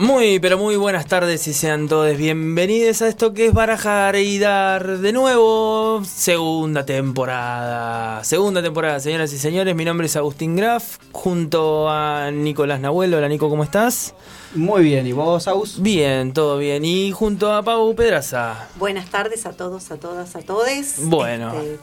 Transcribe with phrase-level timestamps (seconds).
[0.00, 4.38] Muy, pero muy buenas tardes y sean todos bienvenidos a esto que es Barajar y
[4.38, 6.00] Dar de nuevo.
[6.06, 8.24] Segunda temporada.
[8.24, 9.76] Segunda temporada, señoras y señores.
[9.76, 13.12] Mi nombre es Agustín Graf, junto a Nicolás Nahuel.
[13.12, 14.14] Hola, Nico, ¿cómo estás?
[14.54, 15.82] Muy bien, ¿y vos, Agus?
[15.82, 16.82] Bien, todo bien.
[16.82, 18.68] Y junto a Pau Pedraza.
[18.76, 20.94] Buenas tardes a todos, a todas, a todes.
[21.04, 21.52] Bueno.
[21.60, 21.78] Este,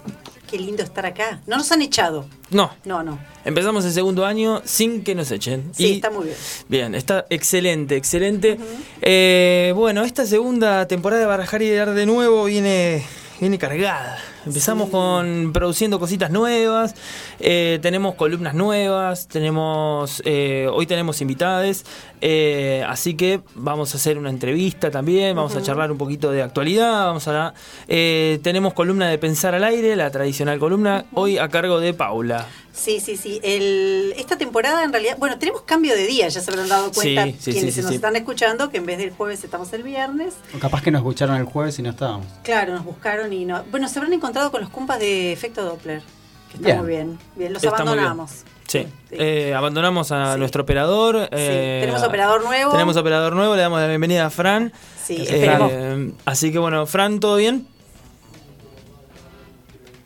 [0.48, 1.42] qué lindo estar acá.
[1.46, 2.26] No nos han echado.
[2.50, 3.20] No, No, no.
[3.46, 5.72] empezamos el segundo año sin que nos echen.
[5.76, 6.38] Sí, Y- está muy bien.
[6.70, 8.58] Bien, está excelente, excelente.
[9.02, 13.04] Eh, bueno, esta segunda temporada de Barajar y de Dar de nuevo viene,
[13.40, 14.18] viene cargada.
[14.48, 16.96] Empezamos con produciendo cositas nuevas,
[17.42, 21.86] eh, tenemos columnas nuevas, tenemos eh, hoy tenemos invitades,
[22.22, 26.44] eh, así que vamos a hacer una entrevista también, vamos a charlar un poquito de
[26.44, 27.54] actualidad, vamos a
[27.90, 32.48] eh, tenemos columna de pensar al aire, la tradicional columna, hoy a cargo de Paula.
[32.78, 33.40] Sí, sí, sí.
[33.42, 37.26] El, esta temporada en realidad, bueno, tenemos cambio de día, ya se habrán dado cuenta
[37.26, 37.96] Sí, sí, quienes sí, sí, nos sí.
[37.96, 40.36] están escuchando, que en vez del jueves estamos el viernes.
[40.56, 42.28] O capaz que nos escucharon el jueves y no estábamos.
[42.44, 43.64] Claro, nos buscaron y no.
[43.72, 46.02] Bueno, se habrán encontrado con los compas de efecto Doppler,
[46.50, 46.78] que está Bien.
[46.80, 47.20] muy bien.
[47.36, 48.32] Bien, los Está abandonamos.
[48.68, 49.16] Sí, Sí.
[49.18, 50.40] Eh, abandonamos a Sí.
[50.40, 51.22] nuestro operador.
[51.24, 52.72] Sí, eh, tenemos operador nuevo.
[52.74, 54.74] Tenemos operador nuevo, le damos la bienvenida a Fran.
[55.06, 57.66] Sí, Eh, así que bueno, Fran, ¿todo bien?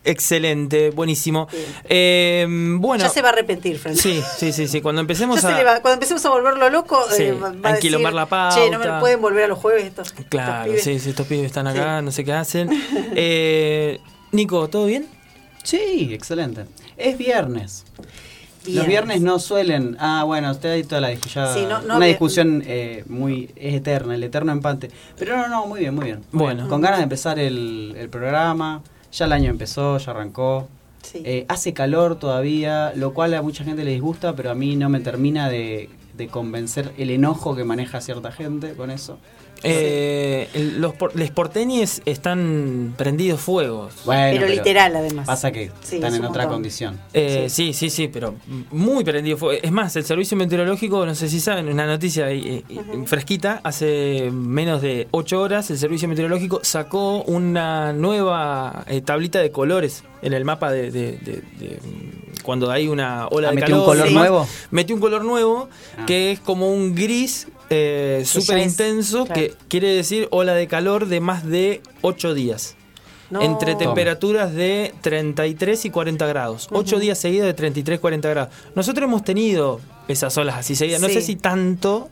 [0.04, 1.48] Excelente, buenísimo.
[1.88, 3.96] Eh, bueno, ya se va a arrepentir, Fran.
[3.96, 4.82] sí, sí, sí, sí.
[4.82, 5.64] Cuando empecemos a.
[5.64, 7.40] va- cuando empecemos a volverlo loco, va a decir, la
[7.80, 7.92] Che,
[8.72, 9.00] no me pauta".
[9.00, 10.12] pueden volver a los jueves estos.
[10.30, 11.04] Claro, estos sí, pibes".
[11.04, 12.70] sí, estos pibes están acá, no sé qué hacen.
[14.32, 15.06] Nico, ¿todo bien?
[15.64, 16.66] Sí, excelente.
[16.98, 17.86] Es viernes.
[18.68, 19.98] Los viernes no suelen.
[20.00, 21.48] Ah, bueno, usted hay toda la discusión.
[21.54, 23.50] Sí, no- no una discusión eh, muy.
[23.56, 24.92] Es eterna, el eterno empate.
[25.18, 26.20] Pero no, no, muy bien, muy bien.
[26.32, 26.58] Muy Bueno.
[26.62, 26.70] bien.
[26.70, 28.84] Con ganas de empezar el, el programa.
[29.12, 30.68] Ya el año empezó, ya arrancó.
[31.02, 31.22] Sí.
[31.26, 34.88] Eh, hace calor todavía, lo cual a mucha gente le disgusta, pero a mí no
[34.90, 39.18] me termina de, de convencer el enojo que maneja cierta gente con eso.
[39.64, 43.94] Eh, los, por- les porteñes están prendidos fuegos.
[44.06, 45.28] Bueno, pero, literal, además.
[45.28, 46.56] Pasa que Sí, están es en un otra montón.
[46.58, 47.00] condición.
[47.14, 47.74] Eh, sí.
[47.74, 48.36] sí, sí, pero
[48.72, 49.60] muy prendido fuego.
[49.62, 52.64] Es más, el servicio meteorológico, no sé si saben, una noticia eh,
[53.06, 59.52] fresquita, hace menos de 8 horas el servicio meteorológico sacó una nueva eh, tablita de
[59.52, 61.80] colores en el mapa de, de- de- de,
[62.44, 63.98] cuando hay una ola Ah, de ¿metió un calor.
[63.98, 64.48] color nuevo?
[64.72, 66.06] Metió un color nuevo Ah.
[66.06, 69.42] que es como un gris eh, súper intenso claro.
[69.42, 72.76] que quiere decir ola de calor de más de 8 días.
[73.30, 73.42] No.
[73.42, 76.68] Entre temperaturas de 33 y 40 grados.
[76.72, 78.54] Ocho días seguidos de 33 y 40 grados.
[78.76, 81.00] Nosotros hemos tenido esas olas así seguidas.
[81.00, 81.14] No Sí.
[81.14, 82.10] sé si tanto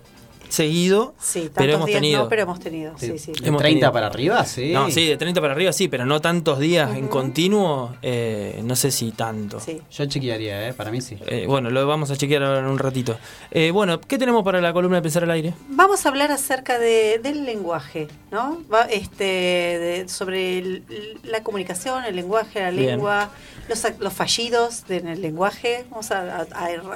[0.49, 2.23] seguido, Sí, tantos pero hemos días tenido.
[2.23, 2.93] no, pero hemos tenido.
[2.97, 3.31] Sí, sí.
[3.31, 3.91] De Hemos 30 tenido.
[3.93, 4.71] para arriba, sí.
[4.73, 7.95] No, sí, de 30 para arriba sí, pero no tantos días en continuo.
[8.01, 9.59] eh, no sé si tanto.
[9.59, 9.81] Sí.
[9.91, 10.73] Yo chequearía, ¿eh?
[10.73, 11.17] Para mí sí.
[11.27, 13.17] Eh, bueno, lo vamos a chequear ahora en un ratito.
[13.51, 15.53] Eh, bueno, ¿qué tenemos para la columna de Pensar al Aire?
[15.69, 18.61] Vamos a hablar acerca de, del lenguaje, ¿no?
[18.71, 20.83] Va- este, de- sobre el-
[21.23, 22.85] la comunicación, el lenguaje, la Bien.
[22.91, 23.29] lengua,
[23.67, 25.85] los, ac- los fallidos de- en el lenguaje.
[25.89, 26.47] Vamos a, a-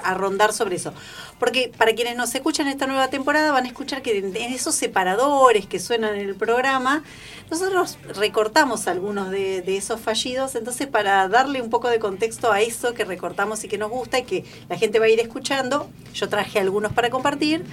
[0.04, 0.94] a rondar sobre eso.
[1.40, 5.66] Porque para quienes nos escuchan esta nueva temporada van a escuchar que en, esos separadores
[5.68, 7.04] que suenan en el programa,
[7.52, 10.56] nosotros recortamos algunos de, de esos fallidos.
[10.56, 14.20] Entonces, para darle un poco de contexto a eso que recortamos y que nos gusta
[14.20, 17.64] y que la gente va a ir escuchando, yo traje algunos para compartir.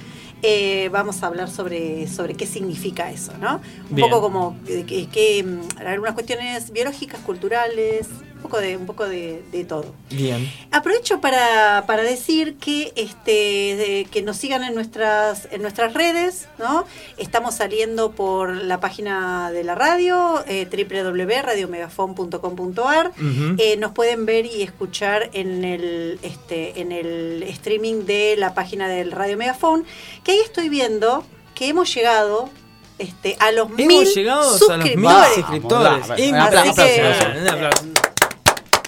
[0.43, 3.61] Eh, vamos a hablar sobre, sobre qué significa eso, ¿no?
[3.91, 4.09] Un Bien.
[4.09, 8.09] poco como que, que- que, mm, algunas cuestiones biológicas, culturales,
[8.41, 9.95] un poco de, un poco de, de todo.
[10.11, 10.51] Bien.
[10.73, 13.31] Aprovecho para, para decir que este
[13.77, 16.87] de- que nos sigan en nuestras en nuestras redes, ¿no?
[17.19, 23.09] Estamos saliendo por la página de la radio, eh, www.radiomegafon.com.ar.
[23.11, 23.57] Ujú.
[23.59, 28.89] Eh, nos pueden ver y escuchar en el este en el streaming de la página
[28.89, 29.85] del Radio Megafon,
[30.25, 32.49] que ahí estoy viendo que hemos llegado
[32.99, 35.35] este, a los mil Hemos llegado a los mil suscriptores.
[35.35, 35.91] suscriptores.
[35.91, 36.33] Vamos, Increíble.
[36.33, 37.85] un aplauso, Así que- Un aplauso.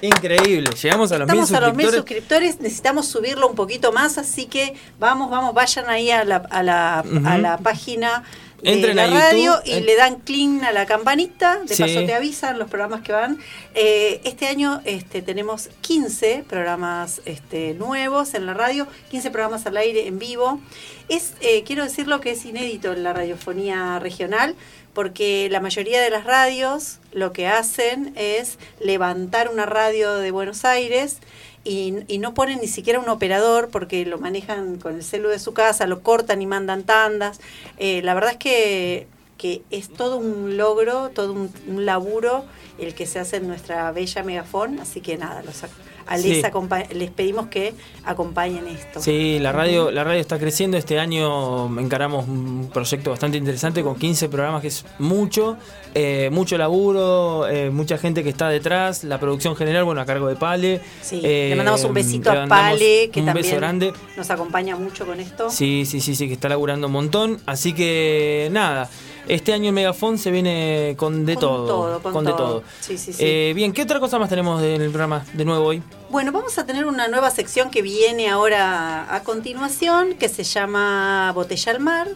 [0.02, 0.70] Increíble.
[0.82, 1.94] Llegamos a los mil Estamos a los mil suscriptores.
[1.94, 6.62] suscriptores, necesitamos subirlo un poquito más, así que vamos, vamos, vayan ahí a la, a
[6.62, 8.24] la, a la página
[8.62, 9.80] de Entren la a YouTube, radio y eh.
[9.80, 11.82] le dan clean a la campanita, de Sí.
[11.82, 13.38] paso te avisan los programas que van.
[13.74, 19.76] Eh, este año este, tenemos 15 programas este, nuevos en la radio, 15 programas al
[19.76, 20.60] aire en vivo.
[21.08, 24.54] Es, eh, quiero decirlo que es inédito en la radiofonía regional,
[24.94, 30.64] porque la mayoría de las radios lo que hacen es levantar una radio de Buenos
[30.64, 31.18] Aires
[31.64, 35.54] y, no ponen ni siquiera un operador porque lo manejan con el celu de su
[35.54, 37.40] casa, lo cortan y mandan tandas.
[37.78, 39.06] Eh, la verdad es que,
[39.38, 42.44] que es todo un logro, todo un, un laburo
[42.78, 45.62] el que se hace en nuestra bella megafón, así que nada, los,
[46.10, 46.94] les, Sí.
[46.94, 49.00] les pedimos que acompañen esto.
[49.00, 50.76] Sí, la radio, la radio está creciendo.
[50.76, 55.56] Este año encaramos un proyecto bastante interesante con 15 programas, que es mucho,
[55.94, 60.28] eh, mucho laburo, eh, mucha gente que está detrás, la producción general, bueno, a cargo
[60.28, 60.80] de Pale.
[61.02, 63.92] Sí, Eh, le mandamos un besito a Pale, que un también beso grande.
[64.16, 65.50] nos acompaña mucho con esto.
[65.50, 67.40] Sí, sí, sí, sí, que está laburando un montón.
[67.46, 68.88] Así que nada,
[69.28, 71.66] este año el Megafon se viene con de Con todo.
[72.00, 72.38] todo, con de todo.
[72.38, 72.62] todo.
[72.80, 73.22] Sí, sí, sí.
[73.24, 75.82] Eh, bien, ¿qué otra cosa más tenemos en el programa de nuevo hoy?
[76.10, 81.32] Bueno, vamos a tener una nueva sección que viene ahora a continuación, que se llama
[81.34, 82.08] Botella al Mar,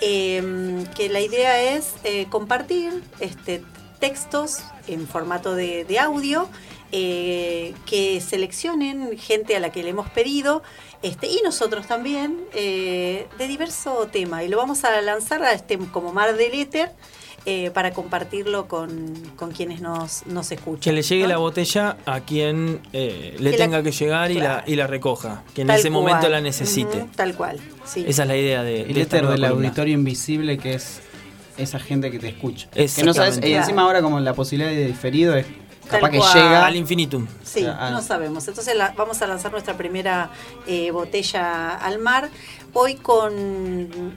[0.00, 3.62] eh, que la idea es eh, compartir este,
[4.00, 6.48] textos en formato de, de audio,
[6.90, 10.62] eh, que seleccionen gente a la que le hemos pedido,
[11.02, 14.42] este, y nosotros también, eh, de diverso tema.
[14.44, 16.90] Y lo vamos a lanzar a este, como mar del éter.
[17.46, 20.80] eh, para compartirlo con, con quienes nos, nos escuchan.
[20.80, 21.28] Que le llegue ¿no?
[21.28, 24.86] la botella a quien eh, le Que la- tenga que llegar y, la, y la
[24.86, 27.06] recoja, que en Tal ese momento la necesite.
[27.16, 28.04] Tal cual, sí.
[28.06, 29.48] Esa es la idea de, El de esta del columna.
[29.48, 31.00] auditorio invisible que es
[31.56, 32.68] esa gente que te escucha.
[32.70, 35.46] Que no sabes, y encima ahora como la posibilidad de diferido es
[35.88, 36.34] capaz que cual.
[36.34, 37.26] llega Al infinitum.
[37.44, 37.90] Sí, Ah.
[37.90, 38.46] no sabemos.
[38.48, 40.30] Entonces la- vamos a lanzar nuestra primera
[40.66, 42.28] eh, botella al mar.
[42.74, 43.34] Hoy con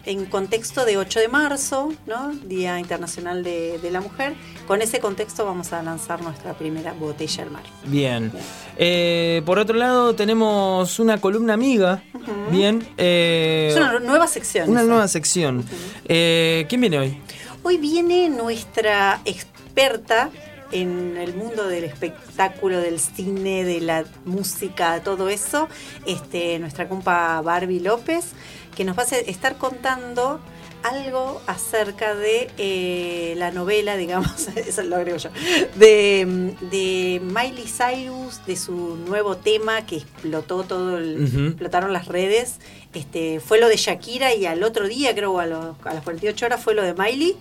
[0.06, 2.32] en contexto de 8 de marzo, ¿no?
[2.44, 4.34] Día Internacional de, de la Mujer.
[4.68, 7.64] Con ese contexto vamos a lanzar nuestra primera botella al mar.
[7.86, 8.32] Bien.
[8.78, 12.04] Eh, por otro lado, tenemos una columna amiga.
[12.52, 12.86] Bien.
[12.98, 14.70] eh, Es una nueva sección.
[14.70, 15.66] una nueva sección.
[16.06, 17.18] ¿Quién viene hoy?
[17.64, 20.30] Hoy viene nuestra experta
[20.72, 25.68] en el mundo del espectáculo, del cine, de la música, todo eso,
[26.06, 28.32] este, nuestra compa Barbie López,
[28.76, 30.40] que nos va a estar contando
[30.84, 35.30] algo acerca de eh, la novela, digamos, eso lo agrego yo,
[35.76, 42.56] de, de Miley Cyrus, de su nuevo tema que explotó todo, el, explotaron las redes.
[42.94, 46.46] Este, fue lo de Shakira y al otro día, creo, a, los- a las 48
[46.48, 47.38] horas fue lo de Miley.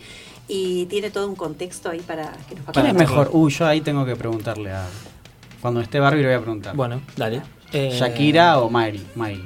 [0.52, 3.31] Y tiene todo un contexto ahí para que nos ¿Quién es mejor?
[3.32, 4.85] Uy, yo ahí tengo que preguntarle a.
[5.61, 6.75] Cuando esté Barbie le voy a preguntar.
[6.75, 7.43] Bueno, dale.
[7.73, 9.00] Eh, ¿Shakira o Miley?
[9.14, 9.44] Miley.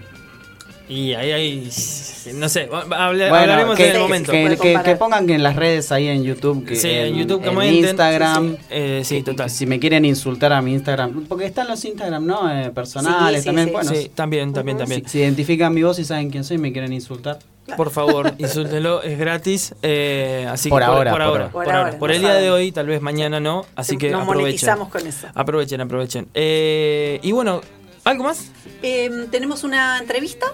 [0.88, 1.70] Y ahí hay.
[2.34, 4.32] No sé, hable- Bueno, hablaremos que, en el momento.
[4.32, 7.14] que- que- que pongan que en las redes ahí en YouTube, que Sí, en, en
[7.16, 7.84] YouTube en comenten.
[7.84, 8.50] Instagram.
[8.52, 8.64] Sí, sí.
[8.70, 9.46] Eh, sí, que- total.
[9.46, 12.50] que Si me quieren insultar a mi Instagram, porque están los Instagram, ¿no?
[12.50, 13.66] Eh, personales Sí, sí, también.
[13.68, 13.72] sí.
[13.72, 15.02] Bueno, Sí, también, también, también.
[15.04, 17.38] si, si identifican mi voz y saben quién soy y me quieren insultar.
[17.76, 19.74] Por favor, insúltenlo, es gratis.
[19.82, 21.44] eh, así Por que ahora, por, por ahora, ahora.
[21.50, 21.86] por, Por ahora.
[21.86, 23.64] ahora, Por no el día de hoy, tal vez mañana no.
[23.74, 24.42] Así que Nos aprovechen.
[24.44, 25.26] monetizamos con eso.
[25.34, 26.28] Aprovechen, aprovechen.
[26.34, 27.60] Eh, y bueno,
[28.04, 28.50] ¿algo más?
[28.82, 30.46] Eh, tenemos una entrevista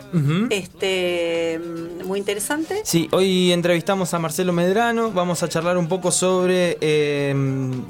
[0.51, 1.61] este,
[2.05, 2.83] muy interesante.
[2.85, 7.35] Sí, hoy entrevistamos a Marcelo Medrano, vamos a charlar un poco sobre, eh,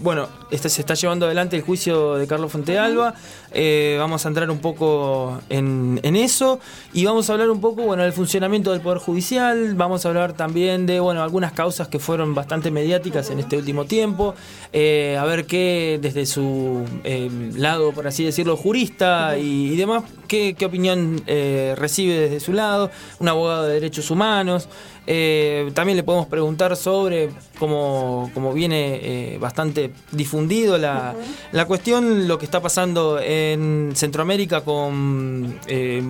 [0.01, 3.15] bueno, este, se está llevando adelante el juicio de Carlos Fontealba,
[3.53, 6.61] eh, vamos a entrar un poco en, en eso.
[6.93, 10.33] Y vamos a hablar un poco, bueno, del funcionamiento del Poder Judicial, vamos a hablar
[10.33, 14.35] también de, bueno, algunas causas que fueron bastante mediáticas en este último tiempo,
[14.73, 20.05] eh, a ver qué desde su eh, lado, por así decirlo, jurista y, y demás,
[20.29, 24.69] qué, qué opinión eh, recibe desde su lado, un abogado de derechos humanos.
[25.07, 31.15] Eh, también le podemos preguntar sobre cómo, cómo viene eh, bastante difundido la,
[31.53, 35.59] la cuestión, lo que está pasando en Centroamérica con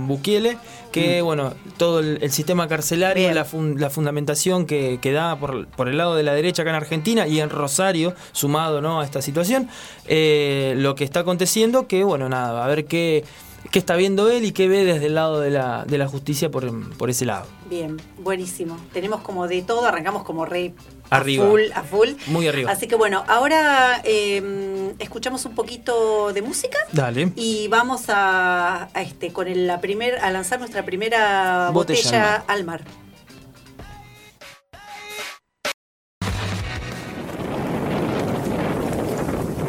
[0.06, 0.58] Bukele,
[0.92, 5.66] que bueno, todo el, el sistema carcelario, la, fun- la fundamentación que, que da por,
[5.68, 9.00] por el lado de la derecha acá en Argentina y en Rosario, sumado ¿no?
[9.00, 9.68] a esta situación,
[10.06, 13.24] eh, lo que está aconteciendo, que bueno, nada, a ver qué,
[13.70, 16.50] qué está viendo él y qué ve desde el lado de la, de la justicia
[16.50, 17.46] por, por ese lado.
[17.68, 18.76] Bien, buenísimo.
[18.92, 20.74] Tenemos como de todo, arrancamos como re
[21.10, 21.44] Arriba.
[21.44, 22.08] a full, a full.
[22.28, 22.70] Muy arriba.
[22.70, 27.32] Así que bueno, ahora eh, escuchamos un poquito de música Dale.
[27.36, 32.34] y vamos a, a este con el- la primer, a lanzar nuestra primera Botella botella,
[32.46, 32.84] al al mar.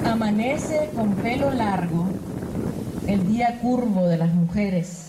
[0.05, 2.07] Amanece con pelo largo,
[3.07, 5.07] el día curvo de las mujeres.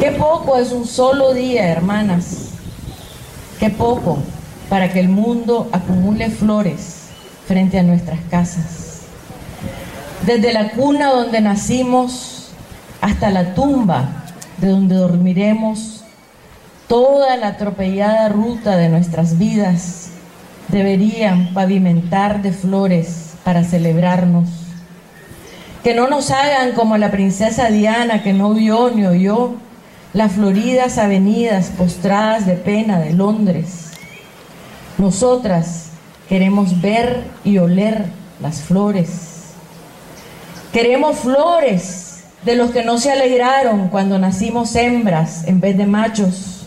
[0.00, 2.48] Qué poco es un solo día, hermanas.
[3.58, 4.18] qué poco
[4.68, 7.08] para que el mundo acumule flores
[7.46, 9.02] frente a nuestras casas.
[10.26, 12.50] Desde la cuna donde nacimos
[13.00, 14.24] hasta la tumba
[14.58, 16.04] de donde dormiremos,
[16.88, 20.08] toda la atropellada ruta de nuestras vidas
[20.68, 24.61] deberían pavimentar de flores para celebrarnos.
[25.82, 29.54] Que no nos hagan como la princesa Diana que no vio ni oyó
[30.12, 33.90] las floridas avenidas postradas de pena de Londres.
[34.98, 35.88] Nosotras
[36.28, 38.06] queremos ver y oler
[38.40, 39.54] las flores.
[40.72, 46.66] Queremos flores de los que no se alegraron cuando nacimos hembras en vez de machos.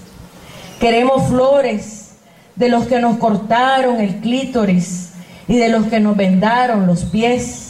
[0.80, 2.12] Queremos flores
[2.56, 5.10] de los que nos cortaron el clítoris
[5.48, 7.65] y de los que nos vendaron los pies.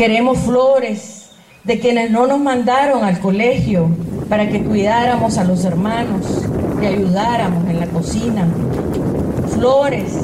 [0.00, 1.28] Queremos flores
[1.62, 3.90] de quienes no nos mandaron al colegio
[4.30, 6.24] para que cuidáramos a los hermanos
[6.80, 8.48] y ayudáramos en la cocina.
[9.52, 10.14] Flores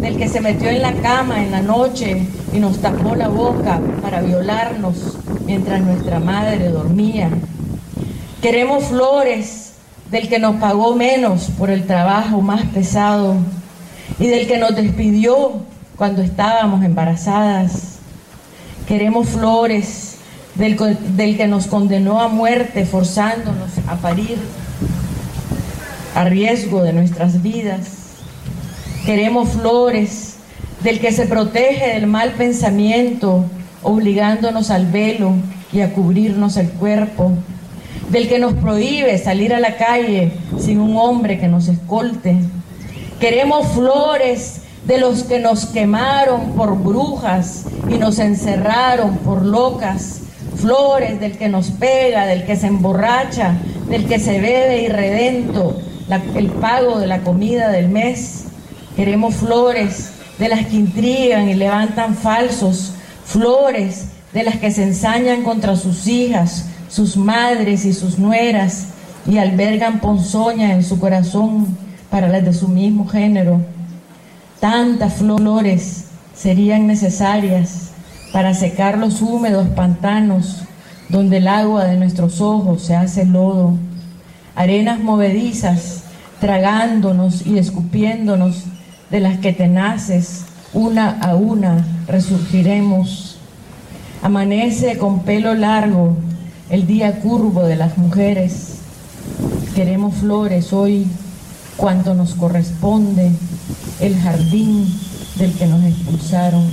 [0.00, 3.78] del que se metió en la cama en la noche y nos tapó la boca
[4.00, 7.28] para violarnos mientras nuestra madre dormía.
[8.40, 9.74] Queremos flores
[10.10, 13.36] del que nos pagó menos por el trabajo más pesado
[14.18, 15.60] y del que nos despidió
[15.94, 17.95] cuando estábamos embarazadas.
[18.86, 20.16] Queremos flores
[20.54, 20.76] del,
[21.16, 24.38] del, que nos condenó a muerte forzándonos a parir
[26.14, 27.88] a riesgo de nuestras vidas.
[29.04, 30.36] Queremos flores
[30.82, 33.44] del que se protege del mal pensamiento,
[33.82, 35.32] obligándonos al velo
[35.72, 37.32] y a cubrirnos el cuerpo,
[38.10, 42.36] del que nos prohíbe salir a la calle sin un hombre que nos escolte.
[43.18, 50.20] Queremos flores de los que nos quemaron por brujas y nos encerraron por locas,
[50.56, 53.56] flores del que nos pega, del que se emborracha,
[53.88, 55.76] del que se bebe irredento
[56.08, 58.44] la, el pago de la comida del mes.
[58.94, 62.92] Queremos flores de las que intrigan y levantan falsos,
[63.24, 68.88] flores de las que se ensañan contra sus hijas, sus madres y sus nueras
[69.26, 71.76] y albergan ponzoña en su corazón
[72.10, 73.60] para las de su mismo género.
[74.60, 77.90] Tantas flores serían necesarias
[78.32, 80.62] para secar los húmedos pantanos
[81.08, 83.74] donde el agua de nuestros ojos se hace lodo,
[84.54, 86.04] arenas movedizas
[86.40, 88.64] tragándonos y escupiéndonos
[89.10, 93.38] de las que tenaces una a una resurgiremos.
[94.22, 96.16] Amanece con pelo largo
[96.70, 98.78] el día curvo de las mujeres.
[99.74, 101.06] Queremos flores hoy
[101.76, 103.30] cuanto nos corresponde
[104.00, 104.86] el jardín
[105.36, 106.70] del que nos expulsaron.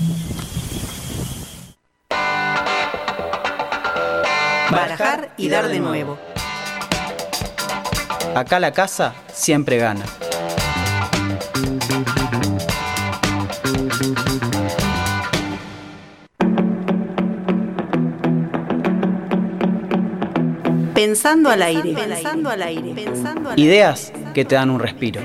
[4.72, 6.18] Barajar y dar de nuevo.
[8.36, 10.06] Acá la casa siempre gana.
[20.96, 25.22] Pensando al aire, pensando al aire, pensando al Ideas que te dan un respiro.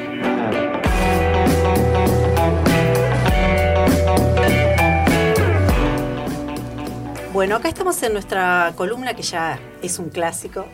[7.32, 10.66] Bueno, acá estamos en nuestra columna que ya es un clásico.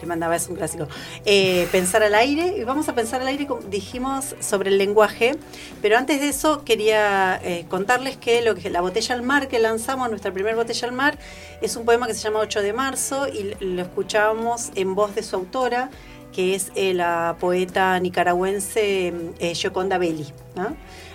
[0.00, 0.88] Le mandaba, es un clásico.
[1.24, 2.56] Eh, pensar al aire.
[2.56, 5.36] Y vamos a pensar al aire, como dijimos, sobre el lenguaje.
[5.82, 9.58] Pero antes de eso, quería eh, contarles que, lo que la botella al mar que
[9.58, 11.18] lanzamos, nuestra primera botella al mar,
[11.60, 15.22] es un poema que se llama 8 de marzo y lo escuchábamos en voz de
[15.22, 15.90] su autora,
[16.32, 20.26] que es eh, la poeta nicaragüense eh, Gioconda Belli.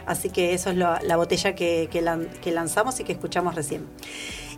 [0.05, 3.87] Así que eso es la botella que, que, lan, que lanzamos y que escuchamos recién.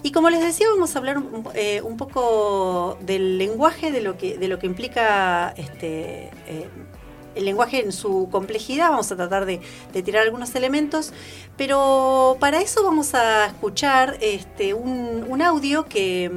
[0.04, 4.38] Y como les decía, vamos a hablar un, eh, poco del lenguaje, de lo que,
[4.38, 6.70] de lo que implica este, eh,
[7.36, 8.92] el lenguaje en su complejidad.
[8.92, 9.60] Vamos a tratar de,
[10.04, 11.14] tirar algunos elementos,
[11.58, 16.32] pero para eso vamos a escuchar este, un, un audio que,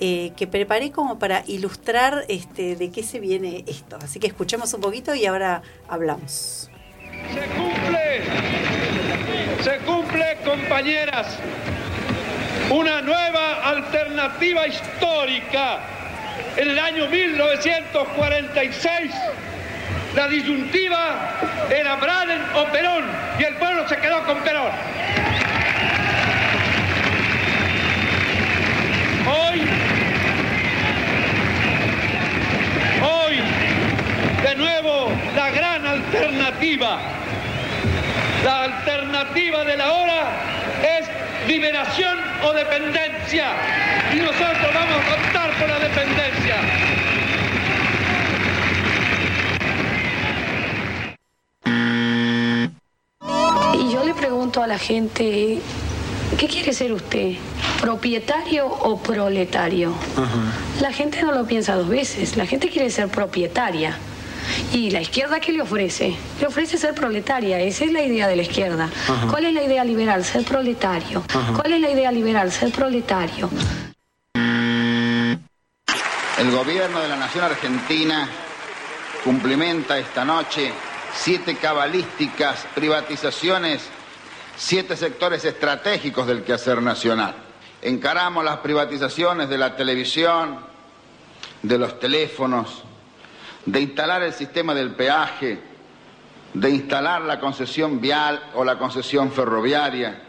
[0.00, 3.98] eh, que, preparé como para ilustrar este, de qué se viene esto.
[4.02, 6.70] Así que escuchemos un poquito y ahora hablamos.
[7.32, 8.22] Se cumple,
[9.62, 11.38] se cumple, compañeras
[12.70, 15.78] una nueva alternativa histórica.
[16.56, 19.12] En el año 1946,
[20.14, 21.34] la disyuntiva
[21.70, 23.04] era Braden o Perón
[23.38, 24.72] y el pueblo se quedó con Perón.
[33.02, 33.40] Hoy,
[34.42, 36.98] de nuevo, la gran alternativa,
[38.44, 40.46] la alternativa de la hora
[40.98, 41.08] es
[41.48, 43.48] liberación o dependencia.
[44.12, 46.56] Y nosotros vamos a optar por la dependencia.
[53.74, 55.58] Y yo le pregunto a la gente,
[56.38, 57.32] ¿qué quiere ser usted?
[57.80, 59.92] ¿Propietario o proletario?
[60.80, 63.96] La gente no lo piensa dos veces, la gente quiere ser propietaria.
[64.72, 66.16] ¿Y la izquierda qué le ofrece?
[66.40, 68.90] Le ofrece ser proletaria, esa es la idea de la izquierda.
[69.30, 70.24] ¿Cuál es la idea liberal?
[70.24, 71.22] Ser proletario.
[71.54, 72.50] ¿Cuál es la idea liberal?
[72.52, 73.50] Ser proletario.
[76.38, 78.28] El gobierno de la nación argentina
[79.24, 80.72] cumplimenta esta noche
[81.14, 83.82] siete cabalísticas privatizaciones,
[84.56, 87.34] siete sectores estratégicos del quehacer nacional.
[87.82, 90.58] Encaramos las privatizaciones de la televisión,
[91.62, 92.84] de los teléfonos,
[93.66, 95.58] de instalar el sistema del peaje,
[96.54, 100.22] de instalar la concesión vial o la concesión ferroviaria,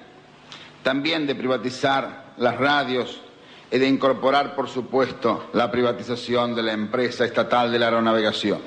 [0.84, 3.22] también de privatizar las radios
[3.72, 8.60] y de incorporar, por supuesto, la privatización de la empresa estatal de la aeronavegación.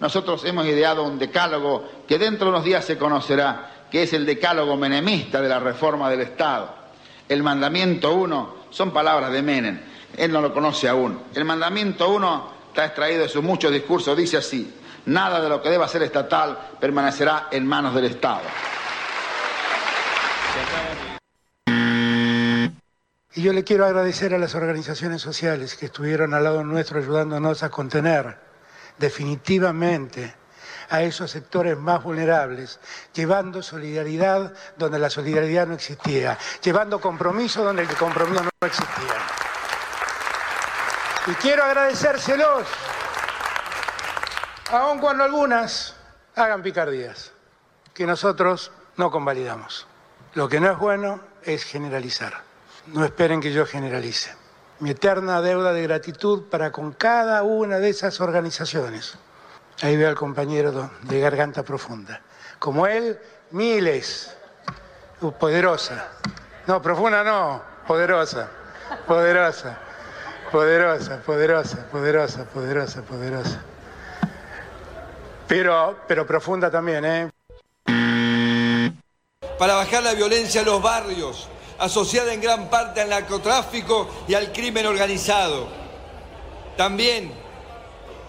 [0.00, 4.26] Nosotros hemos ideado un decálogo que dentro de unos días se conocerá, que es el
[4.26, 6.74] decálogo menemista de la reforma del Estado.
[7.28, 9.80] El mandamiento uno son palabras de Menem,
[10.16, 11.20] él no lo conoce aún.
[11.34, 14.74] El mandamiento uno está extraído de sus muchos discursos, dice así,
[15.06, 18.42] nada de lo que deba ser estatal permanecerá en manos del Estado.
[23.32, 27.62] Y yo le quiero agradecer a las organizaciones sociales que estuvieron al lado nuestro ayudándonos
[27.62, 28.40] a contener
[28.98, 30.34] definitivamente
[30.90, 32.80] a esos sectores más vulnerables,
[33.14, 39.53] llevando solidaridad donde la solidaridad no existía, llevando compromiso donde el compromiso no existía.
[41.26, 42.66] Y quiero agradecérselos,
[44.70, 45.96] aun cuando algunas
[46.34, 47.32] hagan picardías,
[47.94, 49.86] que nosotros no convalidamos.
[50.34, 52.42] Lo que no es bueno es generalizar.
[52.88, 54.34] No esperen que yo generalice.
[54.80, 59.16] Mi eterna deuda de gratitud para con cada una de esas organizaciones.
[59.80, 62.20] Ahí veo al compañero de Garganta Profunda.
[62.58, 63.18] Como él,
[63.50, 64.36] miles.
[65.40, 66.06] Poderosa.
[66.66, 68.50] No, profunda no, poderosa.
[69.06, 69.78] Poderosa.
[70.54, 73.60] Poderosa, poderosa, poderosa, poderosa, poderosa.
[75.48, 78.92] Pero, pero profunda también, ¿eh?
[79.58, 84.52] Para bajar la violencia en los barrios, asociada en gran parte al narcotráfico y al
[84.52, 85.66] crimen organizado.
[86.76, 87.32] También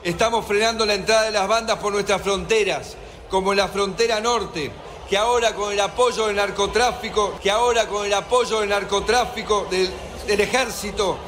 [0.03, 2.97] estamos frenando la entrada de las bandas por nuestras fronteras,
[3.29, 4.71] como en la frontera norte,
[5.07, 9.91] que ahora con el apoyo del narcotráfico, que ahora con el apoyo del narcotráfico del,
[10.25, 11.19] del ejército,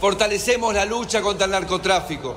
[0.00, 2.34] fortalecemos la lucha contra el narcotráfico.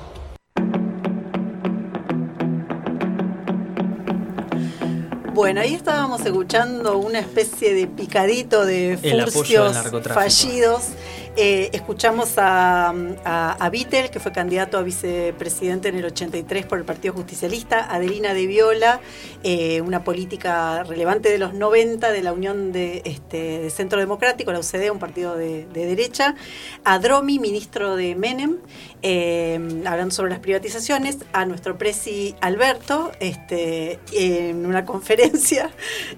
[5.32, 8.98] Bueno, ahí estábamos escuchando una especie de picadito de
[9.32, 9.76] furcios
[10.12, 10.90] fallidos.
[11.36, 12.94] Eh, escuchamos a,
[13.24, 18.34] a, Vittel, que fue candidato a vicepresidente en el 83 por el Partido Justicialista, Adelina
[18.34, 19.00] de Viola,
[19.42, 24.60] eh, una política relevante de los 90 de la Unión de, este, Centro Democrático, la
[24.60, 26.36] UCD, un partido de derecha,
[26.84, 28.58] a Dromi, ministro de Menem,
[29.06, 35.70] eh, hablando sobre las privatizaciones, a nuestro presi Alberto, este, en una conferencia,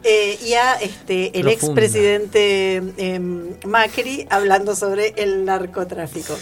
[0.05, 3.19] eh, y a este, el expresidente eh,
[3.67, 6.39] Macri hablando sobre el narcotráfico.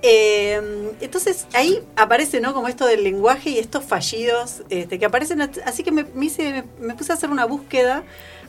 [0.00, 2.54] Eh, entonces ahí aparece ¿no?
[2.54, 6.64] como esto del lenguaje y estos fallidos este, que aparecen, así que me, me hice-
[6.80, 8.02] me puse a hacer una búsqueda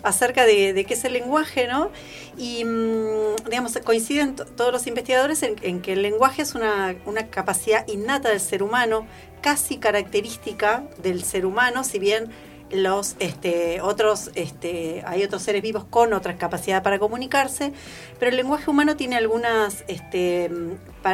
[0.04, 1.90] acerca de, qué es el lenguaje, ¿no?
[2.38, 7.28] Y, mm, digamos, coinciden to- todos los investigadores en, que el lenguaje es una, una
[7.28, 9.08] capacidad innata del ser humano,
[9.42, 12.32] casi característica del ser humano, si bien
[12.72, 17.72] los este, otros, este, hay otros seres vivos con otras capacidades para comunicarse,
[18.20, 20.72] pero el lenguaje humano tiene algunas este, mm,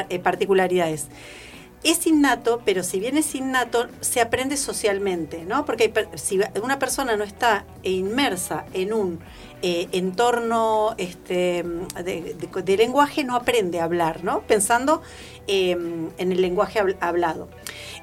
[0.10, 1.08] eh, particularidades
[1.83, 5.65] es innato, pero si bien es innato, se aprende socialmente, ¿no?
[5.65, 9.19] Porque si una persona no está inmersa en un
[9.61, 11.63] eh, entorno este,
[12.03, 14.41] de, lenguaje, no aprende a hablar, ¿no?
[14.41, 15.01] Pensando
[15.47, 17.49] eh, en el lenguaje habl- hablado.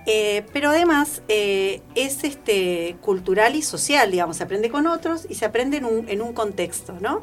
[0.07, 5.35] Eh, pero además eh, es este, cultural y social, digamos, se aprende con otros y
[5.35, 7.23] se aprende en un, en un contexto, ¿no?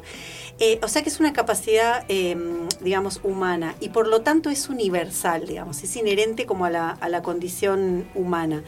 [0.60, 2.36] Eh, o sea que es una capacidad, eh,
[2.80, 7.08] digamos, humana y por lo tanto es universal, digamos, es inherente como a la, a
[7.08, 8.62] la condición humana.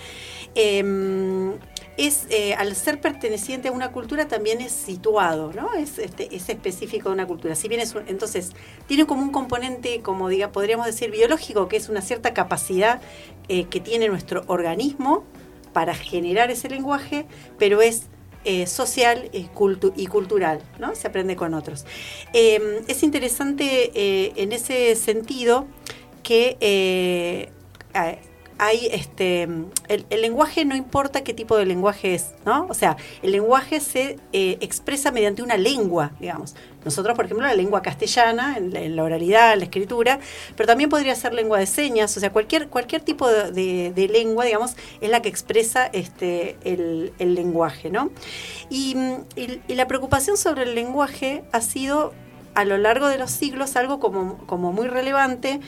[1.96, 5.72] Es, eh, al ser perteneciente a una cultura también es situado, ¿no?
[5.72, 7.54] Es, este, es específico de una cultura.
[7.54, 8.52] Si bien es entonces
[8.86, 13.00] tiene como un componente, como diga, podríamos decir biológico, que es una cierta capacidad
[13.48, 15.24] eh, que tiene nuestro organismo
[15.72, 17.26] para generar ese lenguaje,
[17.58, 18.08] pero es
[18.48, 19.48] eh, social eh,
[19.96, 20.94] y cultural, ¿no?
[20.94, 21.84] Se aprende con otros.
[22.32, 23.90] Eh, es interesante
[24.40, 25.66] en ese sentido
[26.22, 27.50] que
[28.58, 29.42] hay este
[29.88, 32.66] el, lenguaje no importa qué tipo de lenguaje es, ¿no?
[32.68, 36.54] O sea, el lenguaje se eh, expresa mediante una lengua, digamos.
[36.84, 40.20] Nosotros, por ejemplo, la lengua castellana, en la, oralidad, en la escritura,
[40.56, 44.76] pero también podría ser lengua de señas, o sea, cualquier, cualquier tipo de, lengua, digamos,
[45.00, 48.10] es la que expresa este, el, lenguaje, ¿no?
[48.70, 48.96] Y,
[49.34, 52.12] y- y la preocupación sobre el lenguaje ha sido
[52.54, 55.60] a lo largo de los siglos algo como, como muy relevante.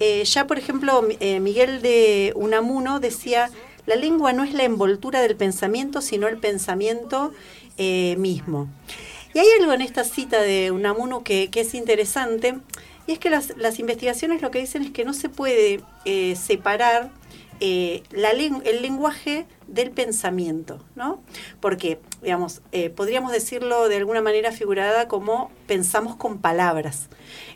[0.00, 3.50] Eh, ya, por ejemplo, eh, Miguel de Unamuno decía,
[3.84, 7.32] la lengua no es la envoltura del pensamiento, sino el pensamiento
[7.76, 8.66] eh, mismo.
[9.34, 12.58] Y hay algo en esta cita de Unamuno que, es interesante,
[13.06, 15.80] y es que las, investigaciones lo que dicen es que no se puede
[16.34, 17.10] separar
[17.60, 21.22] eh, el lenguaje del pensamiento, ¿no?
[21.60, 27.08] Porque, digamos, eh, podríamos decirlo de alguna manera figurada como pensamos con palabras.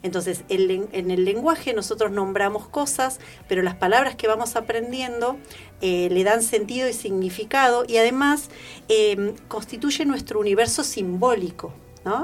[0.03, 5.37] Entonces, en el lenguaje nosotros nombramos cosas, pero las palabras que vamos aprendiendo
[5.81, 8.51] eh, le dan sentido y significado y además
[8.89, 11.73] eh, constituye nuestro universo simbólico.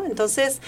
[0.06, 0.60] Entonces,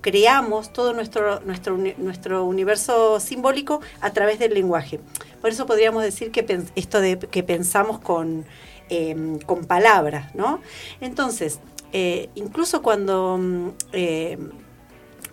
[0.00, 5.00] creamos todo nuestro, nuestro, nuestro universo simbólico a través del lenguaje.
[5.44, 8.46] Por eso podríamos decir que esto de que pensamos con,
[8.88, 10.62] eh, con palabras, ¿no?
[11.02, 11.60] Entonces,
[11.92, 14.38] eh, incluso cuando mm, eh,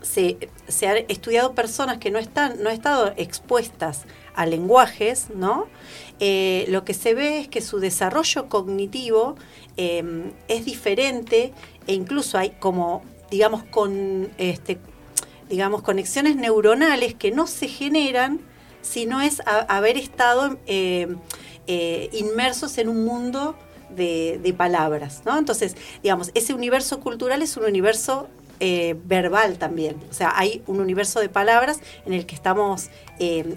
[0.01, 0.37] se,
[0.85, 4.01] han estudiado personas que no están, no han estado expuestas
[4.35, 5.67] a lenguajes, ¿no?
[6.19, 9.35] Eh, lo que se ve es que su desarrollo cognitivo
[9.77, 11.53] eh, es diferente
[11.87, 14.77] e incluso hay como, digamos, con este,
[15.47, 18.50] digamos, conexiones neuronales que no se generan
[18.81, 21.15] si no es haber estado eh,
[21.67, 23.55] eh, inmersos en un mundo
[23.89, 25.37] de, palabras, ¿no?
[25.37, 28.27] Entonces, digamos, ese universo cultural es un universo
[28.59, 29.97] eh, verbal también.
[30.09, 32.89] O sea, hay un universo de palabras en el que estamos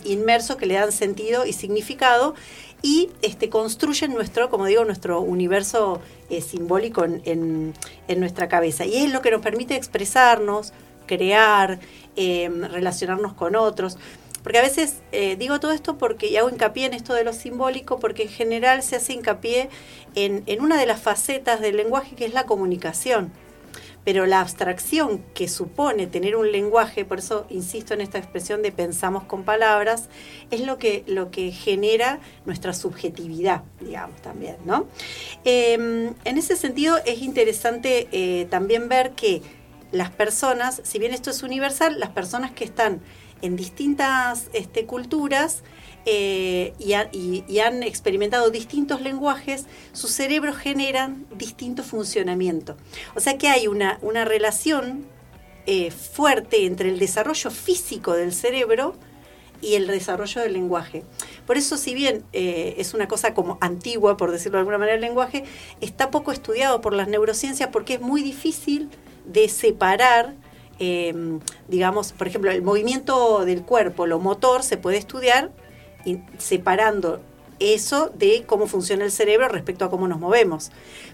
[0.04, 2.34] inmersos, que le dan sentido y significado
[2.82, 6.00] y este, construyen nuestro, como digo, nuestro universo
[6.46, 7.72] simbólico en,
[8.16, 8.84] nuestra cabeza.
[8.84, 10.74] Y es lo que nos permite expresarnos,
[11.06, 11.78] crear,
[12.14, 13.96] relacionarnos con otros.
[14.44, 17.32] Porque a veces eh, digo todo esto porque, y hago hincapié en esto de lo
[17.32, 19.70] simbólico, porque en general se hace hincapié
[20.14, 23.32] en, en una de las facetas del lenguaje que es la comunicación
[24.04, 28.70] pero la abstracción que supone tener un lenguaje, por eso insisto en esta expresión de
[28.70, 30.10] pensamos con palabras,
[30.50, 34.86] es lo que, lo que genera nuestra subjetividad, digamos, también, ¿no?
[35.44, 39.40] Eh, en ese sentido es interesante eh, también ver que
[39.90, 43.00] las personas, si bien esto es universal, las personas que están
[43.42, 45.62] en distintas este, culturas
[46.06, 52.76] eh, y, ha- y- y han experimentado distintos lenguajes, sus cerebros generan distinto funcionamiento.
[53.14, 55.06] O sea que hay una, una relación
[55.66, 58.94] eh, fuerte entre el desarrollo físico del cerebro
[59.62, 61.04] y el desarrollo del lenguaje.
[61.46, 64.96] Por eso, si bien eh, es una cosa como antigua, por decirlo de alguna manera,
[64.96, 65.44] el lenguaje,
[65.80, 68.90] está poco estudiado por las neurociencias porque es muy difícil
[69.24, 70.34] de separar,
[70.78, 71.14] eh,
[71.68, 75.50] digamos, por ejemplo, el movimiento del cuerpo, lo motor, se puede estudiar
[76.04, 77.20] y- separando
[77.60, 80.70] eso de cómo funciona el cerebro respecto a cómo nos movemos.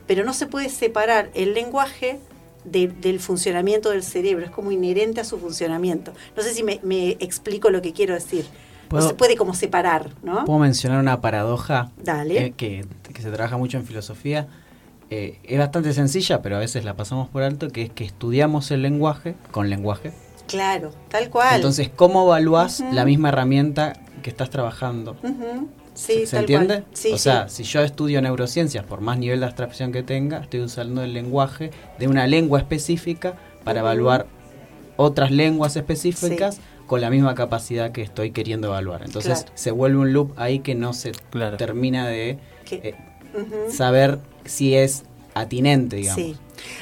[0.07, 2.19] Pero no se puede separar el lenguaje
[2.65, 6.13] de- del funcionamiento del cerebro, es como inherente a su funcionamiento.
[6.37, 8.45] No sé si me, me explico lo que quiero decir.
[8.91, 10.45] No ¿Puedo- se puede como separar, ¿no?
[10.47, 12.47] Puedo mencionar una paradoja Dale.
[12.47, 14.49] eh, que, que se trabaja mucho en filosofía.
[15.11, 18.71] Eh, es bastante sencilla, pero a veces la pasamos por alto, que es que estudiamos
[18.71, 20.13] el lenguaje con lenguaje.
[20.47, 21.57] Claro, tal cual.
[21.57, 25.17] Entonces, ¿cómo evaluás la misma herramienta que estás trabajando?
[25.95, 26.75] Sí, ¿Se tal entiende?
[26.83, 26.87] cual.
[26.93, 27.23] Sí, o sí.
[27.25, 31.13] sea, si yo estudio neurociencias, por más nivel de abstracción que tenga, estoy usando el
[31.13, 34.27] lenguaje de una lengua específica para evaluar
[34.97, 39.03] otras lenguas específicas con la misma capacidad que estoy queriendo evaluar.
[39.05, 39.53] Entonces Claro.
[39.57, 41.57] se vuelve un loop ahí que no se Claro.
[41.57, 42.39] termina de
[42.71, 42.95] eh,
[43.69, 44.19] saber
[44.51, 46.23] si es atinente, digamos.
[46.23, 46.37] Sí.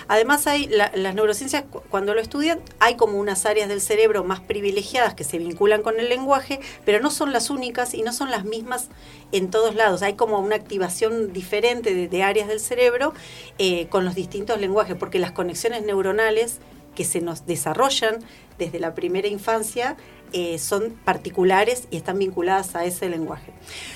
[0.08, 4.24] Además hay la- las neurociencias cu- cuando lo estudian hay como unas áreas del cerebro
[4.24, 8.12] más privilegiadas que se vinculan con el lenguaje, pero no son las únicas y no
[8.12, 8.88] son las mismas
[9.30, 10.02] en todos lados.
[10.02, 13.12] Hay como una activación diferente de, de áreas del cerebro
[13.58, 16.58] eh, con los distintos lenguajes, porque las conexiones neuronales
[16.96, 18.18] que se nos desarrollan
[18.58, 19.96] desde la primera infancia
[20.32, 23.52] eh, son particulares y están vinculadas a ese lenguaje.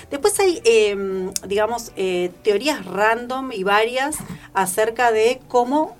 [0.09, 4.17] Después hay, eh, digamos, eh, teorías random y varias
[4.53, 5.95] acerca de cómo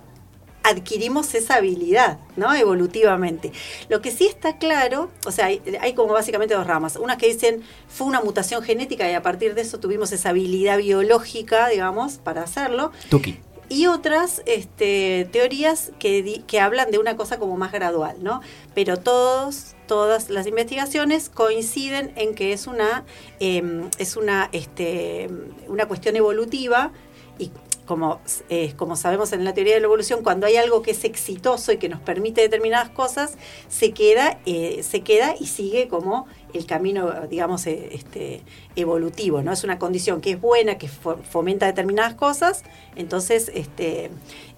[0.65, 2.54] adquirimos esa habilidad, ¿no?
[2.54, 3.52] Evolutivamente.
[3.89, 6.96] Lo que sí está claro, o sea, hay, hay como básicamente dos ramas.
[6.96, 10.78] Unas que dicen fue una mutación genética y a partir de eso tuvimos esa habilidad
[10.78, 12.93] biológica, digamos, para hacerlo.
[13.10, 13.39] Tuki.
[13.67, 18.39] Y otras este, teorías que, di- que hablan de una cosa como más gradual, ¿no?
[18.74, 23.06] Pero todos todas las investigaciones coinciden en que es una,
[23.39, 25.30] eh, es una, este,
[25.67, 26.91] una cuestión evolutiva
[27.39, 27.52] y
[27.86, 31.04] como, eh, como sabemos en la teoría de la evolución, cuando hay algo que es
[31.04, 36.26] exitoso y que nos permite determinadas cosas, se queda, eh, se queda y sigue como
[36.54, 38.41] el camino, digamos, eh, este,
[38.78, 39.52] evolutivo, ¿no?
[39.52, 42.63] Es una condición que es buena, que fo- fomenta determinadas cosas,
[42.96, 44.12] entonces este,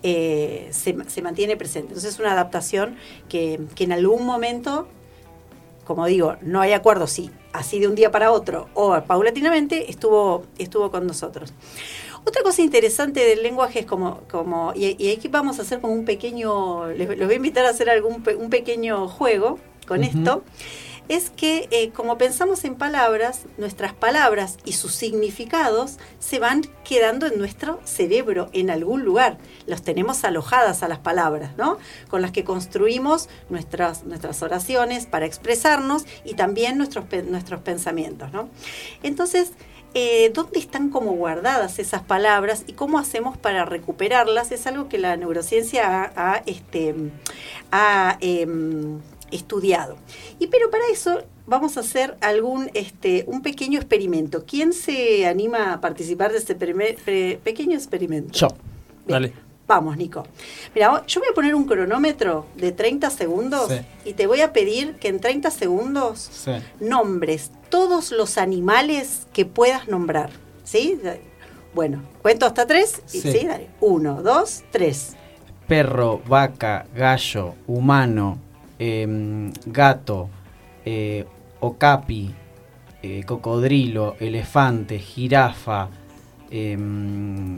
[0.04, 1.88] se, se mantiene presente.
[1.90, 2.96] Entonces es una adaptación
[3.28, 4.88] que, que en algún momento
[5.86, 10.44] como digo, no hay acuerdo si así de un día para otro o paulatinamente estuvo,
[10.58, 11.54] estuvo con nosotros.
[12.26, 15.94] Otra cosa interesante del lenguaje es como, como y, y aquí vamos a hacer como
[15.94, 20.44] un pequeño, les, les voy a invitar a hacer algún un pequeño juego con esto,
[21.10, 27.28] es que eh, como pensamos en palabras, nuestras palabras y sus significados se van quedando
[27.28, 29.38] en nuestro cerebro en algún lugar.
[29.68, 31.78] Los tenemos alojadas a las palabras, ¿no?
[32.10, 38.50] Con las que construimos nuestras, nuestras oraciones para expresarnos y también nuestros, nuestros pensamientos, ¿no?
[39.04, 39.52] Entonces,
[39.98, 44.52] eh, ¿dónde están como guardadas esas palabras y cómo hacemos para recuperarlas?
[44.52, 46.94] Es algo que la neurociencia ha, este,
[48.20, 49.00] em,
[49.32, 49.98] estudiado.
[50.40, 54.46] Y pero para eso vamos a hacer algún este un pequeño experimento.
[54.46, 58.34] ¿Quién se anima a participar de este primer- pre- pequeño experimento?
[58.34, 58.48] Yo.
[59.08, 59.34] Dale.
[59.68, 60.24] Vamos, Nico.
[60.76, 63.80] Mira, yo voy a poner un cronómetro de 30 segundos Sí.
[64.10, 66.52] y te voy a pedir que en 30 segundos Sí.
[66.80, 70.30] nombres todos los animales que puedas nombrar.
[70.64, 71.00] ¿Sí?
[71.74, 73.02] Bueno, cuento hasta tres.
[73.12, 73.32] Y, Sí.
[73.32, 73.46] ¿sí?
[73.48, 73.70] Dale.
[73.82, 75.16] Uno, dos, tres.
[75.68, 78.38] Perro, vaca, gallo, humano,
[78.80, 80.30] em, gato,
[80.86, 81.26] eh,
[81.60, 82.34] okapi,
[83.02, 85.90] eh, cocodrilo, elefante, jirafa,
[86.52, 87.58] em,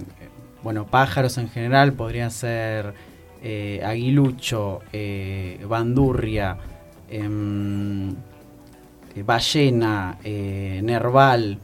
[0.64, 2.94] bueno, pájaros en general, podrían ser
[3.42, 6.58] eh, aguilucho, eh, bandurria,
[7.10, 8.16] em,
[9.26, 11.58] ballena, nerval,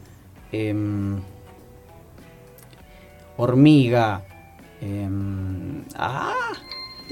[3.37, 4.23] hormiga,
[5.95, 6.53] ah,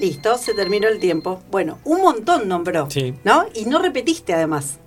[0.01, 1.41] Listo, se terminó el tiempo.
[1.51, 2.89] Bueno, un montón nombró.
[2.89, 3.13] Sí.
[3.23, 3.45] ¿No?
[3.53, 4.79] Y no repetiste además.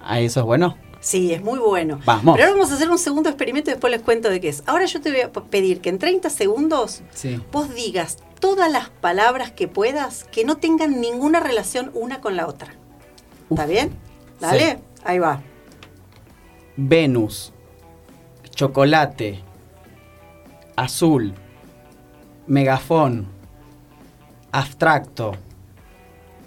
[0.00, 0.76] ah, eso es bueno.
[1.00, 1.98] Sí, es muy bueno.
[2.06, 2.34] Vamos.
[2.36, 4.62] Pero ahora vamos a hacer un segundo experimento y después les cuento de qué es.
[4.66, 7.42] Ahora yo te voy a pedir que en 30 segundos Sí.
[7.52, 12.46] vos digas todas las palabras que puedas que no tengan ninguna relación una con la
[12.46, 12.74] otra.
[13.50, 13.90] ¿Está bien?
[14.40, 14.82] Dale, Sí.
[15.04, 15.42] ahí va.
[16.76, 17.52] Venus,
[18.54, 19.40] chocolate,
[20.76, 21.34] azul,
[22.46, 23.26] megafón,
[24.52, 25.32] abstracto,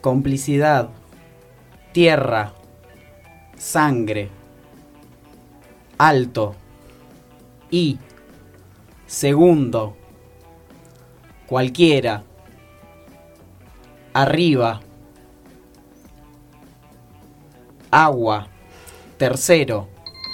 [0.01, 0.89] complicidad,
[1.91, 2.53] tierra,
[3.57, 4.29] sangre,
[5.97, 6.55] alto,
[7.69, 7.97] y,
[9.07, 9.97] segundo,
[11.47, 12.23] cualquiera,
[14.13, 14.79] arriba,
[17.91, 18.47] agua,
[19.17, 19.89] tercero,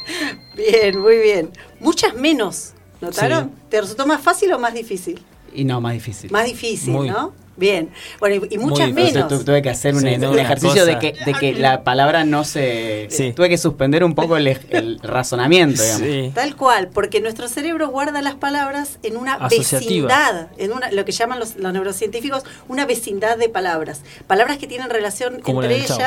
[0.56, 1.52] Bien, muy bien.
[1.80, 3.52] Muchas menos, ¿notaron?
[3.70, 5.24] ¿Te resultó más fácil o más difícil?
[5.54, 6.32] y no, más difícil.
[6.32, 7.10] Más difícil, Muy.
[7.10, 7.34] ¿no?
[7.58, 7.90] Bien.
[8.20, 9.28] Bueno, y, y muchas menos.
[9.28, 12.44] Tu- tu- tuve que hacer un, Sí, ejercicio de que, de que la palabra no
[12.44, 13.08] se...
[13.12, 13.34] Sí.
[13.34, 16.08] Tuve que suspender un poco el, el razonamiento, digamos.
[16.08, 16.32] Sí.
[16.34, 20.08] Tal cual, porque nuestro cerebro guarda las palabras en una Asociativa.
[20.08, 24.02] vecindad, en una, lo que llaman los, los neurocientíficos una vecindad de palabras.
[24.28, 26.00] Palabras que tienen relación Como entre Chavo.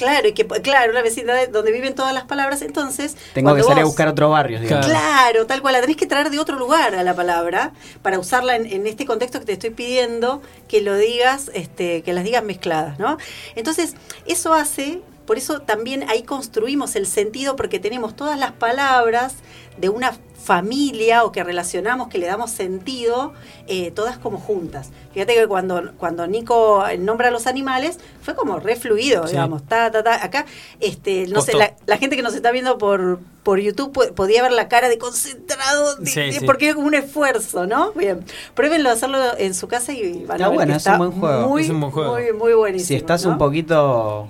[0.00, 3.62] Claro, y que claro, una vecindad de- donde viven todas las palabras, entonces Tengo que
[3.62, 4.86] salir a buscar otros barrios, digamos.
[4.86, 5.00] Claro.
[5.30, 8.56] Claro, tal cual, la tenés que traer de otro lugar a la palabra para usarla
[8.56, 12.42] en, en este contexto que te estoy pidiendo que lo digas, este, que las digas
[12.42, 13.18] mezcladas, ¿no?
[13.56, 13.94] Entonces,
[14.26, 19.34] eso hace, por eso también ahí construimos el sentido porque tenemos todas las palabras
[19.76, 23.32] de una familia o que relacionamos, que le damos sentido,
[23.66, 24.90] eh, todas como juntas.
[25.12, 29.32] Fíjate que cuando, cuando Nico nombra a los animales, fue como refluido, Sí.
[29.32, 30.24] digamos, ta, ta, ta.
[30.24, 30.46] Acá,
[30.80, 34.42] este, no sé, la, la gente que nos está viendo por, por YouTube po- podía
[34.42, 36.44] ver la cara de concentrado, de- Sí, de- sí.
[36.46, 37.92] porque es como un esfuerzo, ¿no?
[37.92, 38.24] Bien,
[38.54, 40.98] pruébenlo a hacerlo en su casa y van Está a ver bueno, que es un
[40.98, 41.48] buen juego.
[41.48, 42.12] Muy, Es un buen juego.
[42.14, 42.88] muy, muy buenísimo.
[42.88, 43.32] Si estás ¿no?
[43.32, 44.28] un poquito...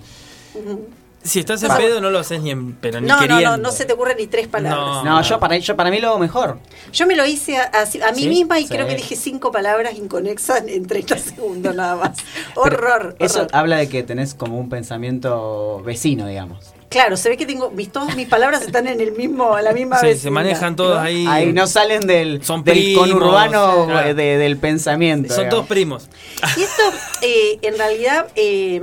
[1.23, 3.51] Si estás en pedo, no lo haces ni en, pero ni No, no, queriendo.
[3.51, 5.05] no, no se te ocurren ni tres palabras.
[5.05, 5.05] No.
[5.05, 6.59] No, yo para, yo para mí lo hago mejor.
[6.93, 8.29] Yo me lo hice a, a- a mí ¿Sí?
[8.29, 8.71] misma y Sí.
[8.75, 12.17] creo que dije cinco palabras inconexas en 30 segundos nada más.
[12.55, 13.17] Horror.
[13.19, 13.51] Eso horror.
[13.53, 16.73] habla de que tenés como un pensamiento vecino, digamos.
[16.89, 19.73] Claro, se ve que tengo mis, todas mis palabras están en el mismo, en la
[19.73, 21.01] misma Sí, se manejan todos ¿no?
[21.01, 21.25] ahí.
[21.29, 24.09] Ahí no salen del, Son del primos, conurbano claro.
[24.09, 25.29] eh, de- del pensamiento.
[25.29, 25.51] Son digamos.
[25.55, 26.09] todos primos.
[26.57, 26.83] Y esto,
[27.23, 28.81] eh, en realidad, eh,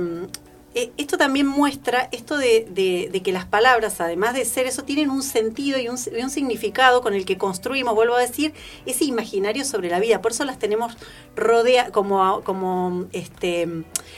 [0.74, 5.22] esto también muestra esto de, de- que las palabras, además de ser eso, tienen un
[5.22, 5.98] sentido y un,
[6.30, 8.52] significado con el que construimos, vuelvo a decir,
[8.86, 10.20] ese imaginario sobre la vida.
[10.20, 10.96] Por eso las tenemos
[11.34, 13.66] rodea, como, como este,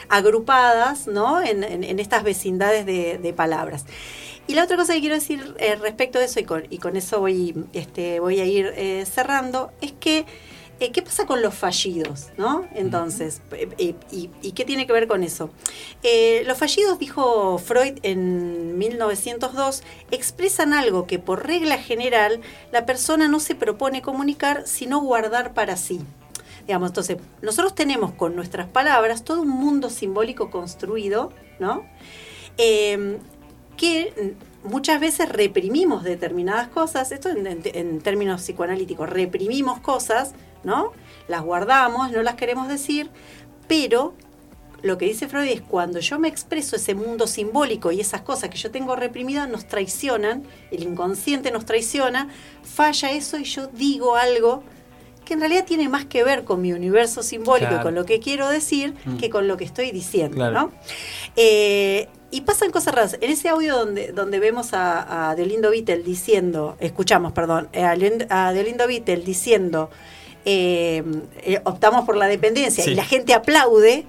[0.08, 1.40] agrupadas ¿no?
[1.40, 3.84] en, en- en estas vecindades de, de palabras.
[4.46, 6.96] Y la otra cosa que quiero decir eh, respecto de eso, y con, y con
[6.96, 10.26] eso voy, este, voy a ir eh, cerrando, es que
[10.80, 12.28] eh, ¿qué pasa con los fallidos?
[12.36, 12.66] ¿no?
[12.74, 15.50] Entonces, eh, eh, y, y qué tiene que ver con eso?
[16.02, 22.40] Eh, los fallidos, dijo Freud en 1902, expresan algo que por regla general
[22.72, 26.00] la persona no se propone comunicar, sino guardar para sí.
[26.66, 31.84] Digamos, entonces, nosotros tenemos con nuestras palabras todo un mundo simbólico construido, ¿no?
[32.58, 33.18] Eh,
[33.76, 40.32] que muchas veces reprimimos determinadas cosas, esto en, en- en términos psicoanalíticos, reprimimos cosas,
[40.64, 40.92] ¿no?
[41.28, 43.10] Las guardamos, no las queremos decir,
[43.68, 44.14] pero
[44.82, 48.48] lo que dice Freud es cuando yo me expreso ese mundo simbólico y esas cosas
[48.50, 52.28] que yo tengo reprimidas nos traicionan, el inconsciente nos traiciona,
[52.62, 54.62] falla eso y yo digo algo
[55.24, 57.82] que en realidad tiene más que ver con mi universo simbólico Claro.
[57.82, 59.18] y con lo que quiero decir Mm.
[59.18, 60.52] que con lo que estoy diciendo, Claro.
[60.54, 60.72] ¿no?
[61.36, 63.16] Eh, y pasan cosas raras.
[63.20, 67.90] En ese audio donde, donde vemos a, a Deolindo Vittel diciendo, escuchamos, perdón, eh, a,
[68.48, 69.90] a Deolindo Vittel diciendo,
[70.44, 71.02] eh,
[71.42, 72.92] eh, optamos por la dependencia Sí.
[72.92, 74.06] y la gente aplaude,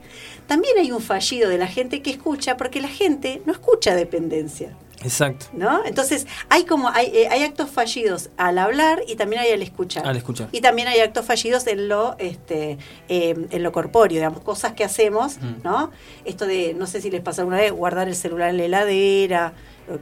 [0.47, 4.75] también hay un fallido de la gente que escucha porque la gente no escucha dependencia.
[5.03, 5.47] Exacto.
[5.53, 5.83] ¿No?
[5.83, 10.05] Entonces, hay como hay, eh, hay actos fallidos al hablar y también hay al escuchar.
[10.05, 10.49] Al escuchar.
[10.51, 12.77] Y también hay actos fallidos en lo este
[13.09, 15.63] eh, en lo corpóreo, digamos, cosas que hacemos, Mm.
[15.63, 15.89] ¿no?
[16.23, 19.53] Esto de, no sé si les pasa alguna vez, guardar el celular en la heladera,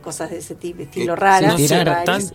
[0.04, 1.15] cosas de ese tipo, estilo.
[1.15, 1.56] No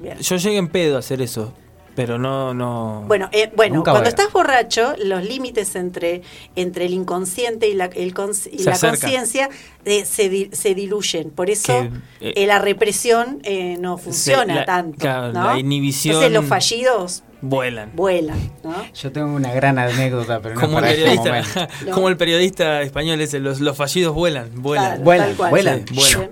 [0.00, 0.16] bien.
[0.18, 1.52] yo llegué en pedo a hacer eso,
[1.94, 3.04] pero no, no.
[3.07, 6.22] Bueno, eh, bueno Nunca cuando estás borracho, los límites entre,
[6.57, 9.48] entre el inconsciente y la, el cons- y Se la conciencia
[9.85, 11.30] eh, se, di- se diluyen.
[11.30, 11.72] Por eso
[12.20, 14.98] Que, eh, eh, la represión eh, no funciona la- tanto.
[14.98, 15.44] claro, ¿no?
[15.54, 17.90] la inhibición- Entonces los fallidos Vuelan.
[17.94, 18.38] vuelan.
[18.62, 18.74] ¿no?
[18.94, 21.74] Yo tengo una gran anécdota, pero no Como el, para este periodista, momento.
[21.94, 24.87] como el periodista español ese, los, los fallidos vuelan, vuelan.
[24.87, 25.50] Claro, Vuelan, tal cual.
[25.50, 25.85] vuelan.
[25.87, 26.30] Sí, vuelan.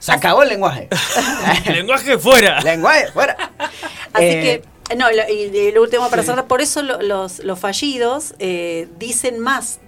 [0.00, 0.88] Se acabó el lenguaje.
[1.72, 2.60] Lenguaje fuera.
[2.62, 3.36] lenguaje, fuera.
[4.12, 7.38] Así Eh, que, no, lo, y, y lo último para cerrar, por eso lo- los,
[7.44, 9.78] los fallidos eh, dicen más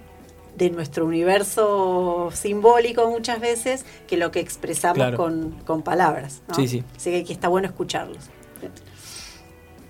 [0.55, 5.17] de nuestro universo simbólico muchas veces que lo que expresamos Claro.
[5.17, 6.41] con, con palabras.
[6.47, 6.53] ¿no?
[6.53, 6.83] Sí, sí.
[6.95, 8.29] Así que está bueno escucharlos.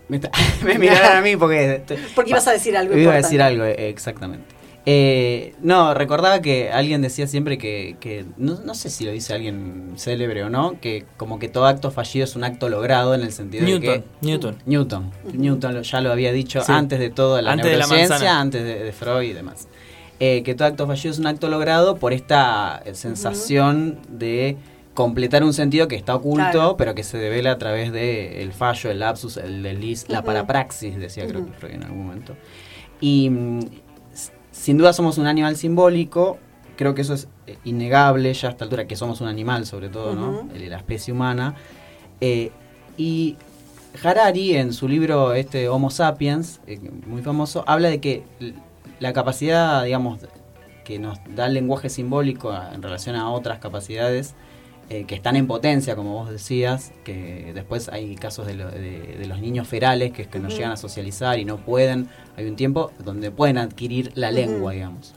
[0.08, 0.32] Me, está-
[0.64, 1.84] me miraron a mí porque...
[2.16, 4.53] Porque ibas a decir algo Iba a decir algo, exactamente.
[4.86, 9.34] Eh, no, recordaba que alguien decía siempre que, que no, no sé si lo dice
[9.34, 13.22] alguien célebre o no, que como que todo acto fallido es un acto logrado en
[13.22, 14.04] el sentido Newton, de que...
[14.22, 14.58] Newton.
[14.66, 15.12] Newton.
[15.34, 16.72] Newton ya lo había dicho Sí.
[16.74, 19.70] antes de todo la Antes de la neurociencia, antes de, de Freud y demás.
[20.20, 24.58] Eh, que todo acto fallido es un acto logrado por esta eh, sensación de
[24.94, 26.78] completar un sentido que está oculto, Claro.
[26.78, 30.26] pero que se devela a través del el fallo, el lapsus, el desliz, la Ujú.
[30.28, 32.36] parapraxis, decía creo que Freud en algún momento.
[33.02, 33.60] Y mm,
[34.64, 36.38] sin duda somos un animal simbólico,
[36.78, 39.90] creo que eso es eh, innegable ya a esta altura, que somos un animal sobre
[39.90, 40.48] todo, ¿no?
[40.58, 41.56] La especie humana.
[42.22, 42.50] Eh,
[42.96, 43.36] y
[44.02, 48.24] Harari, en su libro este Homo Sapiens, eh, muy famoso, habla de que
[49.02, 50.20] la capacidad, digamos,
[50.86, 54.34] que nos da el lenguaje simbólico en relación a otras capacidades
[54.90, 59.16] eh, que están en potencia, como vos decías, que después hay casos de, lo- de-
[59.20, 62.56] de los niños ferales que, que no llegan a socializar y no pueden, hay un
[62.56, 65.14] tiempo donde pueden adquirir la lengua, digamos.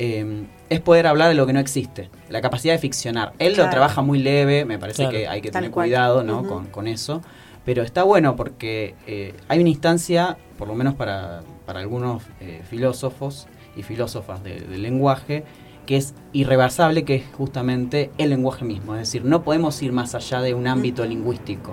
[0.00, 3.32] Eh, es poder hablar de lo que no existe, la capacidad de ficcionar.
[3.38, 3.68] Él Claro.
[3.68, 5.10] lo trabaja muy leve, me parece Claro.
[5.16, 5.86] que hay que Tal tener cual.
[5.86, 6.44] cuidado ¿no?
[6.44, 7.22] Con, con eso,
[7.64, 12.62] pero está bueno porque eh, hay una instancia, por lo menos para, para algunos eh,
[12.68, 15.44] filósofos y filósofas de- del lenguaje,
[15.88, 18.92] que es irrebasable, que es justamente el lenguaje mismo.
[18.94, 21.72] Es decir, no podemos ir más allá de un ámbito lingüístico.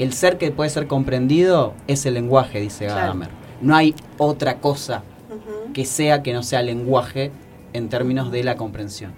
[0.00, 3.00] El ser que puede ser comprendido es el lenguaje, dice Claro.
[3.02, 3.28] Gadamer.
[3.60, 5.04] No hay otra cosa
[5.72, 7.30] que sea que no sea lenguaje
[7.74, 9.12] en términos de la comprensión.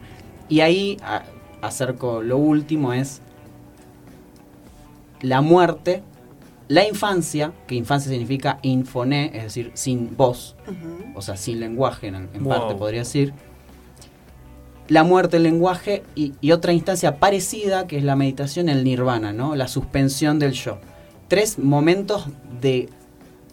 [0.51, 1.23] Y ahí a-
[1.63, 3.23] acerco lo último es
[5.23, 6.03] la muerte,
[6.69, 10.57] la infancia, que infancia significa infoné, es decir, sin voz,
[11.15, 12.53] o sea, sin lenguaje en, en Wow.
[12.53, 13.33] parte podría decir.
[14.89, 19.33] La muerte, el lenguaje y, y otra instancia parecida que es la meditación, el nirvana,
[19.33, 19.57] ¿no?
[19.57, 20.79] La suspensión del yo.
[21.29, 22.27] Tres momentos
[22.61, 22.89] de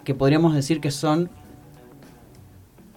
[0.03, 1.29] que podríamos decir que son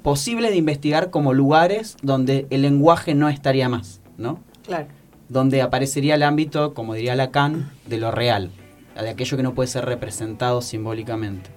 [0.06, 4.38] posibles de investigar como lugares donde el lenguaje no estaría más, ¿no?
[4.64, 4.86] Claro.
[5.28, 8.52] Donde aparecería el ámbito, como diría Lacan, de lo real,
[8.94, 11.50] de aquello que no puede ser representado simbólicamente.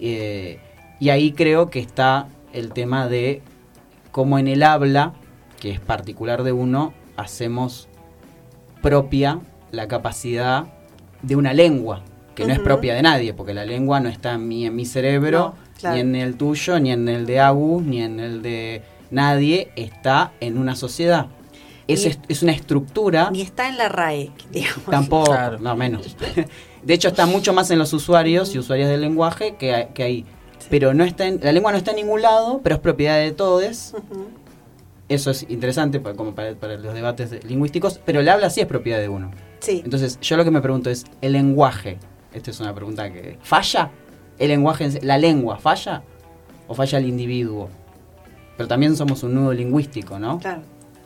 [0.00, 0.58] Eh,
[0.98, 3.40] y ahí creo que está el tema de
[4.12, 5.14] cómo en el habla
[5.60, 7.86] que es particular de uno, hacemos
[8.82, 9.40] propia
[9.70, 10.64] la capacidad
[11.22, 12.02] de una lengua,
[12.34, 15.38] que no es propia de nadie, porque la lengua no está ni en mi cerebro,
[15.38, 15.94] No, claro.
[15.96, 20.32] ni en el tuyo, ni en el de Agus, ni en el de nadie, está
[20.40, 21.26] en una sociedad.
[21.88, 24.84] Es, es una estructura, Ni está en la RAE, digamos.
[24.90, 25.58] tampoco, Claro.
[25.58, 26.16] no menos.
[26.84, 30.24] De hecho, está mucho más en los usuarios y usuarias del lenguaje que, que ahí.
[30.70, 33.32] Pero no está en, la lengua no está en ningún lado, pero es propiedad de
[33.32, 33.92] todos.
[35.10, 38.60] Eso es interesante pa- como para, para los debates de- lingüísticos, pero el habla sí
[38.62, 39.30] es propiedad de uno.
[39.58, 39.82] Sí.
[39.84, 41.98] Entonces, yo lo que me pregunto es, ¿el lenguaje?
[42.32, 43.36] Esta es una pregunta que...
[43.42, 43.90] ¿Falla?
[44.38, 46.02] ¿El lenguaje, la lengua falla?
[46.68, 47.68] ¿O falla el individuo?
[48.56, 50.38] Pero también somos un nudo lingüístico, ¿no?
[50.38, 50.62] Claro.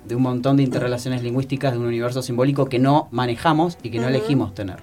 [0.06, 3.98] De un montón de interrelaciones lingüísticas de un universo simbólico que no manejamos y que
[3.98, 4.76] no elegimos tener.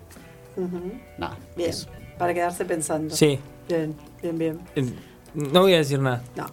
[1.17, 1.69] Nada, Bien.
[1.69, 1.87] eso.
[2.17, 3.15] Para quedarse pensando.
[3.15, 3.39] Sí.
[3.69, 4.59] Bien, bien, bien.
[4.75, 4.85] Eh,
[5.33, 6.21] No voy a decir nada.
[6.35, 6.47] No.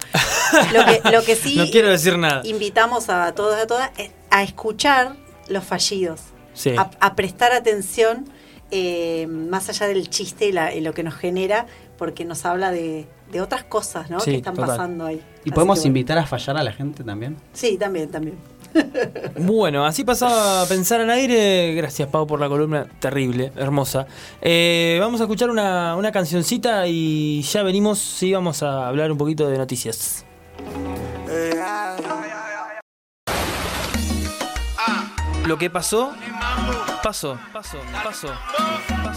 [0.73, 2.41] Lo que, lo que sí No quiero decir nada.
[2.45, 5.15] invitamos a todos y a todas es a escuchar
[5.47, 6.21] los fallidos,
[6.53, 6.75] Sí.
[6.77, 8.25] a, a prestar atención
[8.71, 11.65] eh, más allá del chiste y, la- y lo que nos genera,
[11.97, 14.19] porque nos habla de, de otras cosas ¿no?
[14.19, 14.69] Sí, que están total.
[14.69, 15.15] pasando ahí.
[15.17, 15.87] ¿Y Así podemos que bueno.
[15.87, 17.37] invitar a fallar a la gente también?
[17.53, 18.37] Sí, también, también.
[19.37, 21.73] Bueno, así pasaba a pensar al aire.
[21.73, 24.05] Gracias, Pau, por la columna terrible, hermosa.
[24.41, 27.99] Eh, vamos a escuchar una, una cancioncita y ya venimos.
[27.99, 30.25] Sí, vamos a hablar un poquito de noticias.
[35.45, 36.13] Lo que pasó,
[37.01, 38.27] pasó, pasó, pasó.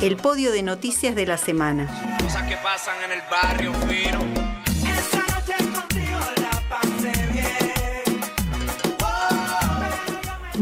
[0.00, 2.16] El podio de noticias de la semana.
[2.22, 3.72] Cosas que pasan en el barrio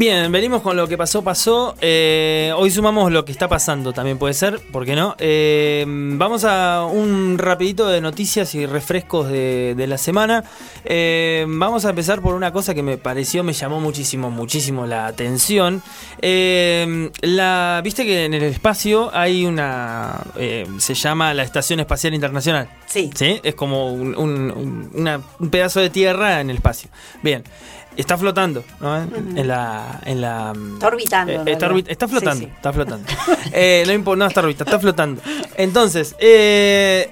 [0.01, 1.75] Bien, venimos con lo que pasó, pasó.
[1.79, 5.15] Eh, hoy sumamos lo que está pasando, también puede ser, ¿por qué no?
[5.19, 10.43] Eh, vamos a un rapidito de noticias y refrescos de, de la semana.
[10.85, 15.05] Eh, vamos a empezar por una cosa que me pareció, me llamó muchísimo, muchísimo la
[15.05, 15.83] atención.
[16.19, 20.19] Eh, la, Viste que en el espacio hay una,
[20.79, 22.67] se llama la Estación Espacial Internacional.
[22.87, 23.11] Sí.
[23.13, 23.39] ¿Sí?
[23.43, 26.89] Es como un, un- un- una- un pedazo de tierra en el espacio.
[27.21, 27.43] Bien.
[27.97, 28.97] Está flotando, ¿no?
[29.03, 30.53] En, en la, en la.
[30.75, 31.87] Está orbitando, Eh, está, realidad.
[31.87, 32.51] orbi- está flotando, Sí, sí.
[32.55, 33.07] está flotando.
[33.53, 35.21] Eh, no importa, no está orbitando, está flotando.
[35.57, 37.11] Entonces, eh,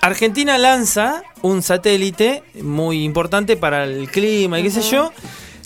[0.00, 5.12] Argentina lanza un satélite muy importante para el clima y qué sé yo.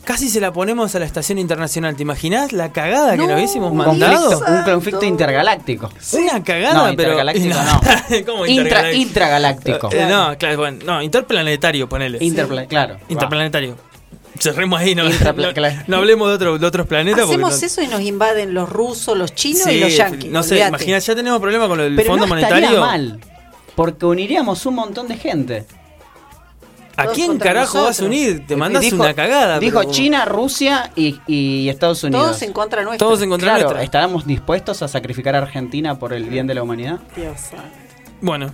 [0.04, 1.94] Casi se la ponemos a la estación internacional.
[1.94, 4.30] ¿Te imaginas la cagada que No, nos hubiésemos mandado?
[4.30, 5.90] conflicto, un conflicto intergaláctico.
[6.14, 7.12] Una cagada, No, pero.
[7.12, 7.80] intergaláctico no.
[8.26, 9.02] ¿Cómo Intra, intergaláctico?
[9.02, 9.88] intragaláctico.
[9.92, 12.18] Eh, no, claro, bueno, no, interplanetario, ponele.
[12.20, 12.96] Interpla- claro.
[13.10, 13.76] Interplanetario.
[14.54, 15.04] Cerremos ahí, no,
[15.86, 17.24] no, hablemos de, otro- de otros planetas.
[17.26, 20.30] Hacemos no- eso y nos invaden los rusos, los chinos Sí, y los yanquis.
[20.30, 20.68] No sé, olvídate.
[20.70, 22.80] imagina, ya tenemos problemas con el Pero Fondo no estaría Monetario.
[22.80, 23.20] mal,
[23.76, 25.66] porque uniríamos un montón de gente.
[26.96, 28.08] ¿A Todos quién carajo vas a nosotros.
[28.08, 28.46] unir?
[28.46, 29.58] Te mandas Dijo- una cagada.
[29.58, 32.22] Dijo pero- China, Rusia y, y Estados Unidos.
[32.26, 33.06] Todos en contra nuestra.
[33.06, 33.82] Todos en contra Claro, nuestra.
[33.84, 36.98] ¿estaremos dispuestos a sacrificar a Argentina por el bien de la humanidad?
[37.16, 37.64] Dios santo.
[38.20, 38.52] Bueno,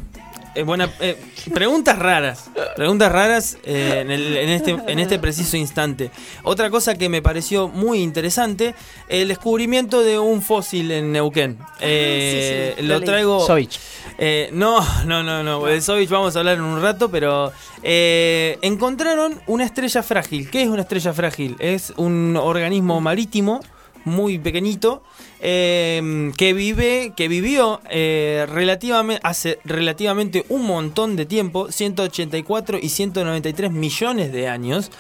[0.57, 1.17] eh, buena, eh,
[1.55, 2.51] preguntas raras.
[2.75, 6.11] Preguntas raras eh, en, el- en este, en este preciso instante.
[6.43, 8.75] Otra cosa que me pareció muy interesante,
[9.09, 11.59] el descubrimiento de un fósil en Neuquén.
[11.81, 13.47] Eh, sí, sí, lo traigo...
[13.47, 13.79] Sovich.
[14.19, 15.65] Eh, no, no, no, no.
[15.67, 17.53] De Sovich vamos a hablar en un rato, pero
[17.83, 20.51] eh, encontraron una estrella frágil.
[20.51, 21.57] ¿Qué es una estrella frágil?
[21.59, 23.61] Es un organismo marítimo
[24.05, 25.03] muy pequeñito
[25.41, 32.89] eh, que vive, que vivió eh, relativamente hace relativamente un montón de tiempo, 184 y
[32.89, 34.91] 193 millones de años.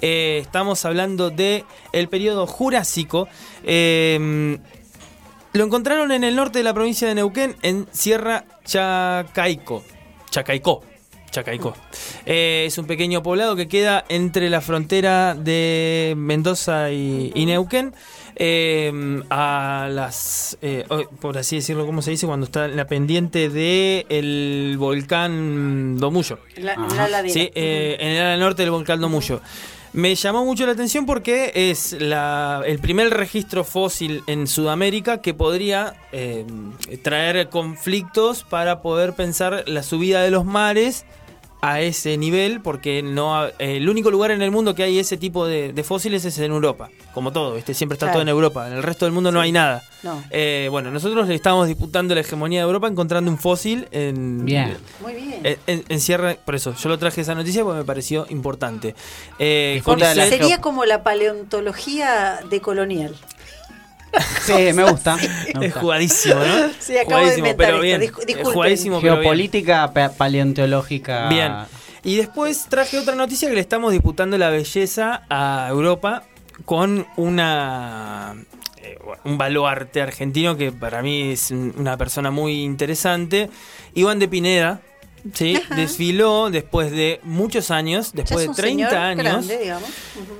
[0.00, 3.28] Eh, estamos hablando de el periodo Jurásico.
[3.64, 4.58] Eh,
[5.56, 9.82] lo encontraron en el norte de la provincia de Neuquén, en Sierra Chacaico.
[10.28, 10.82] Chacaicó.
[11.30, 11.74] Chacaicó.
[12.26, 17.94] Eh, es un pequeño poblado que queda entre la frontera de Mendoza y, y Neuquén.
[18.36, 20.84] Eh, a las, eh,
[21.20, 22.26] por así decirlo, ¿cómo se dice?
[22.26, 26.38] Cuando está en la pendiente del volcán Domuyo.
[26.54, 27.22] En la.
[27.28, 29.40] Sí, eh, en el ala norte del volcán Domuyo.
[29.92, 35.32] Me llamó mucho la atención porque es la- el primer registro fósil en Sudamérica que
[35.32, 36.44] podría eh,
[37.02, 41.06] traer conflictos para poder pensar la subida de los mares
[41.68, 44.98] a ese nivel, porque no ha- eh, el único lugar en el mundo que hay
[44.98, 47.74] ese tipo de, de fósiles es en Europa, como todo, ¿viste?
[47.74, 48.14] siempre está Claro.
[48.16, 49.82] todo en Europa, en el resto del mundo no hay nada.
[50.02, 50.22] No.
[50.30, 54.76] Eh, bueno, nosotros le estamos disputando la hegemonía de Europa encontrando un fósil en, Bien.
[55.00, 55.40] Muy bien.
[55.44, 58.94] en, en- en Sierra, por eso, yo lo traje esa noticia porque me pareció importante.
[59.38, 63.14] Eh, de Sería como la paleontología decolonial.
[64.44, 65.16] Sí, me gusta.
[65.58, 66.68] me es jugadísimo, ¿no?
[66.78, 68.00] Sí, acabo de Jugadísimo, inventar pero esto, bien.
[68.00, 68.44] disculpen.
[68.44, 69.22] jugadísimo, pero bien.
[69.24, 71.28] Geopolítica pa- paleontológica.
[71.28, 71.52] Bien.
[72.04, 76.22] Y después traje otra noticia que le estamos disputando la belleza a Europa
[76.64, 78.36] con una
[78.78, 83.50] eh, un baluarte argentino que para mí es un- una persona muy interesante.
[83.94, 84.80] Iván de Pineda,
[85.34, 85.56] ¿sí?
[85.56, 85.74] Ajá.
[85.74, 89.24] desfiló después de muchos años, después es de un 30 señor años.
[89.24, 89.88] grande, digamos.
[90.14, 90.34] Ujú.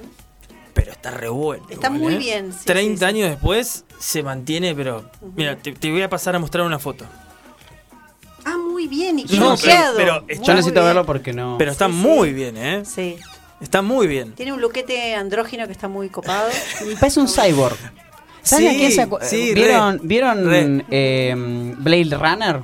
[0.87, 1.66] Pero está re bueno.
[1.68, 2.18] Está igual, muy ¿eh?
[2.18, 3.05] bien, sí, 30 sí, sí.
[3.05, 5.11] años después se mantiene, pero.
[5.34, 7.05] Mira, te, te voy a pasar a mostrar una foto.
[8.45, 9.57] Ah, muy bien, y qué No,
[9.97, 11.57] pero- Yo necesito verlo porque no.
[11.59, 11.99] Pero está Sí, sí.
[11.99, 12.84] muy bien, ¿eh?
[12.84, 13.16] Sí.
[13.61, 14.32] Está muy bien.
[14.34, 16.49] Tiene un luquete andrógino que está muy copado.
[17.01, 17.76] Parece un cyborg.
[18.43, 18.78] ¿Saben Sí, a
[19.09, 20.84] quién sí, ¿Vieron, re, ¿vieron re.
[20.91, 21.34] eh,
[21.78, 22.61] Blade Runner?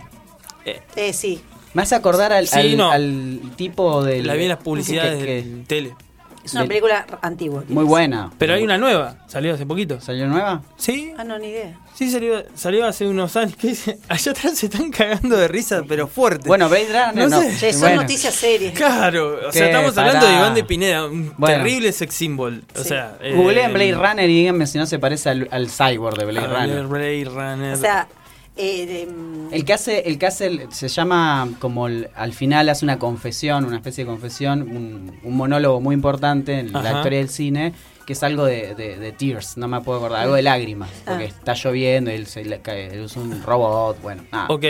[0.94, 1.42] Eh, sí.
[1.74, 2.88] Me hace acordar al, Sí, al- no.
[2.92, 4.28] al tipo del.
[4.28, 5.96] La vi en las publicidades que- que- de tele.
[6.44, 7.62] Es una película antigua.
[7.68, 8.30] Muy buena.
[8.38, 10.00] Pero hay una nueva, salió hace poquito.
[10.00, 10.62] ¿Salió nueva?
[10.76, 11.78] Sí, Ah, no, ni idea.
[11.94, 13.54] sí, salió, salió hace unos años.
[13.56, 13.98] ¿Qué dice?
[14.08, 16.48] Allá atrás se están cagando de risa, pero fuerte.
[16.48, 17.40] Bueno, Blade Runner No no.
[17.42, 17.56] sé.
[17.58, 18.02] Che, son Bueno.
[18.02, 18.74] noticias serias.
[18.74, 20.32] Claro, o sea, estamos hablando de.
[20.32, 21.56] Iván de Pineda, un Bueno.
[21.58, 22.64] terrible sex symbol.
[22.74, 22.88] O Sí.
[22.88, 26.24] sea, eh, Googleen Blade Runner y díganme si no se parece al, al cyborg de
[26.26, 26.86] Blade a Runner.
[26.86, 27.74] Blade Runner.
[27.74, 28.08] O sea,
[28.56, 32.32] eh, de, mm, El que hace, el que hace, el- se llama como el- al
[32.32, 36.82] final hace una confesión, una especie de confesión, un, un monólogo muy importante en Ajá.
[36.82, 37.72] la historia del cine,
[38.06, 41.24] que es algo de, de- de tears, no me puedo acordar, algo de lágrimas, porque
[41.24, 41.26] Ah.
[41.28, 44.46] está lloviendo, él, se le cae, él usa un robot, bueno, nada.
[44.48, 44.64] ok.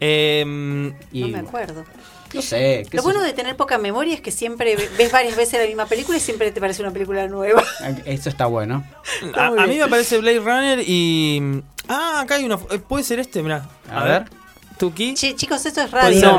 [0.00, 1.84] Em, Y, no me acuerdo.
[2.34, 3.26] No sé, qué Lo bueno yo.
[3.26, 6.20] de tener poca memoria es que siempre ve- ves varias veces la misma película y
[6.20, 7.62] siempre te parece una película nueva.
[8.04, 8.84] Eso está bueno.
[9.34, 11.62] a, a mí me aparece Blade Runner y.
[11.88, 12.56] Ah, acá hay una.
[12.70, 13.68] eh, Puede ser este, mirá.
[13.90, 14.24] A ver.
[14.84, 15.14] Tuki.
[15.14, 16.20] Che, chicos, esto es radio.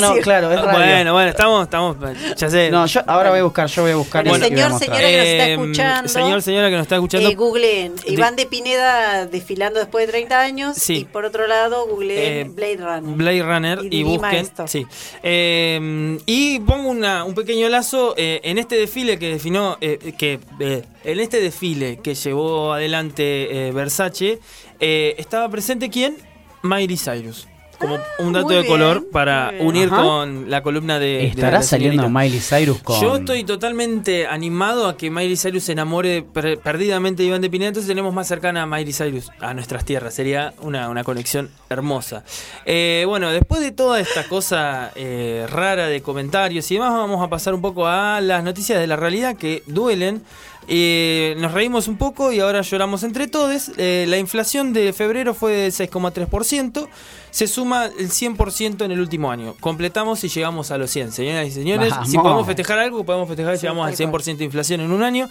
[0.00, 0.14] ¿no?
[0.22, 0.76] Claro, es Ah, radio.
[0.78, 1.96] Bueno, bueno, estamos, estamos.
[2.36, 2.70] Ya sé.
[2.70, 4.26] No, yo ahora voy a buscar, yo voy a buscar.
[4.28, 6.08] Bueno, a señor, señora que nos está Em, escuchando.
[6.08, 7.28] Señor, señora que nos está escuchando.
[7.30, 10.94] Eh, googleen Iván de Pineda desfilando después de 30 años Sí.
[10.98, 13.16] y por otro lado googleen Eh, Blade Runner.
[13.16, 14.46] Blade Runner Y y, busquen.
[14.66, 14.86] Sí.
[15.22, 20.38] Eh, y pongo una, un pequeño lazo eh, en este desfile que definió, eh, que
[20.60, 24.38] eh, en este desfile que llevó adelante eh, Versace,
[24.80, 26.16] eh, estaba presente quién?
[26.62, 27.46] Miley Cyrus.
[27.78, 29.66] Como un dato Ah, muy de bien, color para bien.
[29.66, 30.02] unir Ajá.
[30.02, 31.26] con la columna de.
[31.26, 32.20] Estará saliendo señorita.
[32.20, 33.00] Miley Cyrus con.
[33.00, 37.50] Yo estoy totalmente animado a que Miley Cyrus se enamore per- perdidamente de Iván de
[37.50, 40.14] Pineda, entonces tenemos más cercana a Miley Cyrus, a nuestras tierras.
[40.14, 42.24] Sería una, una conexión hermosa.
[42.64, 47.28] Eh, bueno, después de toda esta cosa eh, rara de comentarios y demás, vamos a
[47.28, 50.22] pasar un poco a las noticias de la realidad que duelen.
[50.68, 53.70] Eh, nos reímos un poco y ahora lloramos entre todos.
[53.76, 56.88] Eh, la inflación de febrero fue del 6,3%.
[57.30, 59.54] Se suma el 100% en el último año.
[59.60, 61.12] Completamos y llegamos a los 100.
[61.12, 64.22] Señoras y señores, si podemos festejar algo, podemos festejar que Sí, llegamos al tal cual.
[64.22, 65.28] 100% de inflación en un año.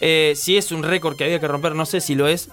[0.00, 2.50] Eh, si es un récord que había que romper, no sé si lo es.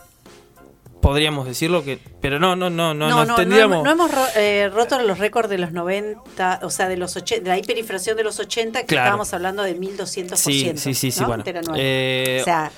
[1.04, 3.76] Podríamos decirlo que, pero no, no, no, no, no, no, no, tendríamos.
[3.76, 7.16] hemos- no hemos ro- eh, roto los récords de los 90, o sea, de los
[7.18, 9.04] 80, de la hiperinflación de los 80, que Claro.
[9.08, 10.38] estábamos hablando de 1200%.
[10.38, 11.28] Sí, sí, sí, sí, ¿no?
[11.28, 11.44] bueno.
[11.76, 12.72] Eh, o sea,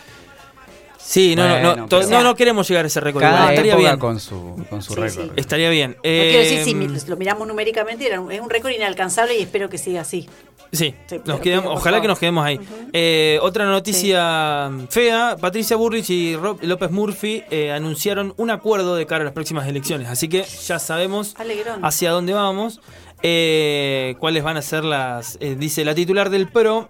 [1.05, 3.21] sí, no, no, Bueno, no, to- pero- no, no queremos llegar a ese récord.
[3.21, 3.99] Cada estaría época bien.
[3.99, 5.25] con su, con su Sí, récord.
[5.25, 5.31] sí.
[5.35, 5.91] Estaría bien.
[5.95, 9.37] no quiero decir, si Eh, mi- lo miramos numéricamente, era un- es un récord inalcanzable
[9.37, 10.27] y espero que siga así.
[10.71, 12.59] Sí, Sí, nos por ojalá que nos quedemos ahí.
[12.91, 19.05] Eh, otra noticia fea, Patricia Burrich y Rob López Murphy eh, anunciaron un acuerdo de
[19.05, 21.85] cara a las próximas elecciones, así que ya sabemos Alegrón.
[21.85, 22.81] hacia dónde vamos,
[23.21, 26.89] eh, cuáles van a ser las, eh, dice la titular del PRO,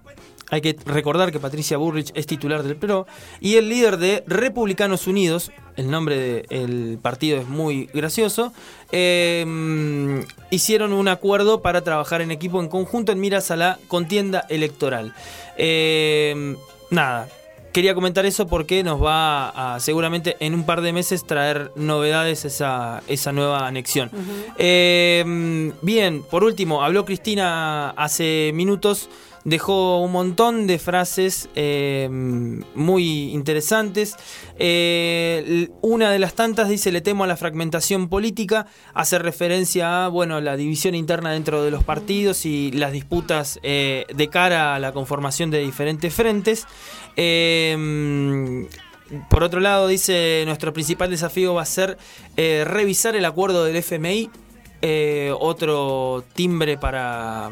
[0.52, 3.08] hay que recordar que Patricia Burrich es titular del PRO,
[3.40, 8.54] y el líder de Republicanos Unidos, el nombre del partido es muy gracioso,
[8.92, 14.46] eh, hicieron un acuerdo para trabajar en equipo en conjunto en miras a la contienda
[14.50, 15.14] electoral.
[15.58, 16.56] Eh,
[16.90, 17.28] nada.
[17.76, 22.46] Quería comentar eso porque nos va a seguramente en un par de meses traer novedades
[22.46, 24.10] esa, esa nueva anexión.
[24.58, 29.10] Eh, bien, por último, habló Cristina hace minutos,
[29.46, 34.16] dejó un montón de frases eh, muy interesantes.
[34.58, 40.10] Eh, una de las tantas dice, le temo a la fragmentación política, hace referencia a
[40.10, 44.92] la división interna dentro de los partidos y las disputas eh, de cara a la
[44.92, 46.66] conformación de diferentes frentes.
[49.30, 52.00] Por otro lado, dice, nuestro principal desafío va a ser
[52.36, 54.32] revisar el acuerdo del FMI,
[55.40, 57.52] otro timbre para,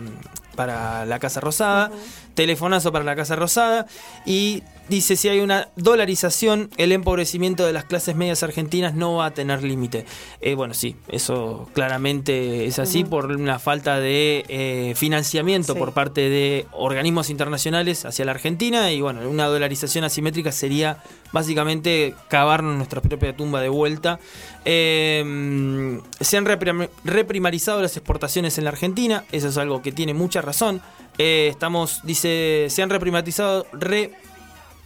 [0.56, 1.92] para la Casa Rosada,
[2.36, 3.86] telefonazo para la Casa Rosada,
[4.26, 9.28] y dice si hay una dolarización, el empobrecimiento de las clases medias argentinas no va
[9.28, 10.06] a tener límite.
[10.42, 15.80] Eh, bueno, sí, eso claramente es así por una falta de eh, financiamiento Sí.
[15.80, 22.14] por parte de organismos internacionales hacia la Argentina y bueno, una dolarización asimétrica sería básicamente
[22.28, 24.20] cavarnos nuestra propia tumba de vuelta.
[24.66, 30.14] Eh, se han reprim- reprimarizado las exportaciones en la Argentina, eso es algo que tiene
[30.14, 30.82] mucha razón.
[31.18, 33.66] Eh, estamos, dice, se han reprimatizado,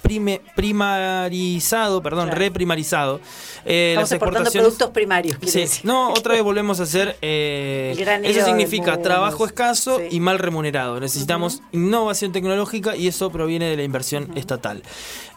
[0.01, 2.39] primarizado, perdón, Claro.
[2.39, 3.19] reprimarizado.
[3.65, 5.37] eh, Estamos las exportando productos primarios.
[5.45, 5.85] Sí, decir.
[5.85, 7.17] no, otra vez volvemos a hacer.
[7.21, 10.03] eh, eso significa trabajo escaso Sí.
[10.11, 10.99] y mal remunerado.
[10.99, 14.83] Necesitamos innovación tecnológica y eso proviene de la inversión estatal.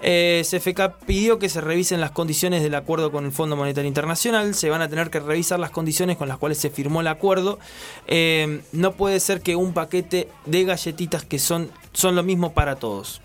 [0.03, 4.55] Eh, CFK pidió que se revisen las condiciones del acuerdo con el Fondo Monetario Internacional.
[4.55, 7.59] Se van a tener que revisar las condiciones con las cuales se firmó el acuerdo.
[8.07, 12.77] Eh, no puede ser que un paquete de galletitas que son, son lo mismo para
[12.77, 13.21] todos.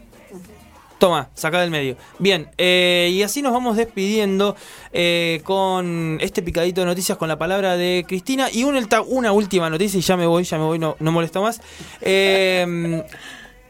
[0.99, 1.97] Toma, saca del medio.
[2.19, 4.55] Bien, eh, y así nos vamos despidiendo
[4.93, 8.49] eh, con este picadito de noticias con la palabra de Cristina.
[8.51, 11.41] Y una, una última noticia, y ya me voy, ya me voy, no, no molesto
[11.41, 11.61] más.
[12.01, 13.03] Eh,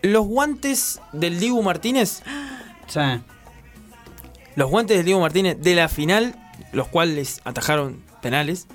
[0.03, 2.21] los guantes del Dibu Martínez,
[2.87, 2.99] Sí.
[4.55, 6.35] los guantes del Dibu Martínez de la final,
[6.73, 8.67] los cuales atajaron penales.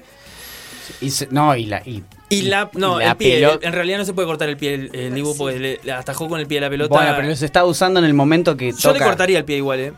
[1.00, 1.82] Y se- no, y la.
[1.86, 4.56] Y, Y la, no, y la el pie, en realidad no se puede cortar el
[4.56, 6.94] pie el, el Dibu porque le, le atajó con el pie de la pelota.
[6.94, 9.80] Bueno, pero los está usando en el momento que Yo le cortaría el pie igual,
[9.80, 9.92] eh.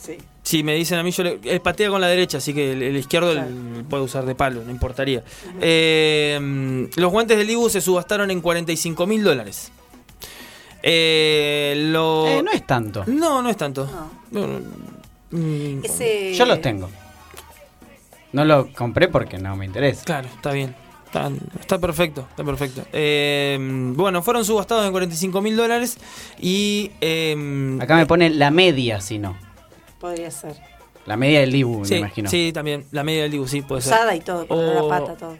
[0.00, 0.18] Sí.
[0.42, 2.82] Si me dicen a mí, yo le, él patea con la derecha, así que el,
[2.82, 5.22] el izquierdo el- puede usar de palo, no importaría.
[5.60, 9.70] Eh, los guantes del Dibu se subastaron en 45 mil dólares.
[10.82, 12.26] Eh, lo...
[12.26, 13.04] Eh, no es tanto.
[13.06, 13.88] No, no es tanto.
[14.32, 14.60] No, no,
[15.30, 16.90] mm, Ese- Yo los tengo.
[18.32, 20.04] No lo compré porque no me interesa.
[20.04, 20.74] Claro, está bien.
[21.12, 22.86] Está, está perfecto, está perfecto.
[22.90, 25.98] Eh, bueno, fueron subastados en 45 mil dólares
[26.40, 26.90] y...
[27.02, 29.36] eh, Acá me pone la media, si no.
[30.00, 30.56] Podría ser.
[31.04, 32.30] La media del Dibu, sí, me imagino.
[32.30, 32.86] sí, también.
[32.92, 33.92] La media del Dibu, sí, puede ser.
[33.92, 35.36] Usada y todo, con O- la pata, todo.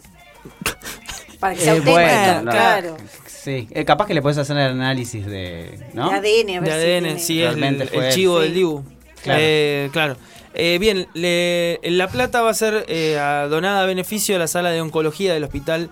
[1.40, 2.96] Para que sea Eh, bueno, claro.
[3.26, 5.80] Sí, eh, capaz que le puedes hacer el análisis de.
[5.94, 6.10] ¿no?
[6.10, 8.42] De ADN, a ver de si ADN, tiene- sí, es el, el chivo Sí.
[8.44, 8.84] del Dibu.
[9.22, 9.40] Claro.
[9.42, 10.16] Eh, claro.
[10.54, 13.14] Eh, bien, le- la plata va a ser eh,
[13.50, 15.88] donada a beneficio de la sala de oncología del Hospital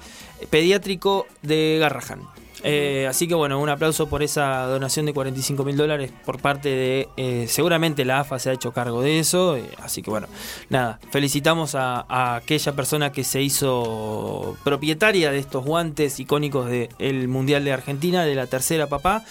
[0.50, 2.20] Pediátrico de Garrahan.
[2.62, 6.68] Eh, así que bueno, un aplauso por esa donación de 45 mil dólares por parte
[6.68, 10.26] de, eh, seguramente la AFA se ha hecho cargo de eso, así que bueno,
[10.68, 17.28] nada, felicitamos a, a aquella persona que se hizo propietaria de estos guantes icónicos del
[17.28, 19.24] Mundial de Argentina, de la tercera papá.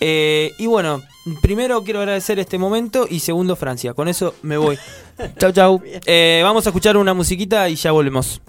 [0.00, 1.02] Eh, y bueno,
[1.40, 4.78] primero quiero agradecer este momento y segundo Francia, con eso me voy.
[5.38, 5.82] chau, chau.
[5.84, 8.40] Eh, vamos a escuchar una musiquita y ya volvemos.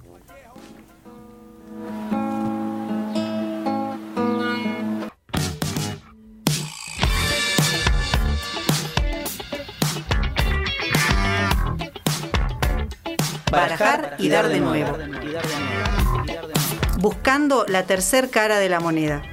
[13.51, 14.97] Barajar y dar de nuevo.
[16.99, 19.23] Buscando la tercer cara de la moneda.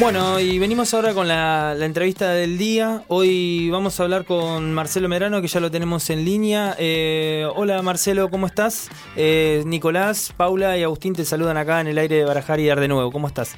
[0.00, 3.02] Bueno, y venimos ahora con la, entrevista del día.
[3.08, 6.74] Hoy vamos a hablar con Marcelo Merano, que ya lo tenemos en línea.
[6.78, 8.88] Eh, hola Marcelo, ¿cómo estás?
[9.14, 12.80] Eh, Nicolás, Paula y Agustín te saludan acá en el aire de Barajar y Dar
[12.80, 13.12] de Nuevo.
[13.12, 13.56] ¿Cómo estás?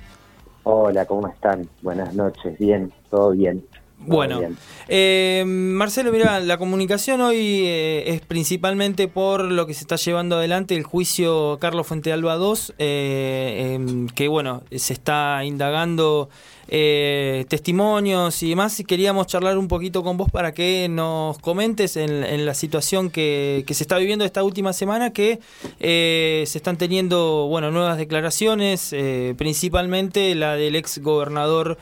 [0.65, 1.69] Hola, ¿cómo están?
[1.81, 3.65] Buenas noches, bien, todo bien.
[4.07, 4.41] Bueno,
[4.89, 10.37] eh, Marcelo, mira, la comunicación hoy eh, es principalmente por lo que se está llevando
[10.37, 16.29] adelante el juicio Carlos Fuentealba II, eh, em, que bueno, se está indagando
[16.75, 18.81] eh, testimonios y demás.
[18.81, 23.11] Y queríamos charlar un poquito con vos para que nos comentes en, en la situación
[23.11, 25.41] que, que se está viviendo esta última semana, que
[25.81, 31.77] eh, se están teniendo bueno nuevas declaraciones, eh, principalmente la del ex gobernador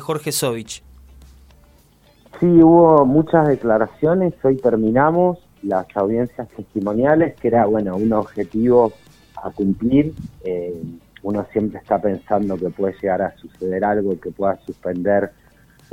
[0.00, 0.85] Jorge Sovich.
[2.38, 8.92] Sí, hubo muchas declaraciones, hoy terminamos las audiencias testimoniales, que era, bueno, un objetivo
[9.42, 10.12] a cumplir.
[10.44, 10.82] Eh,
[11.22, 15.32] uno siempre está pensando que puede llegar a suceder algo que pueda suspender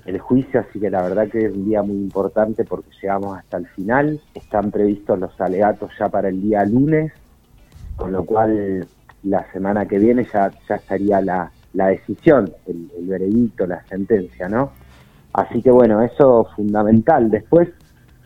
[0.05, 3.57] el juicio, así que la verdad que es un día muy importante porque llegamos hasta
[3.57, 4.19] el final.
[4.33, 7.13] Están previstos los alegatos ya para el día lunes,
[7.95, 8.85] con lo cual
[9.23, 14.49] la semana que viene ya, ya estaría la, la decisión, el, el veredicto, la sentencia,
[14.49, 14.71] ¿no?
[15.33, 17.29] Así que bueno, eso fundamental.
[17.31, 17.69] Después,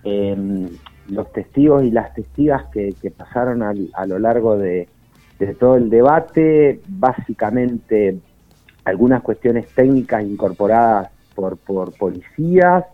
[0.03, 0.67] eh,
[1.09, 4.87] los testigos y las testigas que, pasaron al- a lo largo de,
[5.39, 8.17] de todo el debate, básicamente
[8.83, 12.85] algunas cuestiones técnicas incorporadas por, por policías,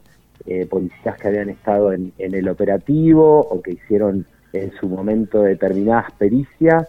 [0.45, 5.41] eh, policías que habían estado en, en el operativo o que hicieron en su momento
[5.41, 6.87] determinadas pericias,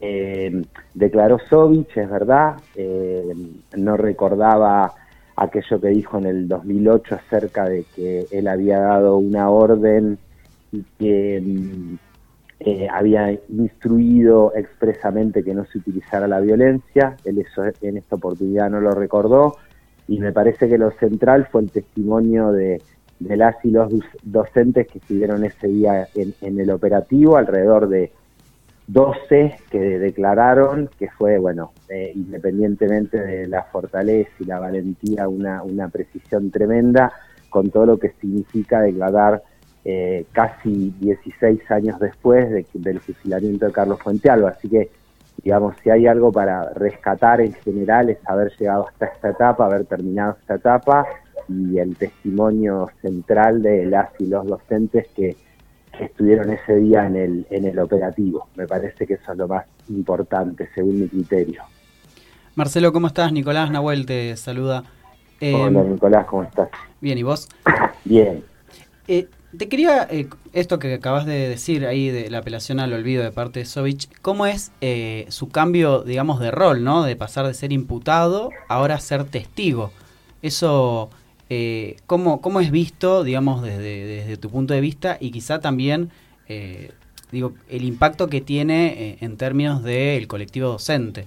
[0.00, 0.62] Eh,
[0.94, 3.32] declaró Sovich, es verdad, eh,
[3.76, 4.92] no recordaba
[5.36, 10.18] aquello que dijo en el 2008 acerca de que él había dado una orden
[10.72, 11.94] y que mm,
[12.60, 18.70] eh, había instruido expresamente que no se utilizara la violencia, él eso en esta oportunidad
[18.70, 19.56] no lo recordó.
[20.08, 22.80] Y me parece que lo central fue el testimonio de,
[23.18, 28.12] de las y los docentes que estuvieron ese día en, en el operativo, alrededor de
[28.88, 35.62] 12 que declararon que fue, bueno, eh, independientemente de la fortaleza y la valentía, una,
[35.62, 37.12] una precisión tremenda
[37.50, 39.42] con todo lo que significa declarar
[39.84, 44.50] eh, casi 16 años después de- del fusilamiento de Carlos Fuentealba.
[44.50, 44.90] Así que,
[45.42, 49.84] digamos, si hay algo para rescatar en general es haber llegado hasta esta etapa, haber
[49.84, 51.06] terminado esta etapa
[51.48, 55.36] y el testimonio central de las y los docentes que,
[55.96, 58.48] que estuvieron ese día en el, en el operativo.
[58.56, 61.62] Me parece que eso es lo más importante, según mi criterio.
[62.54, 63.32] Marcelo, ¿cómo estás?
[63.32, 64.84] Nicolás Nahuel te saluda.
[65.40, 66.68] Eh, Hola Nicolás, ¿cómo estás?
[67.00, 67.48] Bien, ¿y vos?
[68.04, 68.42] Bien.
[69.08, 73.22] Eh, te quería, eh, esto que acabas de decir ahí de la apelación al olvido
[73.22, 77.04] de parte de Sovich, ¿cómo es eh, su cambio, digamos, de rol, ¿no?
[77.04, 79.92] De pasar de ser imputado ahora a ser testigo.
[80.42, 81.10] Eso,
[81.48, 86.10] eh, ¿cómo, ¿cómo es visto, digamos, desde, desde tu punto de vista y quizá también,
[86.48, 86.90] eh,
[87.30, 91.26] digo, el impacto que tiene eh, en términos del colectivo docente?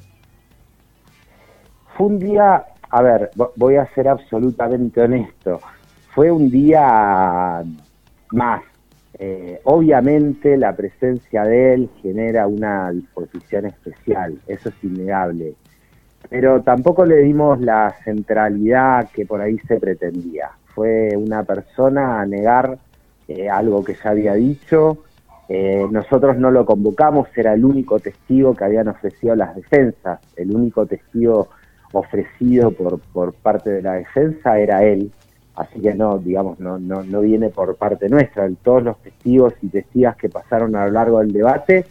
[1.97, 5.59] Fue un día, a ver, vo- voy a ser absolutamente honesto,
[6.13, 7.63] fue un día
[8.31, 8.63] más.
[9.21, 15.55] Eh, obviamente la presencia de él genera una disposición especial, eso es innegable,
[16.29, 20.51] pero tampoco le dimos la centralidad que por ahí se pretendía.
[20.75, 22.77] Fue una persona a negar
[23.27, 24.99] eh, algo que ya había dicho,
[25.51, 30.55] eh, nosotros no lo convocamos, era el único testigo que habían ofrecido las defensas, el
[30.55, 31.49] único testigo
[31.91, 35.11] ofrecido por, por parte de la defensa era él,
[35.55, 39.69] así que no, digamos, no, no, no viene por parte nuestra, todos los testigos y
[39.69, 41.85] testigas que pasaron a lo largo del debate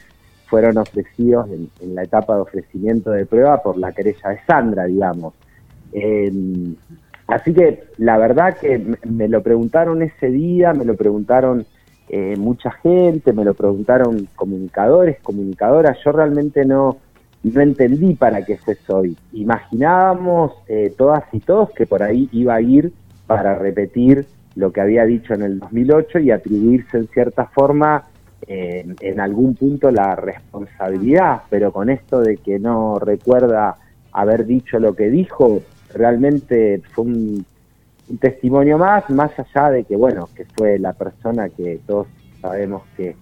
[0.49, 4.85] fueron ofrecidos en, en la etapa de ofrecimiento de prueba por la querella de Sandra,
[4.85, 5.35] digamos.
[5.93, 6.33] Eh,
[7.27, 11.67] así que la verdad que me, lo preguntaron ese día, me lo preguntaron
[12.09, 16.97] eh, mucha gente, me lo preguntaron comunicadores, comunicadoras, yo realmente no,
[17.43, 19.17] no entendí para qué fue hoy.
[19.33, 22.93] Imaginábamos eh, todas y todos que por ahí iba a ir
[23.27, 28.05] para repetir lo que había dicho en el 2008 y atribuirse en cierta forma
[28.47, 33.77] eh, en algún punto la responsabilidad, pero con esto de que no recuerda
[34.13, 35.63] haber dicho lo que dijo,
[35.93, 37.47] realmente fue un,
[38.09, 42.07] un testimonio más, más allá de que, bueno, que fue la persona que todos
[42.41, 43.17] sabemos que,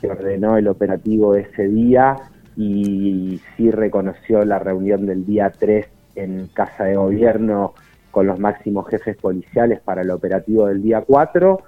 [0.00, 2.16] que ordenó el operativo ese día
[2.56, 7.74] y sí reconoció la reunión del día 3 en Casa de Gobierno
[8.10, 11.62] con los máximos jefes policiales para el operativo del día 4.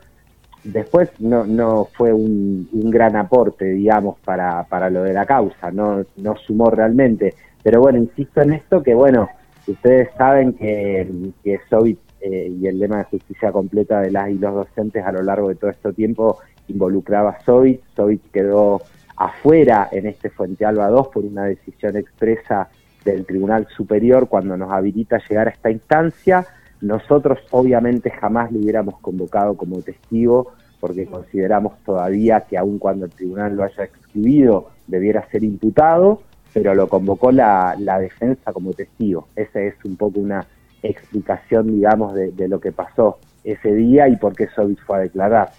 [0.64, 5.70] Después no, no fue un, un gran aporte, digamos, para, para lo de la causa,
[5.70, 7.34] no, no sumó realmente.
[7.62, 9.28] Pero bueno, insisto en esto que, bueno,
[9.66, 11.06] ustedes saben que,
[11.42, 15.12] que Sovit eh, y el lema de justicia completa de las y los docentes a
[15.12, 16.38] lo largo de todo este tiempo
[16.68, 17.82] involucraba a Sovit.
[17.94, 18.80] Sovit quedó
[19.16, 22.68] afuera en este Fuente Alba 2 por una decisión expresa
[23.04, 26.46] del Tribunal Superior cuando nos habilita a llegar a esta instancia.
[26.85, 33.11] Nosotros obviamente jamás lo hubiéramos convocado como testigo porque consideramos todavía que aun cuando el
[33.11, 36.20] tribunal lo haya excluido debiera ser imputado,
[36.53, 39.28] pero lo convocó la, defensa como testigo.
[39.35, 40.45] Esa es un poco una
[40.82, 45.01] explicación, digamos, de, de lo que pasó ese día y por qué Sovich fue a
[45.01, 45.53] declarar.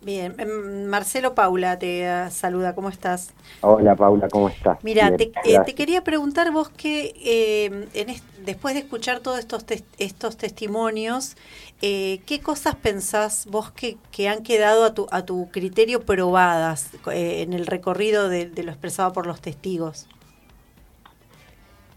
[0.00, 3.34] Bien, em, Marcelo Paula te eh, saluda, ¿cómo estás?
[3.60, 4.78] Hola Paula, ¿cómo estás?
[4.80, 9.40] Mira, te, eh, te quería preguntar vos que eh, en est- después de escuchar todos
[9.40, 11.36] estos tes- estos testimonios,
[11.82, 16.90] eh, ¿qué cosas pensás vos que, que han quedado a tu, a tu criterio probadas
[17.12, 20.06] eh, en el recorrido de, de lo expresado por los testigos?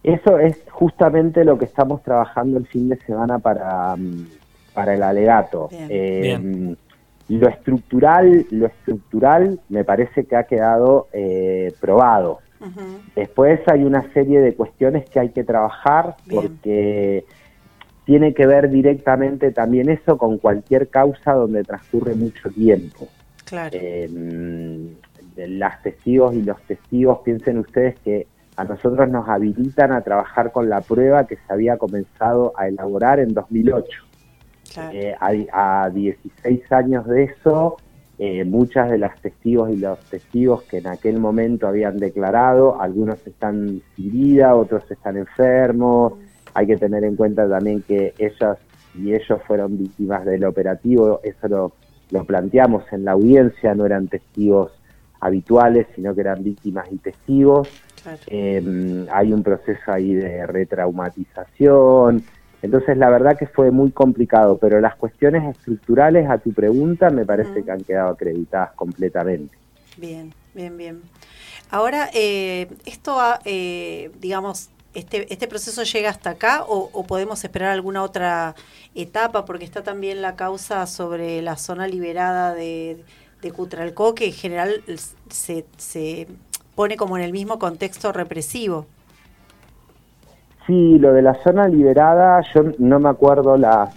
[0.04, 4.28] Eso es justamente lo que estamos trabajando el fin de semana para, mm,
[4.74, 5.70] para el alegato.
[5.70, 5.90] Bien.
[5.90, 6.76] Eh,
[7.32, 12.40] Lo estructural, lo estructural me parece que ha quedado eh, probado.
[13.16, 16.42] Después hay una serie de cuestiones que hay que trabajar Bien.
[16.42, 17.26] porque
[18.06, 23.08] tiene que ver directamente también eso con cualquier causa donde transcurre mucho tiempo.
[23.46, 23.78] Claro.
[23.80, 28.28] Eh, mm, las testigos y los testigos, piensen ustedes que
[28.58, 33.20] a nosotros nos habilitan a trabajar con la prueba que se había comenzado a elaborar
[33.20, 34.11] en 2008.
[34.74, 34.98] Claro.
[34.98, 37.78] Eh, a, a 16 años de eso,
[38.24, 43.26] eh, muchas de las testigos y los testigos que en aquel momento habían declarado, algunos
[43.26, 46.14] están sin vida, otros están enfermos.
[46.54, 48.60] Hay que tener en cuenta también que ellas
[48.94, 51.72] y ellos fueron víctimas del operativo, eso lo,
[52.12, 54.72] lo planteamos en la audiencia, no eran testigos
[55.20, 57.70] habituales, sino que eran víctimas y testigos.
[58.28, 62.24] Eh, hay un proceso ahí de retraumatización.
[62.62, 67.26] Entonces, la verdad que fue muy complicado, pero las cuestiones estructurales a tu pregunta me
[67.26, 69.56] parece que han quedado acreditadas completamente.
[69.98, 71.02] Bien, bien, bien.
[71.72, 77.72] Ahora, eh, esto, ha, eh, digamos, este, este proceso llega hasta acá o, podemos esperar
[77.72, 78.56] alguna otra
[78.94, 83.04] etapa, porque está también la causa sobre la zona liberada de,
[83.42, 84.84] de Cutralcó, que en general
[85.30, 86.28] se, se
[86.76, 88.86] pone como en el mismo contexto represivo.
[90.68, 93.90] Sí, lo de la zona liberada, yo no me acuerdo la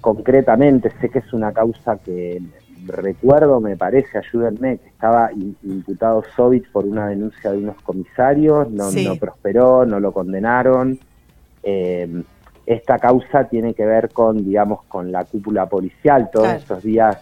[0.00, 2.42] concretamente, sé que es una causa que
[2.86, 5.30] recuerdo, me parece, ayúdenme, que estaba
[5.62, 10.98] imputado Sovich por una denuncia de unos comisarios, no, no prosperó, no lo condenaron.
[11.62, 12.22] Eh,
[12.66, 16.30] esta causa tiene que ver con, digamos, con la cúpula policial.
[16.32, 17.18] Todos estos días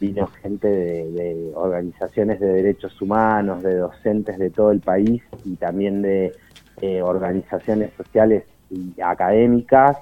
[0.00, 6.02] vino gente de, organizaciones de derechos humanos, de docentes de todo el país y también
[6.02, 6.32] de
[6.80, 9.98] eh, organizaciones sociales y académicas.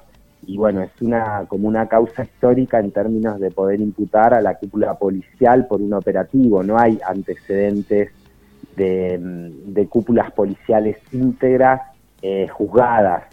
[0.46, 4.54] Y bueno, es una como una causa histórica en términos de poder imputar a la
[4.54, 6.62] cúpula policial por un operativo.
[6.62, 8.10] No hay antecedentes
[8.76, 11.82] de, cúpulas policiales íntegras
[12.22, 13.24] eh, juzgadas.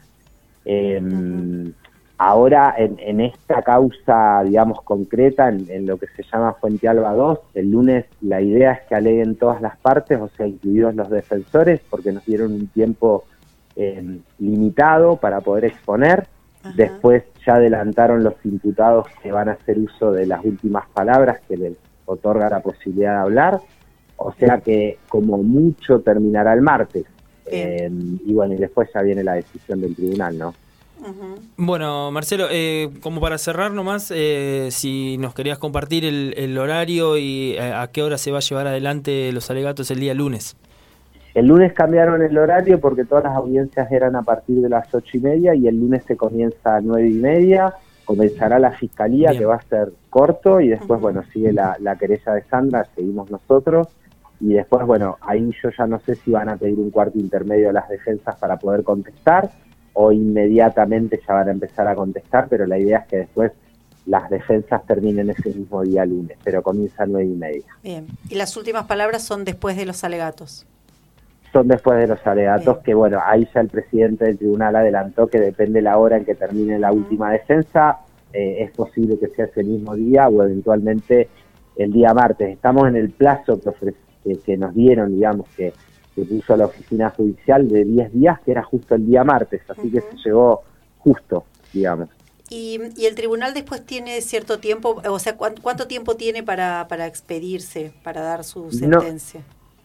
[0.65, 1.71] Em,
[2.19, 7.69] Ahora, en, esta causa, digamos, concreta, en, lo que se llama Fuente Alba 2, el
[7.69, 12.11] lunes la idea es que aleguen todas las partes, o sea, incluidos los defensores, porque
[12.11, 13.25] nos dieron un tiempo
[13.75, 16.27] eh, limitado para poder exponer.
[16.75, 21.55] Después ya adelantaron los imputados que van a hacer uso de las últimas palabras que
[21.55, 23.59] les otorga la posibilidad de hablar.
[24.17, 27.05] O sea que como mucho terminará el martes.
[27.45, 27.89] Eh,
[28.25, 30.53] y bueno, y después ya viene la decisión del tribunal, ¿no?
[31.57, 37.53] Bueno, Marcelo, eh, como para cerrar nomás, eh, si nos querías compartir el, horario y
[37.53, 40.55] eh, a, qué hora se va a llevar adelante los alegatos el día lunes.
[41.33, 45.17] El lunes cambiaron el horario porque todas las audiencias eran a partir de las ocho
[45.17, 47.73] y media y el lunes se comienza a nueve y media.
[48.05, 52.33] Comenzará la fiscalía que va a ser corto y después, bueno, sigue la, la querella
[52.33, 53.87] de Sandra, seguimos nosotros
[54.39, 57.69] y después, bueno, ahí yo ya no sé si van a pedir un cuarto intermedio
[57.69, 59.51] a las defensas para poder contestar
[59.99, 63.51] o inmediatamente ya van a empezar a contestar, pero la idea es que después
[64.05, 67.65] las defensas terminen ese mismo día lunes, pero comienza a nueve y media.
[67.81, 70.67] Bien, y las últimas palabras son después de los alegatos.
[71.51, 75.39] Son después de los alegatos, que bueno, ahí ya el presidente del tribunal adelantó que
[75.39, 77.97] depende la hora en que termine la última defensa,
[78.33, 81.27] eh, es posible que sea ese mismo día o eventualmente
[81.75, 82.49] el día martes.
[82.49, 85.73] Estamos en el plazo que, que nos dieron, digamos, que
[86.17, 89.61] que puso a la oficina judicial de 10 días, que era justo el día martes,
[89.69, 90.63] así que se llegó
[90.97, 92.09] justo, digamos.
[92.49, 97.91] Y, el tribunal después tiene cierto tiempo, o sea, ¿cuánto, tiempo tiene para, para expedirse,
[98.03, 99.41] para dar su sentencia?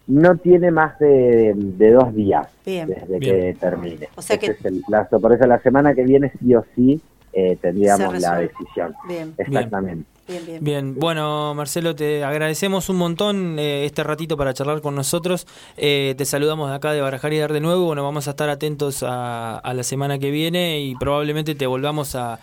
[0.07, 4.09] No, tiene más de, dos días desde que termine.
[4.17, 5.21] O sea Ese es el plazo.
[5.21, 7.01] Por eso la semana que viene sí o sí
[7.33, 8.95] eh, tendríamos la decisión.
[9.09, 9.35] Bien.
[9.37, 10.13] Exactamente.
[10.61, 15.47] Bien, bueno Marcelo, te agradecemos un montón eh, este ratito para charlar con nosotros.
[15.77, 17.87] Eh, te saludamos de acá de Barajar y Dar de nuevo.
[17.87, 22.39] Bueno, vamos a estar atentos a, la semana que viene y probablemente te volvamos a,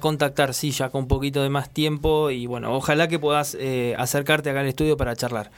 [0.00, 2.30] contactar, sí, ya con un poquito de más tiempo.
[2.30, 5.50] Y bueno, ojalá que puedas eh, acercarte acá al estudio para charlar.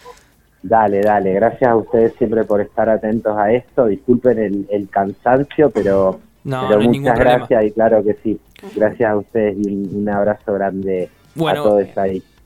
[0.63, 3.87] Dale, dale, gracias a ustedes siempre por estar atentos a esto.
[3.87, 8.41] Disculpen el, cansancio, pero, muchas gracias y claro que sí.
[8.75, 11.79] Gracias a ustedes y un abrazo grande bueno,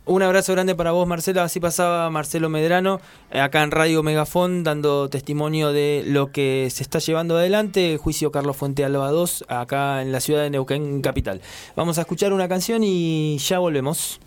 [0.05, 1.43] Un abrazo grande para vos, Marcelo.
[1.43, 6.83] Así pasaba Marcelo Medrano, eh, acá en Radio Megafón, dando testimonio de lo que se
[6.83, 7.97] está llevando adelante.
[7.97, 11.41] juicio Carlos Fuente Alba 2, acá en la ciudad de Neuquén, capital.
[11.75, 14.21] Vamos a escuchar una canción y ya volvemos.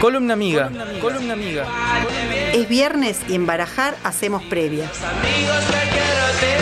[0.00, 0.70] Columna amiga,
[1.00, 1.64] columna amiga.
[2.52, 4.90] Es viernes y en Barajar hacemos previa.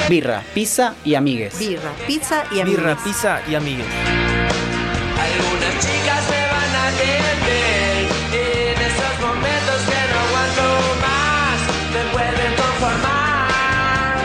[0.08, 1.58] Birra, pizza y amigues.
[1.58, 2.80] Birra, pizza y amigues.
[2.80, 3.86] Birra, pizza y amigues.
[5.18, 10.66] Algunas chicas se van a tener en esos momentos que no aguanto
[11.00, 11.58] más,
[11.92, 14.16] me pueden conformar.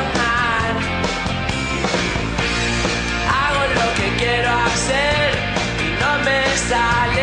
[3.28, 5.30] Hago lo que quiero hacer
[5.80, 6.40] y no me
[6.70, 7.19] sale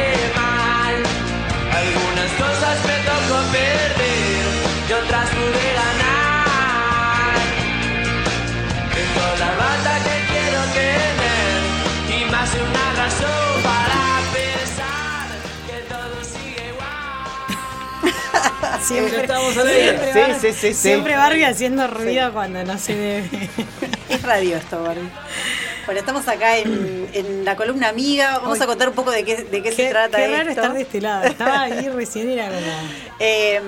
[18.83, 19.99] Siempre, estamos al aire.
[19.99, 20.75] siempre Sí, Barbie- sí, sí, sí.
[20.75, 23.49] Siempre Barbie haciendo ruido cuando no se debe.
[24.09, 25.09] Es radio esto, Barbie.
[25.85, 28.39] Bueno, estamos acá en, en la columna amiga.
[28.39, 30.61] Vamos a contar un poco de qué, de qué, se trata qué raro esto.
[30.63, 31.25] estar de este lado.
[31.25, 32.61] Estaba ahí recién era como.
[33.21, 33.61] Eh,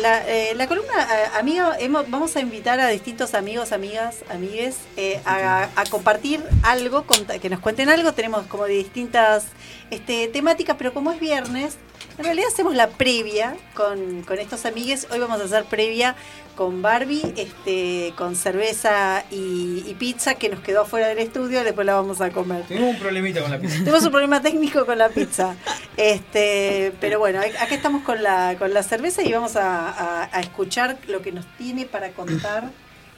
[0.00, 4.76] la, eh, la columna eh, amiga, hemos- vamos a invitar a distintos amigos, amigas, amigues
[4.96, 7.04] eh, a, a compartir algo,
[7.40, 8.12] que nos cuenten algo.
[8.12, 9.44] Tenemos como de distintas
[9.90, 11.76] este, temáticas, pero como es viernes,
[12.18, 15.06] en realidad hacemos la previa con, con estos amigues.
[15.10, 16.16] Hoy vamos a hacer previa
[16.56, 21.86] con Barbie, este, con cerveza y, y pizza que nos quedó afuera del estudio, después
[21.86, 22.64] la vamos a comer.
[22.66, 23.78] Tenemos un problemita con la pizza.
[23.78, 25.54] Tenemos un problema técnico con la pizza.
[25.96, 30.40] Este, pero bueno, acá estamos con la, con la cerveza y vamos a, a- a
[30.40, 32.64] escuchar lo que nos tiene para contar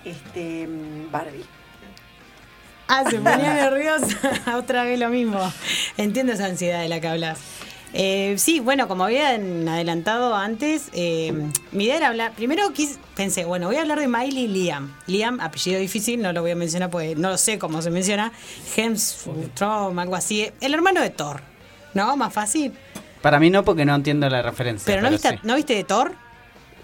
[0.05, 0.69] este
[1.11, 1.45] Barbie.
[2.89, 4.19] Ah, se ponía nerviosa.
[4.59, 5.41] Otra vez lo mismo.
[5.97, 7.39] Entiendo esa ansiedad de la que hablas.
[7.93, 11.33] Eh, sí, bueno, como habían adelantado antes, eh,
[11.73, 12.33] mi idea era hablar.
[12.37, 14.95] Primero quis- pensé, bueno, voy a hablar de Miley Liam.
[15.07, 18.33] Liam, apellido difícil, no lo voy a mencionar porque no lo sé cómo se menciona.
[18.77, 20.51] Hemsworth, algo así.
[20.61, 21.41] El hermano de Thor,
[21.95, 22.17] ¿no?
[22.17, 22.73] Más fácil.
[23.23, 24.87] Para mí no, porque no entiendo la referencia.
[24.87, 25.39] Pero ¿no viste, sí.
[25.43, 26.15] ¿no viste de Thor?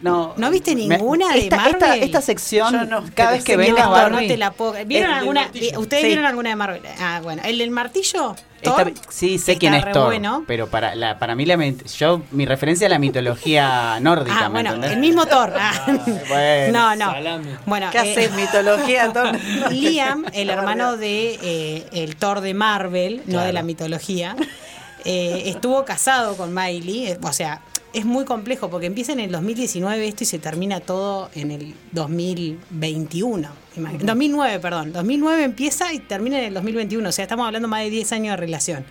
[0.03, 1.75] No, ¿No viste Me- ninguna de esta, Marvel?
[1.75, 4.23] Esta, esta sección, no, cada vez que venga Barbie...
[4.23, 5.43] no te la puedo- ¿Vieron alguna?
[5.43, 5.81] martillo.
[5.81, 6.07] ¿Ustedes Sí.
[6.09, 6.83] vieron alguna de Marvel?
[7.01, 7.43] Ah, bueno.
[7.45, 8.37] ¿El del martillo?
[8.61, 10.45] Esta- sí, sé quién es Thor, bueno.
[10.47, 11.57] pero para la, para mí la
[11.97, 14.93] yo mi referencia a la mitología nórdica, Ah, ¿me bueno, entendés?
[14.93, 15.53] el mismo Thor.
[15.57, 15.73] Ah.
[16.29, 16.73] bueno.
[16.73, 17.13] no, no.
[17.13, 17.57] Salame.
[17.67, 18.33] Bueno, ¿Qué eh, haces?
[18.33, 19.39] Mitología, Thor?
[19.73, 24.35] Liam, el hermano de eh, el Thor de Marvel, no de la mitología,
[25.05, 27.07] eh, estuvo casado con Miley.
[27.09, 27.61] eh, O sea,
[27.97, 31.75] es muy complejo porque empieza en el 2019 esto y se termina todo en el
[31.93, 33.49] 2021.
[33.77, 34.05] imagínate.
[34.07, 34.93] 2009, perdón.
[34.93, 37.09] 2009 empieza y termina en el 2021.
[37.09, 38.85] O sea, estamos hablando más de 10 años de relación.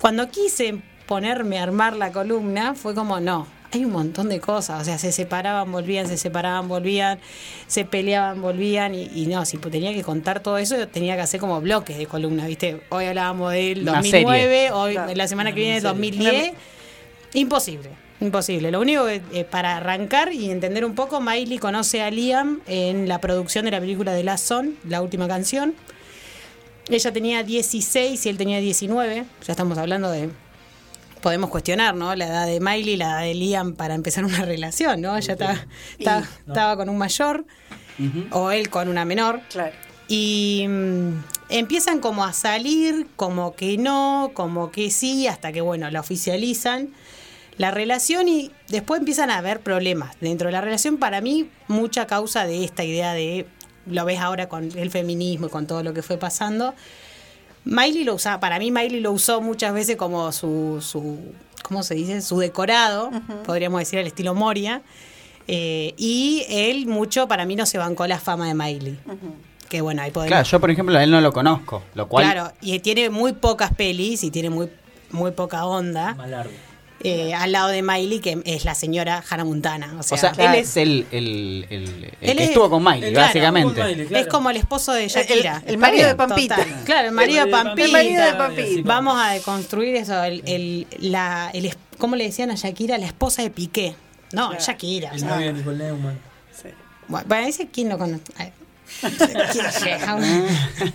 [0.00, 4.80] Cuando quise ponerme a armar la columna, fue como, no, hay un montón de cosas.
[4.80, 7.18] O sea, se separaban, volvían, se separaban, volvían,
[7.66, 8.94] se peleaban, volvían.
[8.94, 12.06] Y, y no, si tenía que contar todo eso, tenía que hacer como bloques de
[12.06, 12.80] columna, ¿viste?
[12.90, 14.70] Hoy hablábamos del Una 2009, serie.
[14.70, 15.14] hoy Claro.
[15.16, 15.88] la semana que viene, serie.
[15.88, 16.52] 2010.
[17.34, 17.90] Imposible.
[18.20, 18.70] Imposible.
[18.70, 23.08] Lo único que eh, para arrancar y entender un poco, Miley conoce a Liam en
[23.08, 25.74] la producción de la película de Last Son, la última canción.
[26.88, 29.24] Ella tenía 16 y él tenía 19.
[29.46, 30.30] Ya estamos hablando de.
[31.22, 32.14] Podemos cuestionar, ¿no?
[32.14, 35.16] La edad de Miley y la edad de Liam para empezar una relación, ¿no?
[35.16, 35.66] Ella estaba,
[35.98, 37.44] estaba, estaba con un mayor
[38.30, 39.40] o él con una menor.
[39.50, 39.74] Claro.
[40.08, 41.12] Y mm,
[41.50, 46.90] empiezan como a salir, como que no, como que sí, hasta que, bueno, la oficializan
[47.58, 50.96] la relación y después empiezan a haber problemas dentro de la relación.
[50.96, 53.46] Para mí, mucha causa de esta idea de,
[53.86, 56.74] lo ves ahora con el feminismo y con todo lo que fue pasando.
[57.64, 61.18] Miley lo usaba, para mí Miley lo usó muchas veces como su, su
[61.62, 62.22] ¿cómo se dice?
[62.22, 63.10] Su decorado,
[63.44, 64.82] podríamos decir al estilo Moria.
[65.48, 68.98] Eh, y él mucho, para mí no se bancó la fama de Miley.
[69.68, 70.28] Que bueno, ahí podemos...
[70.28, 73.32] Claro, yo por ejemplo a él no lo conozco, lo cual Claro, y tiene muy
[73.32, 74.70] pocas pelis y tiene muy,
[75.10, 76.14] muy poca onda.
[76.14, 76.52] Más largo.
[77.04, 79.94] Eh, al lado de Miley, que es la señora Hannah Montana.
[79.96, 80.52] O o sea, claro.
[80.54, 81.84] él es el, el, el-
[82.20, 83.80] el Él que es- estuvo con Miley, claro, básicamente.
[83.80, 84.24] con Miley, claro.
[84.24, 85.62] es como el esposo de Shakira.
[85.64, 86.56] El- el marido de Pampita.
[86.56, 86.82] Total.
[86.84, 87.86] Claro, el marido de El marido de Pampita.
[87.86, 88.88] El marido de Pampita.
[88.88, 90.22] Vamos a deconstruir eso.
[90.24, 92.98] El, el, la, el, es- ¿Cómo le decían a Shakira?
[92.98, 93.94] La esposa de Piqué.
[94.32, 94.64] No, Claro.
[94.64, 95.10] Shakira.
[95.10, 96.18] El novio de Nicole Neumann.
[96.60, 96.68] Sí.
[97.08, 98.22] bueno, ese quién lo conoce.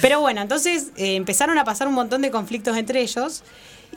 [0.00, 3.42] Pero bueno, entonces eh, empezaron a pasar un montón de conflictos entre ellos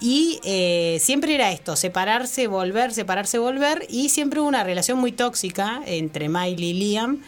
[0.04, 5.14] y eh, siempre era esto, separarse, volver, separarse, volver y siempre hubo una relación muy
[5.14, 7.22] tóxica entre Miley y Liam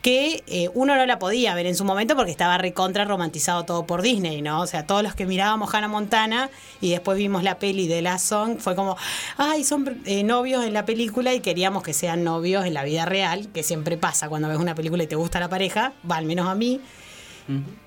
[0.00, 3.84] que eh, uno no la podía ver en su momento porque estaba recontra romantizado todo
[3.84, 4.60] por Disney, ¿no?
[4.60, 6.50] O sea, todos los que mirábamos Hannah Montana
[6.80, 8.96] y después vimos la peli de La Song, fue como,
[9.36, 13.06] ay, son eh, novios en la película y queríamos que sean novios en la vida
[13.06, 16.26] real, que siempre pasa cuando ves una película y te gusta la pareja, va al
[16.26, 16.80] menos a mí.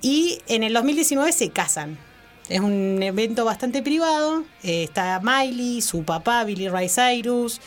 [0.02, 1.96] Y en el 2019 se casan.
[2.48, 4.44] Es un evento bastante privado.
[4.62, 7.60] eh, está Miley, su papá, Billy Ray Cyrus,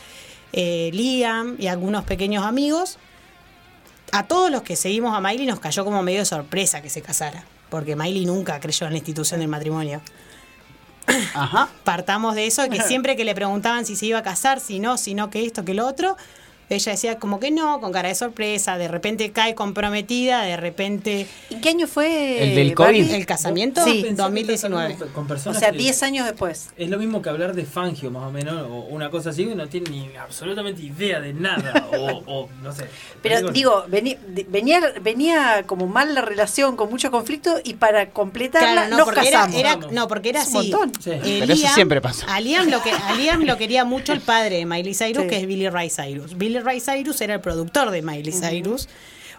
[0.52, 2.98] eh, Liam y algunos pequeños amigos.
[4.12, 7.02] A todos los que seguimos a Miley nos cayó como medio de sorpresa que se
[7.02, 7.44] casara.
[7.70, 10.00] Porque Miley nunca creyó en la institución del matrimonio.
[11.34, 11.68] Ajá.
[11.84, 14.96] Partamos de eso, que siempre que le preguntaban si se iba a casar, si no,
[14.96, 16.16] si no, que esto, que lo otro,
[16.70, 21.26] Ella decía como que no, con cara de sorpresa, de repente cae comprometida, de repente...
[21.50, 22.42] ¿En qué año fue?
[22.42, 23.02] El del Barbie?
[23.04, 23.14] COVID.
[23.14, 23.82] ¿El casamiento?
[23.84, 23.90] Sí.
[24.02, 24.92] Pensé que 2019.
[24.92, 26.70] estás hablando Con O sea, que- 10 años después.
[26.76, 29.54] Es lo mismo que hablar de Fangio, más o menos, o una cosa así, que
[29.54, 32.84] no tiene ni absolutamente idea de nada, o, o no sé.
[33.22, 34.18] Pero digo, venía,
[35.00, 39.22] venía como mal la relación, con mucho conflicto, y para completarla Claro, no, nos era,
[39.22, 39.56] casamos.
[39.56, 40.70] era- no, porque era Es un así.
[40.70, 40.92] montón.
[41.02, 41.10] Sí.
[41.12, 42.26] Eh, Pero eso siempre pasa.
[42.32, 45.28] A Liam, lo que, a Liam lo quería mucho el padre de Miley Cyrus, Sí.
[45.28, 46.36] que es Billy Ray Cyrus.
[46.36, 48.88] Billy Ray Cyrus era el productor de Miley Cyrus.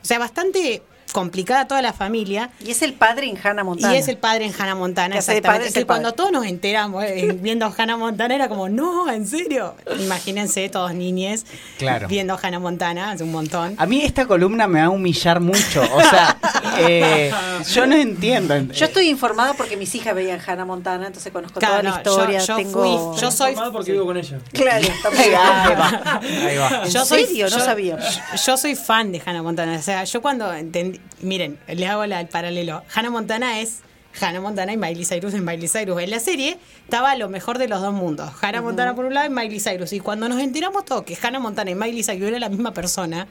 [0.02, 0.82] O sea, bastante
[1.12, 2.50] complicada toda la familia.
[2.64, 3.94] Y es el padre en Hannah Montana.
[3.94, 5.86] Y es el padre en Hannah Montana, Que exactamente.
[5.86, 9.76] cuando todos nos enteramos eh, viendo a Hannah Montana era como, no, ¿en serio?
[10.00, 11.46] Imagínense todos niñes
[11.78, 12.08] Claro.
[12.08, 13.76] viendo Hannah Montana, hace un montón.
[13.78, 15.82] A mí esta columna me va a humillar mucho.
[15.94, 16.38] O sea,
[16.80, 17.32] eh,
[17.72, 18.56] yo no entiendo.
[18.74, 21.98] Yo estoy informada porque mis hijas veían Hannah Montana, entonces conozco Claro, toda la no,
[21.98, 22.40] historia.
[22.40, 23.14] yo- yo tengo...
[23.14, 24.40] fui- yo soy- Informado porque vivo con ella.
[24.54, 24.88] Claro,
[25.18, 26.82] Ahí va, ahí va, ahí va.
[26.86, 27.50] ¿En Yo soy- serio?
[27.50, 27.98] No yo- sabía.
[28.46, 29.78] Yo soy fan de Hannah Montana.
[29.78, 30.99] O sea, yo cuando entendí.
[31.22, 32.84] Miren, les hago la- el paralelo.
[32.94, 33.80] Hannah Montana es
[34.20, 36.02] Hannah Montana y Miley Cyrus en Miley Cyrus.
[36.02, 38.32] En la serie estaba lo mejor de los dos mundos.
[38.42, 39.94] Hannah Montana por un lado y Miley Cyrus.
[39.94, 43.28] Y cuando nos enteramos todos que Hannah Montana y Miley Cyrus eran la misma persona,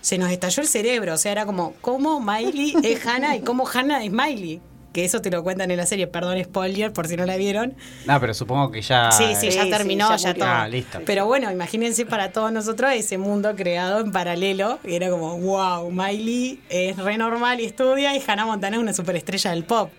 [0.00, 1.14] se nos estalló el cerebro.
[1.14, 4.60] O sea, era como, ¿cómo Miley es Hannah y cómo Hannah es Miley?
[4.92, 7.74] Que eso te lo cuentan en la serie, perdón, spoiler, por si no la vieron.
[8.06, 9.12] No, pero supongo que ya.
[9.12, 10.44] Sí, sí, ya sí, terminó, ya todo.
[10.48, 11.00] Ah, listo.
[11.06, 14.80] Pero bueno, imagínense para todos nosotros ese mundo creado en paralelo.
[14.82, 18.92] Y era como, wow, Miley es re normal y estudia y Hannah Montana es una
[18.92, 19.90] superestrella del pop.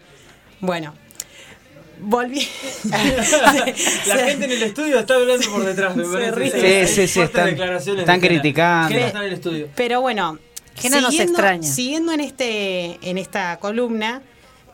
[0.59, 0.93] Bueno,
[2.01, 2.45] volví.
[4.07, 6.31] La gente en el estudio está hablando por detrás, me Se parece.
[6.59, 6.87] ríe.
[6.87, 8.97] Sí, sí, sí, están- declaraciones están criticando.
[8.97, 9.67] Está en el estudio.
[9.75, 10.37] Pero bueno,
[10.75, 11.63] Jena nos extraña.
[11.63, 14.21] siguiendo en, este, en esta columna,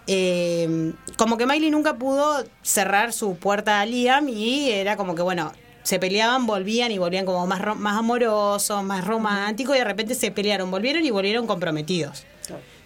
[0.07, 5.21] eh, como que Miley nunca pudo cerrar su puerta a Liam y era como que,
[5.21, 5.51] bueno,
[5.83, 10.31] se peleaban, volvían y volvían como más, más amorosos, más románticos y de repente se
[10.31, 12.25] pelearon, volvieron y volvieron comprometidos.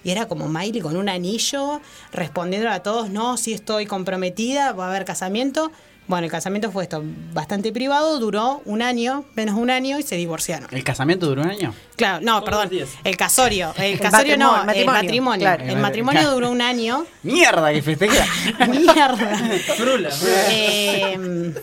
[0.04, 1.80] Y era como Miley con un anillo
[2.12, 5.72] respondiendo a todos, no, si estoy comprometida, va a haber casamiento.
[6.12, 7.02] Bueno, el casamiento fue esto,
[7.32, 10.68] bastante privado, duró un año, menos un año y se divorciaron.
[10.70, 11.74] ¿El casamiento duró un año?
[11.96, 12.70] Claro, no, perdón.
[13.06, 13.74] El casorio.
[13.78, 15.64] El casorio no, matrimonio, el matrimonio, claro.
[15.64, 17.06] El matrimonio duró un año.
[17.24, 18.26] ¡Mierda que festeja!
[18.68, 19.38] Mierda.
[19.78, 20.10] Frula.
[20.50, 21.54] Eh,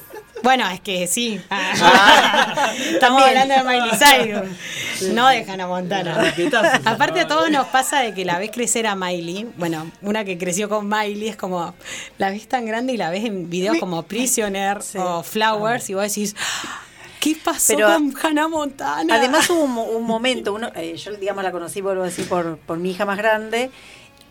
[0.43, 1.39] bueno, es que sí.
[2.91, 4.49] Estamos hablando de Miley Cyrus,
[5.03, 6.33] no de Hannah Montana.
[6.85, 9.49] Aparte a todos nos pasa de que la ves crecer a Miley.
[9.57, 11.75] Bueno, una que creció con Miley es como,
[12.19, 14.99] la ves tan grande y la ves en videos como Prisoner Sí.
[14.99, 16.35] o Flowers y vos decís,
[16.65, 16.81] "Ah,
[17.21, 19.15] ¿qué pasó Pero, con Hannah Montana?
[19.17, 22.59] Además hubo un, un momento, uno, eh, yo digamos la conocí, vuelvo a decir, por,
[22.59, 23.71] por mi hija más grande,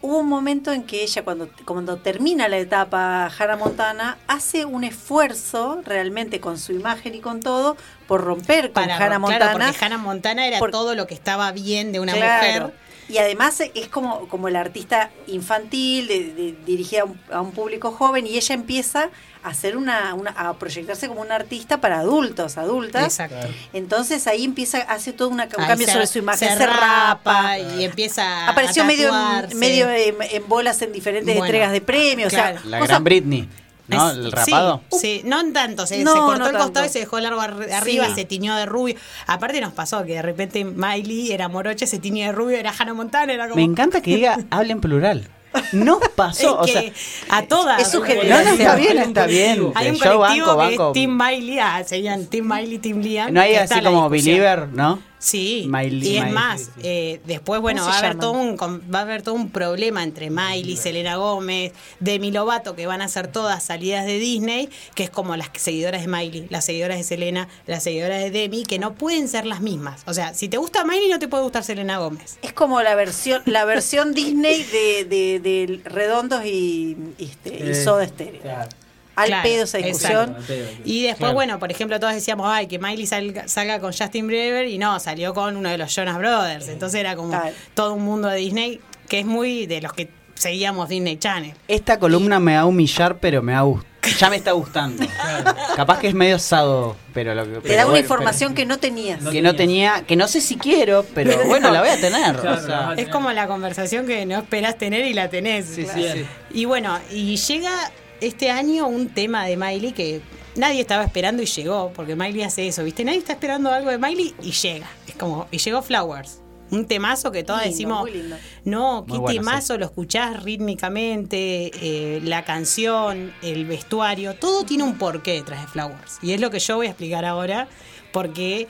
[0.07, 4.85] hubo un momento en que ella cuando, cuando termina la etapa Hannah Montana, hace un
[4.85, 7.75] esfuerzo realmente con su imagen y con todo
[8.07, 9.51] por romper con para Hannah claro, Montana.
[9.71, 12.67] porque Hannah Montana era Por- todo lo que estaba bien de una Claro.
[12.67, 12.86] mujer.
[13.09, 17.51] Y además es como, como el artista infantil, de, de- dirigida a un, a un
[17.51, 19.09] público joven, y ella empieza
[19.43, 23.05] a hacer una, una- a proyectarse como una artista para adultos, adultas.
[23.05, 23.47] Exacto.
[23.71, 26.67] Entonces ahí empieza, hace todo una- un Ahí cambio se- sobre su imagen, se se,
[26.67, 27.57] rapa.
[27.59, 29.09] y empieza Apareció a medio,
[29.49, 32.29] en, medio en, en bolas en diferentes Bueno, entregas de premios.
[32.33, 32.57] claro.
[32.57, 33.47] O sea, La gran Britney,
[33.87, 34.11] ¿no?
[34.11, 34.81] Es- El rapado.
[34.91, 36.89] Sí, sí, no en tanto, se, No, se cortó no el costado tanto.
[36.89, 38.15] y se dejó largo ar- arriba, Sí.
[38.15, 38.95] se tiñó de rubio.
[39.27, 42.93] Aparte nos pasó que de repente Miley era moroche, se tiñó de rubio, era Hannah
[42.93, 43.55] Montana, era como...
[43.55, 45.27] Me encanta que diga habla en plural.
[45.71, 46.93] No pasó, Es o sea, que
[47.29, 47.81] a todas.
[47.81, 48.59] es su no, no, generación.
[48.59, 49.71] está bien, está bien.
[49.73, 50.87] Hay un Yo colectivo banco, que banco.
[50.87, 53.33] es Team Miley, ah, serían Team Miley, Team Liam.
[53.33, 54.99] No hay que así como believer, ¿no?
[55.27, 56.81] Sí, Miley, y es Miley, más, sí, sí.
[56.83, 59.49] eh, después, bueno, ¿Cómo va a, haber todo un, com- va a haber todo un
[59.49, 64.69] problema entre Miley, Selena Gómez, Demi Lovato, que van a ser todas salidas de Disney,
[64.95, 68.63] que es como las seguidoras de Miley, las seguidoras de Selena, las seguidoras de Demi,
[68.63, 70.03] que no pueden ser las mismas.
[70.05, 72.37] O sea, si te gusta Miley, no te puede gustar Selena Gómez.
[72.41, 77.69] Es como la versión, la versión Disney de, de, de Redondos y, y, este, y
[77.71, 78.41] Eh, Soda Stereo.
[78.41, 78.69] Claro.
[79.17, 80.37] Al Claro, pedo esa discusión.
[80.47, 80.67] Pedo.
[80.85, 81.33] Y después, Claro.
[81.33, 84.99] bueno, por ejemplo, todos decíamos, ay, que Miley salga, salga con Justin Bieber y no,
[84.99, 86.67] salió con uno de los Jonas Brothers.
[86.69, 87.49] Entonces era como Claro.
[87.73, 91.53] todo un mundo de Disney que es muy de los que seguíamos Disney Channel.
[91.67, 93.87] Esta columna me va a humillar, pero me va a gustar.
[94.19, 95.03] Ya me está gustando.
[95.75, 97.51] Capaz que es medio sado, pero lo que.
[97.55, 99.21] Te pero da una bueno, información que no tenías.
[99.25, 102.37] que no tenía, que no sé si quiero, pero bueno, la voy a tener.
[102.37, 102.93] o sea.
[102.95, 105.65] Es como la conversación que no esperás tener y la tenés.
[105.65, 106.25] Sí, sí, sí.
[106.51, 107.91] Y bueno, y llega
[108.21, 110.21] este año un tema de Miley que
[110.55, 113.03] nadie estaba esperando y llegó, porque Miley hace eso, ¿viste?
[113.03, 114.89] Nadie está esperando algo de Miley y llega.
[115.07, 116.41] Es como, y llegó Flowers.
[116.69, 118.35] Un temazo que todos Lindo, decimos, muy lindo.
[118.65, 124.83] no, qué Muy bueno, temazo, lo escuchás rítmicamente, eh, la canción, el vestuario, todo tiene
[124.83, 126.17] un porqué detrás de Flowers.
[126.21, 127.69] Y es lo que yo voy a explicar ahora,
[128.11, 128.67] porque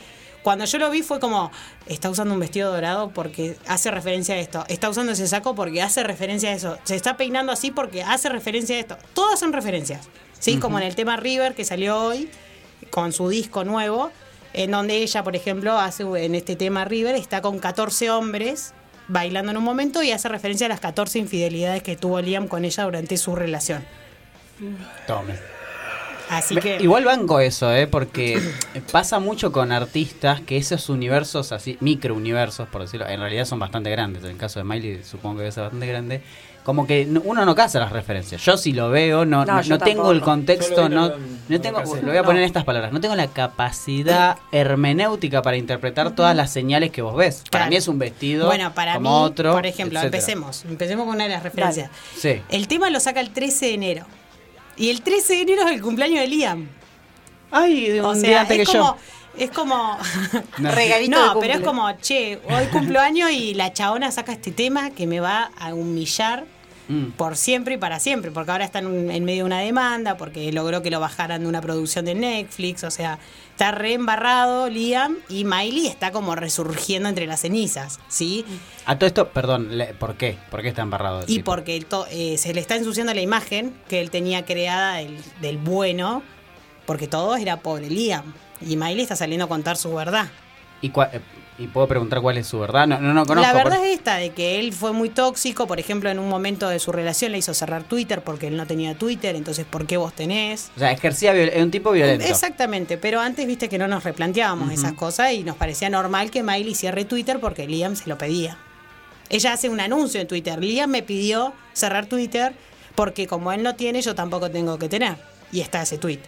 [0.47, 1.51] cuando yo lo vi fue como,
[1.87, 5.81] está usando un vestido dorado porque hace referencia a esto, está usando ese saco porque
[5.81, 8.97] hace referencia a eso, se está peinando así porque hace referencia a esto.
[9.13, 10.07] Todas son referencias,
[10.39, 10.55] ¿sí?
[10.55, 12.29] Como en el tema River que salió hoy
[12.91, 14.09] con su disco nuevo,
[14.53, 18.73] en donde ella, por ejemplo, hace en este tema River, está con 14 hombres
[19.09, 22.63] bailando en un momento y hace referencia a las 14 infidelidades que tuvo Liam con
[22.63, 23.83] ella durante su relación.
[25.07, 25.56] Tome.
[26.29, 27.87] Así que Igual banco eso, ¿eh?
[27.87, 28.39] porque
[28.91, 33.89] pasa mucho con artistas que esos universos así, microuniversos, por decirlo, en realidad son bastante
[33.91, 34.23] grandes.
[34.23, 36.21] En el caso de Miley supongo que debe ser bastante grande.
[36.63, 38.41] Como que no- uno no caza las referencias.
[38.43, 41.61] Yo si lo veo, no, No, no, tengo el contexto, no, no lo- no no
[41.61, 42.39] tengo, lo voy a poner No.
[42.41, 47.15] en estas palabras, no tengo la capacidad hermenéutica para interpretar todas las señales que vos
[47.15, 47.43] ves.
[47.49, 47.69] Para Claro.
[47.69, 49.53] mí es un vestido Bueno, para como mí, otro.
[49.53, 50.17] por ejemplo, etcétera.
[50.17, 50.65] empecemos.
[50.65, 51.89] Empecemos con una de las referencias.
[52.17, 52.41] Sí.
[52.49, 54.05] El tema lo saca el 13 de enero.
[54.77, 56.67] Y el 13 de enero es el cumpleaños de Liam.
[57.51, 59.43] Ay, de un O día sea, antes es que como, yo.
[59.43, 59.97] es como.
[60.57, 60.71] No.
[60.71, 64.51] Regalito no, de pero es como, che, hoy cumplo año y la chabona saca este
[64.51, 66.45] tema que me va a humillar
[66.89, 67.11] Mm.
[67.17, 70.81] por siempre y para siempre, porque ahora está en, medio de una demanda, porque logró
[70.81, 73.19] que lo bajaran de una producción de Netflix, o sea,
[73.51, 78.45] está re embarrado Liam y Miley está como resurgiendo entre las cenizas, ¿sí?
[78.85, 79.69] A todo esto, perdón,
[79.99, 80.37] ¿por qué?
[80.49, 81.19] ¿Por qué está embarrado?
[81.19, 81.51] el Y tipo?
[81.51, 86.23] porque eh, se le está ensuciando la imagen que él tenía creada del, del bueno,
[86.85, 88.33] porque todo era pobre Liam.
[88.61, 90.29] Y Miley está saliendo a contar su verdad.
[90.81, 91.19] ¿Y, cua- eh,
[91.59, 92.85] y puedo preguntar cuál es su verdad?
[92.87, 93.47] No, no, no conozco.
[93.47, 96.29] la verdad por- es esta, de que él fue muy tóxico, por ejemplo, en un
[96.29, 99.85] momento de su relación le hizo cerrar Twitter porque él no tenía Twitter, entonces ¿por
[99.87, 100.69] qué vos tenés?
[100.75, 102.25] O sea, ejercía es un tipo violento.
[102.25, 106.43] Exactamente, pero antes viste que no nos replanteábamos esas cosas y nos parecía normal que
[106.43, 108.57] Miley cierre Twitter porque Liam se lo pedía.
[109.29, 112.53] Ella hace un anuncio en Twitter, Liam me pidió cerrar Twitter
[112.95, 115.17] porque como él no tiene, yo tampoco tengo que tener.
[115.51, 116.19] Y está ese tweet.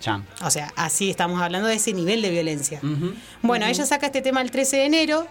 [0.00, 0.26] Chan.
[0.42, 2.80] O sea, así estamos hablando de ese nivel de violencia.
[3.42, 5.26] Bueno, ella saca este tema el 13 de enero,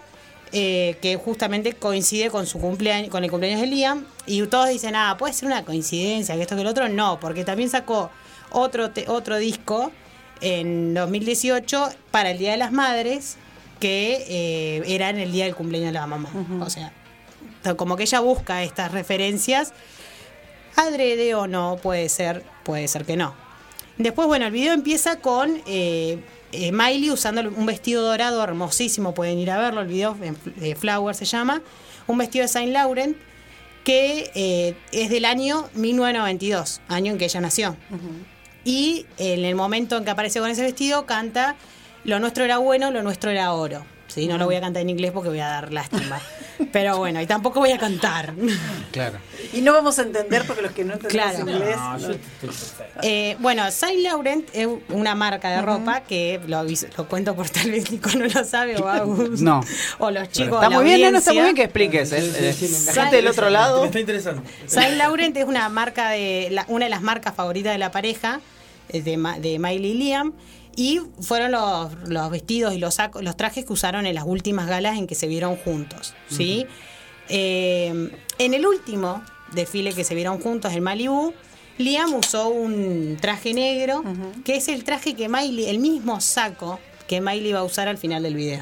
[0.52, 4.96] eh, que justamente coincide con su cumpleaños, con el cumpleaños de Liam, y todos dicen,
[4.96, 8.10] ah, puede ser una coincidencia, que esto que el otro, no, porque también sacó
[8.52, 9.92] otro, te- otro disco
[10.42, 13.38] en 2018 para el Día de las Madres,
[13.80, 16.30] que eh, era en el día del cumpleaños de la mamá.
[16.62, 16.94] O sea,
[17.76, 19.74] como que ella busca estas referencias,
[20.76, 23.34] adrede o no, puede ser, puede ser que no.
[23.98, 26.20] Después, bueno, el video empieza con eh,
[26.52, 30.16] eh, Miley usando un vestido dorado hermosísimo, pueden ir a verlo, el video,
[30.62, 31.62] eh, Flower se llama,
[32.08, 33.18] un vestido de Saint Laurent
[33.84, 37.78] que eh, es del año 1992, año en que ella nació.
[38.66, 41.56] Y en el momento en que aparece con ese vestido, canta
[42.04, 43.86] Lo nuestro era bueno, lo nuestro era oro.
[44.18, 46.20] Sí, no lo voy a cantar en inglés porque voy a dar lástima.
[46.72, 48.34] Pero bueno, y tampoco voy a cantar.
[48.92, 49.20] Claro.
[49.54, 51.52] Y no vamos a entender porque los que no entendemos Claro.
[51.52, 51.78] inglés.
[52.42, 52.52] No.
[53.04, 56.66] Eh, bueno, Saint Laurent es una marca de ropa que lo,
[57.08, 59.62] cuento por tal vez Nico no lo sabe o Agus, No.
[60.00, 60.56] o los chicos.
[60.56, 62.12] Está de la muy bien, no, no, está muy bien que expliques.
[62.12, 63.86] eh, eh, del otro lado.
[63.86, 64.42] Está interesando.
[64.66, 68.42] Saint Laurent es una marca de la- una de las marcas favoritas de la pareja
[68.90, 69.02] de,
[69.42, 70.34] de Miley y Liam
[70.78, 74.68] y fueron los, los vestidos y los sacos, los trajes que usaron en las últimas
[74.68, 76.68] galas en que se vieron juntos, ¿sí?
[77.30, 79.24] Eh, en el último
[79.54, 81.34] desfile que se vieron juntos en Malibu,
[81.80, 84.04] Liam usó un traje negro,
[84.46, 87.98] que es el traje que Miley, el mismo saco que Miley va a usar al
[87.98, 88.62] final del video.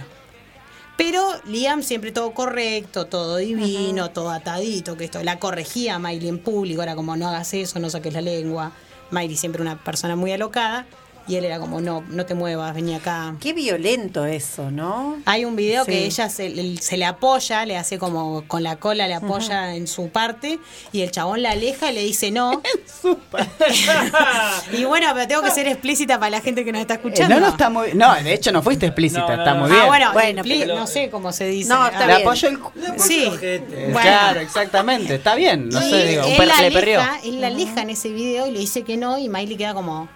[0.95, 6.29] Pero Liam siempre todo correcto, todo divino, todo atadito, que esto, la corregía a Miley
[6.29, 8.71] en público, era como no hagas eso, no saques la lengua.
[9.11, 10.85] Miley siempre una persona muy alocada,
[11.27, 13.35] y él era como no, no te muevas, vení acá.
[13.39, 15.17] Qué violento eso, ¿no?
[15.25, 15.91] Hay un video Sí.
[15.91, 19.75] que ella se, le- se le apoya, le hace como con la cola, le apoya
[19.75, 20.59] en su parte,
[20.91, 22.61] y el chabón la aleja y le dice no.
[24.71, 27.35] y bueno, pero tengo que ser explícita para la gente que nos está Eh, escuchando.
[27.35, 27.93] no, no está muy.
[27.93, 29.87] No, de hecho no fuiste explícita, No, no, está muy Ah, bien.
[29.87, 31.69] bueno, Bueno, pero- no sé cómo se dice.
[31.69, 32.21] No, está Le bien.
[32.21, 32.59] apoyó el.
[32.97, 33.25] Sí.
[33.29, 33.99] Bueno.
[34.01, 35.15] Claro, exactamente.
[35.15, 35.69] Está bien.
[35.69, 36.99] No Y sé, digo, él la le perrió.
[37.01, 39.73] aleja, él la aleja en ese video y le dice que no y Miley queda
[39.73, 40.07] como,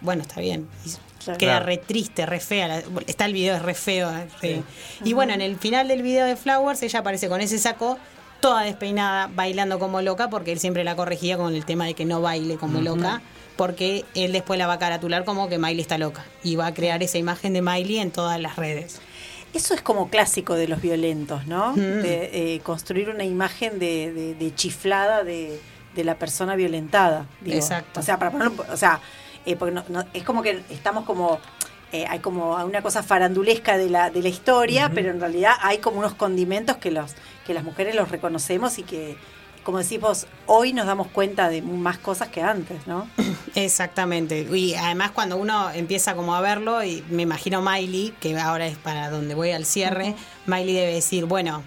[0.00, 0.68] bueno, está bien.
[0.84, 0.90] Y
[1.22, 1.36] Claro.
[1.38, 2.66] queda re triste, re fea.
[2.66, 4.10] la- está el video, es re feo.
[4.10, 4.62] eh, sí.
[5.04, 7.98] Y bueno, en el final del video de Flowers ella aparece con ese saco
[8.40, 12.06] toda despeinada, bailando como loca, porque él siempre la corregía con el tema de que
[12.06, 13.20] no baile como loca,
[13.56, 16.72] porque él después la va a caratular como que Miley está loca y va a
[16.72, 19.02] crear esa imagen de Miley en todas las redes.
[19.52, 21.72] Eso es como clásico de los violentos, ¿no?
[21.72, 21.76] Mm.
[21.76, 25.60] De eh, construir una imagen de, de- de chiflada de,
[25.94, 27.26] de la persona violentada.
[27.42, 27.56] digo.
[27.58, 28.00] Exacto.
[28.00, 29.00] O sea, para ponerlo, o sea,
[29.46, 31.40] eh, porque no- no- es como que estamos como
[31.92, 35.78] eh, hay como una cosa farandulesca de la de la historia, pero en realidad hay
[35.78, 37.14] como unos condimentos que los
[37.46, 39.16] que las mujeres los reconocemos y que
[39.64, 43.08] como decís vos, hoy nos damos cuenta de más cosas que antes, ¿no?
[43.54, 44.46] Exactamente.
[44.52, 48.78] Y además cuando uno empieza como a verlo, y me imagino Miley, que ahora es
[48.78, 50.14] para donde voy al cierre,
[50.46, 51.62] Miley debe decir, bueno,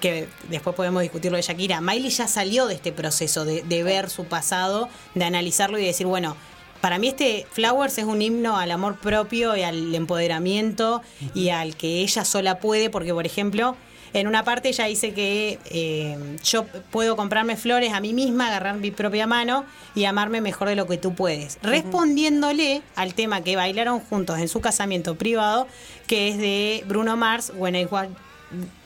[0.00, 4.10] que después podemos discutirlo de Shakira, Miley ya salió de este proceso de, de ver
[4.10, 6.36] su pasado, de analizarlo y decir, bueno,
[6.84, 11.00] para mí este Flowers es un himno al amor propio y al empoderamiento
[11.32, 13.74] y al que ella sola puede, porque por ejemplo,
[14.12, 18.76] en una parte ella dice que eh, yo puedo comprarme flores a mí misma, agarrar
[18.76, 21.58] mi propia mano y amarme mejor de lo que tú puedes.
[21.62, 25.66] Respondiéndole al tema que bailaron juntos en su casamiento privado,
[26.06, 28.08] que es de Bruno Mars, When I Was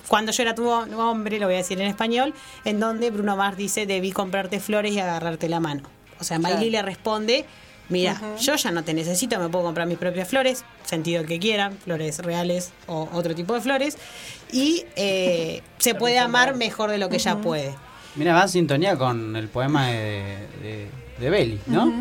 [0.07, 2.33] cuando yo era tu hombre, lo voy a decir en español,
[2.65, 5.83] en donde Bruno Mars dice, debí comprarte flores y agarrarte la mano.
[6.21, 6.55] O sea, Claro.
[6.55, 7.45] Miley le responde,
[7.89, 11.39] mira, yo ya no te necesito, me puedo comprar mis propias flores, sentido el que
[11.39, 13.99] quieran, flores reales o otro tipo de flores,
[14.53, 17.75] y eh, se puede amar mejor de lo que ella puede.
[18.17, 20.89] Mira, va en sintonía con el poema de,
[21.21, 21.93] de, ¿no?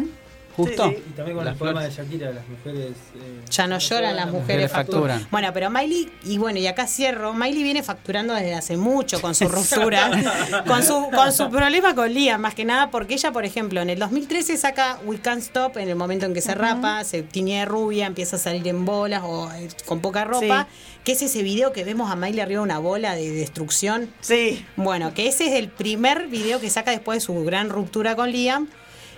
[0.57, 0.87] Justo.
[0.87, 1.91] Y también con Las el poema de.
[1.91, 2.91] Shakira, las mujeres.
[3.15, 5.01] eh, Ya no lloran las mujeres mujeres facturan.
[5.03, 5.27] facturan.
[5.31, 9.35] Bueno, pero Miley, y bueno, y acá cierro, Miley viene facturando desde hace mucho con
[9.35, 10.11] su ruptura,
[10.67, 13.89] con su, con su problema con Liam, más que nada, porque ella, por ejemplo, en
[13.89, 17.59] el 2013 saca We Can't Stop en el momento en que se rapa, se tiñe
[17.59, 20.67] de rubia, empieza a salir en bolas o eh, con poca ropa,
[21.03, 24.09] que es ese video que vemos a Miley arriba de una bola de destrucción.
[24.21, 24.65] Sí.
[24.75, 28.31] Bueno, que ese es el primer video que saca después de su gran ruptura con
[28.31, 28.67] Liam.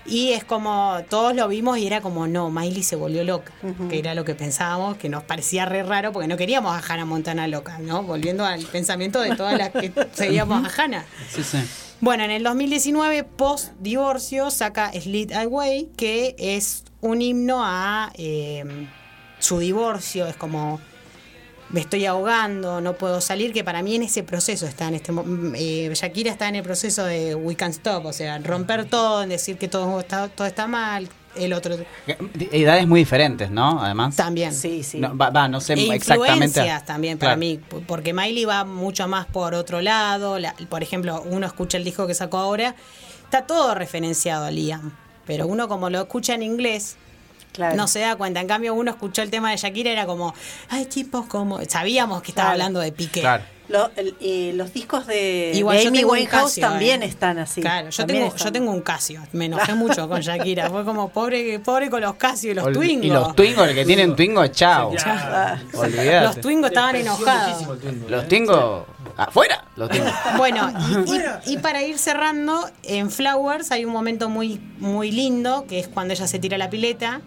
[0.05, 3.51] Y es como, todos lo vimos y era como, no, Miley se volvió loca,
[3.89, 7.05] que era lo que pensábamos, que nos parecía re raro porque no queríamos a Hannah
[7.05, 8.03] Montana loca, ¿no?
[8.03, 11.05] Volviendo al pensamiento de todas las que seguíamos a Hannah.
[11.29, 11.59] Sí, sí.
[12.01, 18.87] Bueno, en el 2019, post divorcio, saca Slit Away, que es un himno a eh,
[19.39, 20.79] su divorcio, es como
[21.69, 25.11] me estoy ahogando, no puedo salir, que para mí en ese proceso está en este
[25.11, 28.85] mo- mm, eh, Shakira está en el proceso de we can't stop, o sea, romper
[28.85, 31.77] todo, en decir que todo está, todo está mal, el otro
[32.51, 33.81] Edades muy diferentes, ¿no?
[33.83, 34.15] Además.
[34.15, 34.51] también.
[34.53, 34.97] Sí, sí.
[34.99, 36.45] No, va, va, no sé E exactamente.
[36.45, 37.39] influencias también para Claro.
[37.39, 40.39] mí, porque Miley va mucho más por otro lado.
[40.39, 42.75] la- por ejemplo, uno escucha el disco que sacó ahora,
[43.25, 44.91] está todo referenciado a Liam,
[45.27, 46.97] pero uno como lo escucha en inglés,
[47.51, 47.75] Claro.
[47.75, 48.39] no se da cuenta.
[48.39, 50.33] En cambio, uno escuchó el tema de Shakira, era como,
[50.69, 51.59] hay tipos como.
[51.65, 52.53] Sabíamos que estaba Claro.
[52.63, 53.21] hablando de Piqué.
[53.21, 53.43] Claro.
[53.67, 57.05] Lo- el- eh, los discos de, Igual de Amy Winehouse Casio, también eh.
[57.05, 57.61] están así.
[57.61, 58.39] Claro, yo tengo, están.
[58.47, 59.21] yo tengo un Casio.
[59.31, 60.71] Me enojé mucho con Shakira.
[60.71, 63.03] Fue como pobre, pobre con los Casio y los Ol- Twingo.
[63.05, 64.91] Y los Twingo, el que tienen Twingo, chao.
[65.73, 67.67] Los Twingo estaban enojados.
[68.09, 68.85] Los Twingo,
[69.17, 69.63] afuera.
[69.75, 70.07] Los Twingo.
[70.37, 70.71] Bueno,
[71.05, 75.79] y, y- y para ir cerrando, en Flowers hay un momento muy, muy lindo, que
[75.79, 77.21] es cuando ella se tira la pileta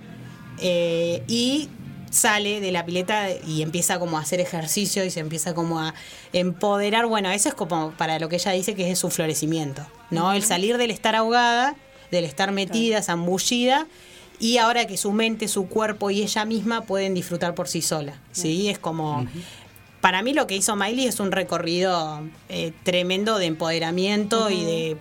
[0.63, 1.69] eh, y
[2.11, 5.95] sale de la pileta y empieza como a hacer ejercicio y se empieza como a
[6.33, 7.07] empoderar.
[7.07, 10.33] Bueno, eso es como para lo que ella dice que es su florecimiento, ¿no?
[10.33, 11.75] El salir del estar ahogada,
[12.11, 13.87] del estar metida, zambullida,
[14.39, 18.21] y ahora que su mente, su cuerpo y ella misma pueden disfrutar por sí sola,
[18.33, 18.69] ¿sí?
[18.69, 19.27] Es como...
[20.03, 24.97] Para mí lo que hizo Miley es un recorrido eh, tremendo de empoderamiento y de,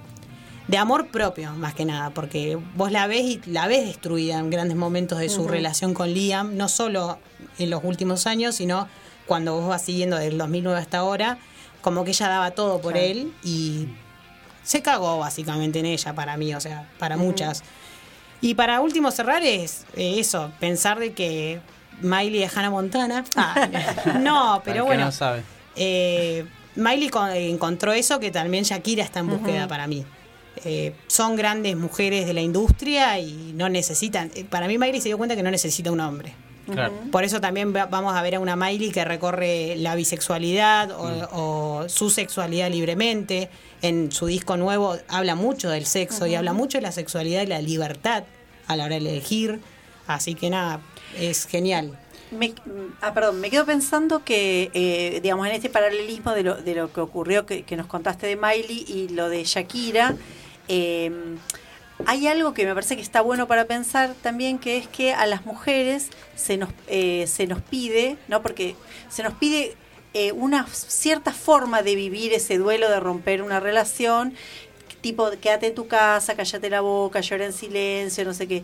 [0.71, 4.49] de amor propio, más que nada, porque vos la ves y la ves destruida en
[4.49, 7.19] grandes momentos de su relación con Liam, no solo
[7.59, 8.87] en los últimos años, sino
[9.27, 11.37] cuando vos vas siguiendo desde el 2009 hasta ahora,
[11.81, 13.05] como que ella daba todo por Claro.
[13.07, 13.87] él y
[14.63, 17.63] se cagó básicamente en ella para mí, o sea, para muchas.
[18.39, 21.59] Y para último cerrar es eh, eso, pensar de que
[22.01, 23.25] Miley es Hannah Montana.
[23.35, 23.67] Ah,
[24.21, 25.05] no, pero bueno.
[25.05, 25.43] no sabe.
[25.75, 26.45] Eh,
[26.75, 30.05] Miley con- encontró eso que también Shakira está en búsqueda para mí.
[30.65, 34.31] Eh, son grandes mujeres de la industria y no necesitan.
[34.35, 36.33] eh, Para mí, Miley se dio cuenta que no necesita un hombre.
[36.71, 36.93] Claro.
[37.11, 41.05] Por eso también va- vamos a ver a una Miley que recorre la bisexualidad o,
[41.07, 41.27] Mm.
[41.33, 43.49] o su sexualidad libremente.
[43.81, 47.47] En su disco nuevo habla mucho del sexo y habla mucho de la sexualidad y
[47.47, 48.23] la libertad
[48.67, 49.59] a la hora de elegir.
[50.07, 50.81] Así que nada,
[51.19, 51.97] es genial.
[52.29, 52.53] Me,
[53.01, 56.93] ah, perdón, me quedo pensando que, eh, digamos, en este paralelismo de lo, de lo
[56.93, 60.15] que ocurrió, que, que nos contaste de Miley y lo de Shakira,
[60.73, 61.11] eh,
[62.05, 65.25] hay algo que me parece que está bueno para pensar también, que es que a
[65.25, 68.41] las mujeres se nos, eh, se nos pide, ¿no?
[68.41, 68.77] Porque
[69.09, 69.75] se nos pide
[70.13, 74.33] eh, una cierta forma de vivir ese duelo de romper una relación
[75.01, 78.63] tipo, quédate en tu casa, cállate la boca, llora en silencio, no sé qué.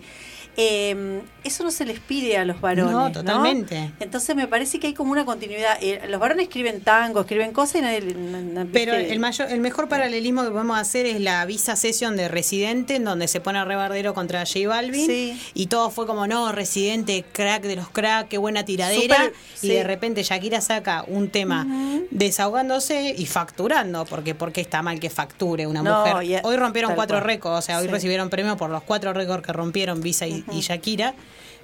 [0.60, 2.92] Eh, eso no se les pide a los varones.
[2.92, 3.92] No, totalmente.
[4.00, 5.78] Entonces me parece que hay como una continuidad.
[5.82, 8.02] Eh, los varones escriben tango, escriben cosas y nadie.
[8.16, 9.14] na- na- Pero ¿viste?
[9.14, 13.04] el mayor, el mejor paralelismo que podemos hacer es la visa session de Residente, en
[13.06, 15.06] donde se pone a rebardero contra J Balvin.
[15.06, 15.40] Sí.
[15.54, 19.16] Y todo fue como, no, Residente, crack de los crack, qué buena tiradera.
[19.16, 19.68] Súper, y sí.
[19.70, 21.66] de repente Shakira saca un tema
[22.12, 26.42] desahogándose y facturando, porque porque está mal que facture una No, mujer.
[26.44, 27.92] hoy rompieron cuatro récords, o sea, hoy Sí.
[27.92, 31.16] recibieron premio por los cuatro récords que rompieron Visa y, y Shakira.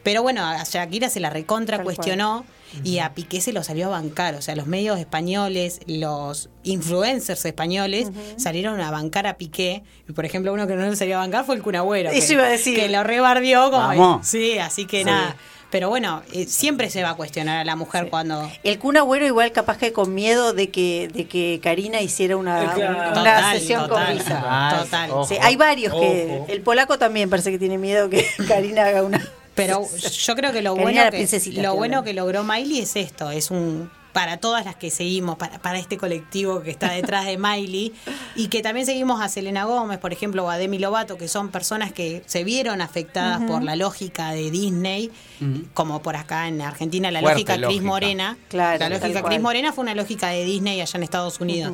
[0.03, 1.95] Pero bueno, a Shakira se la recontra Tal cual.
[1.95, 2.45] cuestionó
[2.83, 4.35] y a Piqué se lo salió a bancar.
[4.35, 9.83] O sea, los medios españoles, los influencers españoles salieron a bancar a Piqué.
[10.07, 12.09] Y por ejemplo, uno que no le salió a bancar fue el Cunagüero.
[12.09, 12.77] Eso que, iba a decir.
[12.77, 13.87] Que lo rebardió como.
[13.87, 14.27] Vamos.
[14.27, 15.35] Sí, así que nada.
[15.73, 18.47] Pero bueno, eh, siempre se va a cuestionar a la mujer cuando.
[18.63, 22.75] El Kun Agüero igual capaz que con miedo de que de que Karina hiciera una,
[22.75, 22.91] Claro.
[22.95, 24.05] una Total, sesión total.
[24.05, 24.43] con Visa.
[24.45, 25.09] Ah, Total.
[25.09, 25.25] ojo.
[25.25, 26.45] Sí, hay varios que Ojo.
[26.47, 30.61] el polaco también parece que tiene miedo que Karina haga una Pero yo creo que
[30.61, 34.63] lo Karina bueno que, lo bueno que logró Miley es esto, es un para todas
[34.63, 37.93] las que seguimos, para, para este colectivo que está detrás de Miley,
[38.35, 41.49] y que también seguimos a Selena Gómez, por ejemplo, o a Demi Lovato, que son
[41.49, 45.11] personas que se vieron afectadas por la lógica de Disney,
[45.73, 47.81] como por acá en Argentina, la Fuerte lógica Cris.
[47.81, 48.37] Morena.
[48.47, 49.23] Claro, la lógica.
[49.23, 51.73] Cris Morena fue una lógica de Disney allá en Estados Unidos.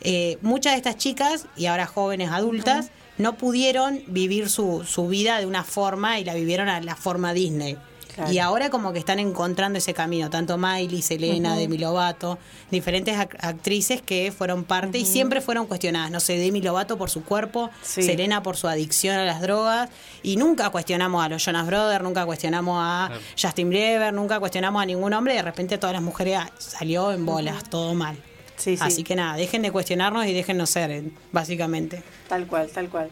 [0.00, 5.38] Eh, muchas de estas chicas, y ahora jóvenes adultas, no pudieron vivir su, su vida
[5.38, 7.76] de una forma y la vivieron a la forma Disney.
[8.14, 8.32] Claro.
[8.32, 12.38] Y ahora como que están encontrando ese camino, tanto Miley, Selena, Demi Lovato,
[12.70, 16.10] diferentes ac- actrices que fueron parte y siempre fueron cuestionadas.
[16.10, 18.02] No sé, Demi Lovato por su cuerpo, Sí.
[18.02, 19.88] Selena por su adicción a las drogas,
[20.22, 23.10] y nunca cuestionamos a los Jonas Brothers, nunca cuestionamos a
[23.40, 27.12] Justin Bieber, nunca cuestionamos a ningún hombre, y de repente todas las mujeres ah, salió
[27.12, 28.16] en bolas, todo mal.
[28.56, 28.82] Sí, sí.
[28.84, 32.02] Así que nada, dejen de cuestionarnos y déjennos ser, eh, básicamente.
[32.28, 33.08] Tal cual, tal cual.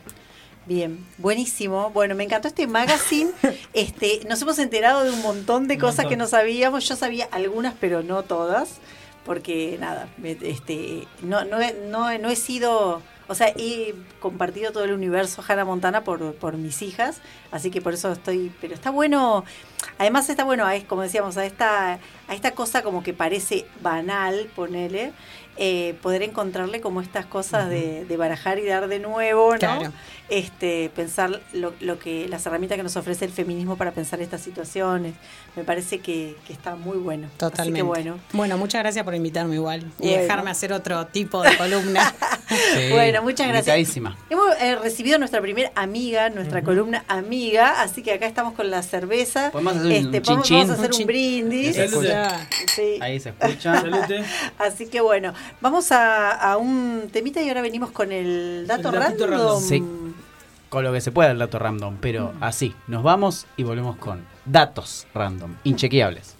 [0.68, 1.88] Bien, buenísimo.
[1.94, 3.30] Bueno, me encantó este magazine.
[3.72, 6.86] Este, nos hemos enterado de un montón de cosas que no sabíamos.
[6.86, 8.76] Yo sabía algunas, pero no todas,
[9.24, 14.84] porque nada, este, no, no, he, no, no he sido, o sea, he compartido todo
[14.84, 18.90] el universo Hannah Montana por, por mis hijas, así que por eso estoy, pero está
[18.90, 19.44] bueno.
[19.96, 24.50] Además está bueno, es como decíamos, a esta, a esta cosa como que parece banal,
[24.54, 25.12] ponele.
[25.58, 29.58] Eh, poder encontrarle como estas cosas de, de barajar y dar de nuevo, ¿no?
[29.58, 29.92] Claro.
[30.28, 34.40] este pensar lo, lo que las herramientas que nos ofrece el feminismo para pensar estas
[34.42, 35.14] situaciones
[35.56, 37.80] me parece que, que está muy bueno Totalmente.
[37.80, 40.22] Así que bueno muchas gracias por invitarme igual y Bueno.
[40.22, 42.14] dejarme hacer otro tipo de columna.
[42.48, 43.96] Sí, bueno muchas gracias
[44.30, 48.82] hemos eh, recibido nuestra primera amiga nuestra columna amiga así que acá estamos con la
[48.82, 51.76] cerveza Podemos hacer un este, vamos, chin vamos a hacer Un un brindis.
[52.74, 52.98] Sí.
[53.00, 53.82] Ahí se escucha.
[54.58, 58.94] Así que bueno, vamos a, a un temita y ahora venimos con el dato El
[58.96, 59.30] random.
[59.30, 59.60] random.
[59.62, 59.84] Sí.
[60.68, 64.24] Con lo que se pueda el dato random, pero así, nos vamos y volvemos con
[64.44, 66.34] datos random, inchequeables.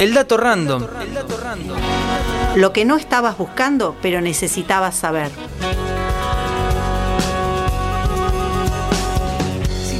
[0.00, 0.84] El dato random.
[1.02, 1.76] El dato random.
[2.54, 5.30] Lo que no estabas buscando, pero necesitabas saber.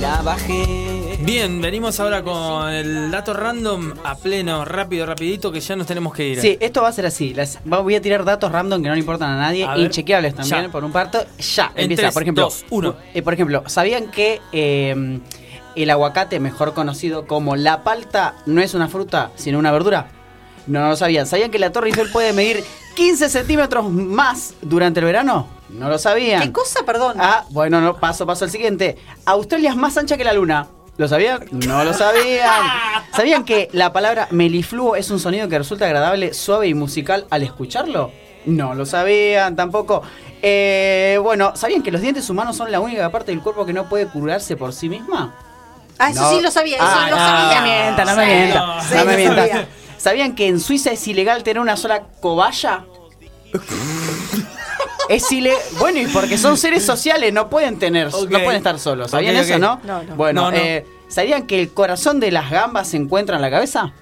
[0.01, 1.19] La bajé.
[1.21, 6.15] Bien, venimos ahora con el dato random a pleno, rápido, rapidito, que ya nos tenemos
[6.15, 6.41] que ir.
[6.41, 7.35] Sí, esto va a ser así.
[7.35, 9.85] Las- va- voy a tirar datos random que no le importan a nadie, A ver.
[9.87, 10.69] inchequeables también, Ya.
[10.71, 11.19] por un parto.
[11.39, 12.03] Ya, En empieza.
[12.03, 12.97] tres, por ejemplo, dos, uno.
[13.15, 15.21] eh, por ejemplo, ¿sabían que eh,
[15.75, 20.09] el aguacate, mejor conocido como la palta, no es una fruta, sino una verdura?
[20.67, 21.27] No, no lo sabían.
[21.27, 22.63] ¿Sabían que la Torre Eiffel puede medir
[22.99, 25.47] 15 centímetros más durante el verano?
[25.69, 26.43] No lo sabían.
[26.43, 27.17] ¿Qué cosa, perdón?
[27.21, 28.99] Ah, bueno, no, paso, paso al siguiente.
[29.25, 30.67] Australia es más ancha que la luna.
[30.97, 31.45] ¿Lo sabían?
[31.53, 32.51] No lo sabían.
[33.15, 37.45] ¿Sabían que la palabra melifluo es un sonido que resulta agradable, suave y musical al
[37.45, 38.11] escucharlo?
[38.47, 40.03] No lo sabían tampoco.
[40.43, 43.89] Eh, bueno, ¿sabían que los dientes humanos son la única parte del cuerpo que no
[43.89, 45.37] puede curarse por sí misma?
[46.01, 46.31] Ah, eso No.
[46.31, 47.61] sí lo sabía, eso Ah, lo no, sabía.
[47.61, 48.25] No me mientan, no me
[48.83, 49.69] sí, no me sabía.
[49.99, 52.85] ¿Sabían que en Suiza es ilegal tener una sola cobaya?
[55.09, 55.59] Es ilegal.
[55.79, 59.11] Bueno, y porque son seres sociales, no pueden tener, no pueden estar solos.
[59.11, 59.81] ¿Sabían eso, no?
[59.85, 60.15] No, no.
[60.17, 60.57] Bueno, No, no.
[60.57, 63.93] eh, ¿sabían que el corazón de las gambas se encuentra en la cabeza?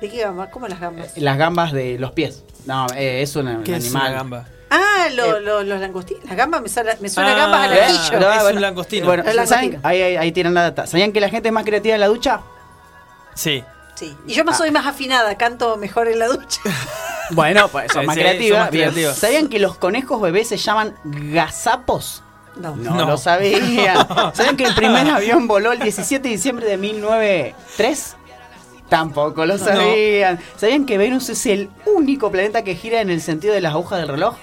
[0.00, 0.50] ¿De qué gamba?
[0.50, 1.16] ¿Cómo las gambas?
[1.16, 2.42] Las gambas de los pies.
[2.66, 4.02] No, eh, es un, ¿Qué es animal.
[4.02, 4.44] una gamba?
[4.70, 5.40] Ah, lo- Eh.
[5.42, 6.24] lo- los langostinos.
[6.24, 8.20] Las gambas me suena, me suena Ah, gambas al eh, ajillo.
[8.20, 9.06] no, es bueno, un langostino.
[9.06, 9.78] Bueno, ¿saben?
[9.82, 10.86] Ahí, ahí, ahí tienen la data.
[10.86, 12.40] ¿Sabían que la gente es más creativa en la ducha?
[13.34, 13.62] Sí.
[13.96, 14.16] Sí.
[14.26, 16.60] Y yo más soy más afinada, canto mejor en la ducha.
[17.30, 18.56] Bueno, pues son más sí, creativas.
[18.58, 18.84] son más Bien.
[18.90, 19.18] creativas.
[19.18, 22.22] ¿Sabían que los conejos bebés se llaman gazapos?
[22.54, 22.76] No.
[22.76, 23.04] No, No.
[23.04, 24.06] lo sabían.
[24.32, 28.16] ¿Saben que el primer avión voló el 17 de diciembre de 1903?
[28.88, 30.38] Tampoco lo sabían.
[30.56, 33.98] ¿Sabían que Venus es el único planeta que gira en el sentido de las agujas
[33.98, 34.36] del reloj?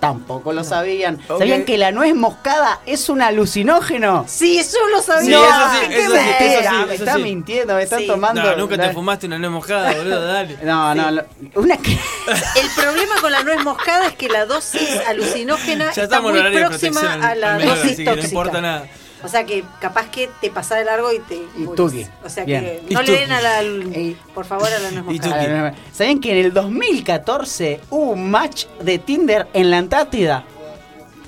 [0.00, 1.18] Tampoco lo sabían.
[1.26, 4.24] ¿Sabían que la nuez moscada es un alucinógeno?
[4.28, 5.38] Sí, eso lo Sí, sabía.
[5.38, 6.86] eso sí, ¡Qué eso sí, mentira!
[6.92, 7.22] eso sí, me sí.
[7.22, 8.06] mintiendo, me están Sí.
[8.06, 8.42] tomando.
[8.42, 10.56] No, nunca te fumaste una nuez moscada, boludo, dale.
[10.62, 11.24] No, no, lo-
[11.54, 11.92] una que.
[12.60, 17.14] El problema con la nuez moscada es que la dosis alucinógena Ya está muy próxima
[17.14, 18.28] a la dosis que no tóxica.
[18.28, 18.86] importa nada.
[19.22, 22.06] O sea que capaz que te pasa de largo y te Y tuki.
[22.24, 22.62] O sea Bien.
[22.62, 23.62] que Y no le den a la
[24.34, 25.70] por favor a la nuez Y moscada.
[25.72, 25.80] tuki.
[25.92, 30.44] ¿Sabían que en el 2014 hubo un match de Tinder en la Antártida?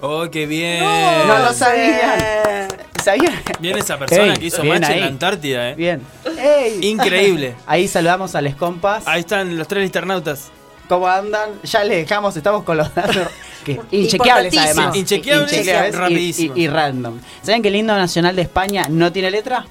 [0.01, 0.81] Oh, qué bien.
[0.85, 2.69] No lo sabían.
[3.03, 3.35] ¿Sabían?
[3.59, 5.75] Bien esa persona Ey, que hizo match en la Antártida, eh.
[5.75, 6.03] Bien.
[6.39, 6.79] Ey.
[6.83, 7.55] Increíble.
[7.67, 9.05] Ahí saludamos a les compas.
[9.09, 10.51] Ahí están los tres internautas.
[10.89, 11.51] ¿Cómo andan?
[11.65, 13.29] Ya les dejamos, estamos con los datos
[13.65, 14.97] que, inchequeables además.
[14.97, 16.57] Inchequeables, Inchequeables y- rapidísimos.
[16.59, 17.19] Y, y random.
[17.43, 19.67] ¿Saben que el himno nacional de España no tiene letra?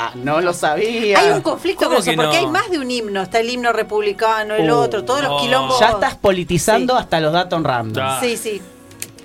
[0.00, 1.18] Ah, no lo sabía.
[1.18, 2.46] Hay un conflicto ¿Cómo con eso, que porque no?
[2.46, 3.20] hay más de un himno.
[3.22, 4.78] Está el himno republicano, el Oh.
[4.80, 5.80] otro, todos los quilombos.
[5.80, 7.00] Ya estás politizando Sí.
[7.00, 8.20] hasta los datos random.
[8.20, 8.62] Sí, sí.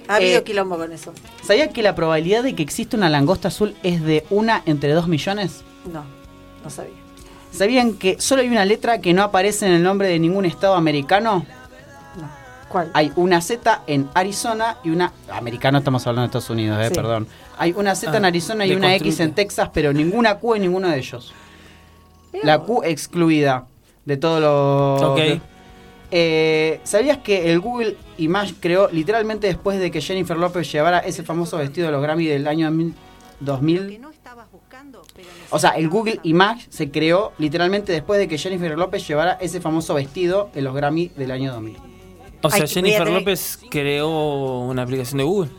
[0.07, 1.13] Ha habido Eh, quilombo con eso.
[1.45, 5.07] ¿Sabían que la probabilidad de que exista una langosta azul es de una entre dos
[5.07, 5.61] millones?
[5.93, 6.03] No,
[6.63, 6.93] no sabía.
[7.53, 10.75] ¿Sabían que solo hay una letra que no aparece en el nombre de ningún estado
[10.75, 11.45] americano?
[12.67, 12.89] ¿Cuál?
[12.93, 15.13] Hay una Z en Arizona y una.
[15.31, 16.95] Americano estamos hablando de Estados Unidos, eh, Sí.
[16.95, 17.27] perdón.
[17.57, 20.63] Hay una Z en Ah, Arizona y una X en Texas, pero ninguna Q en
[20.63, 21.31] ninguno de ellos.
[22.41, 23.67] La Q excluida
[24.05, 25.09] de todos los.
[25.11, 25.17] Ok.
[25.17, 25.41] de-
[26.15, 31.23] Eh, ¿Sabías que el Google Image creó literalmente después de que Jennifer López llevara ese
[31.23, 32.71] famoso vestido de los Grammy del año
[33.39, 33.99] 2000?
[33.99, 38.37] no estabas buscando, pero O sea, el Google Image se creó literalmente después de que
[38.37, 41.77] Jennifer López llevara ese famoso vestido en los Grammy del año 2000.
[42.41, 45.51] O sea, Ay, Jennifer tener- López creó una aplicación de Google.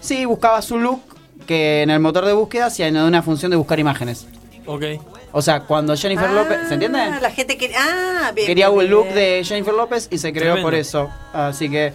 [0.00, 1.00] Sí, buscaba su look
[1.46, 4.26] que en el motor de búsqueda hacía una función de buscar imágenes.
[4.66, 4.84] Ok.
[5.32, 6.98] O sea, cuando Jennifer Ah, López, ¿se entiende?
[7.20, 7.72] La gente que.
[7.76, 8.46] Ah, bien.
[8.46, 9.14] Quería bien, un look bien.
[9.14, 10.66] de Jennifer López y se creó Tremendo.
[10.66, 11.08] por eso.
[11.32, 11.92] Así que...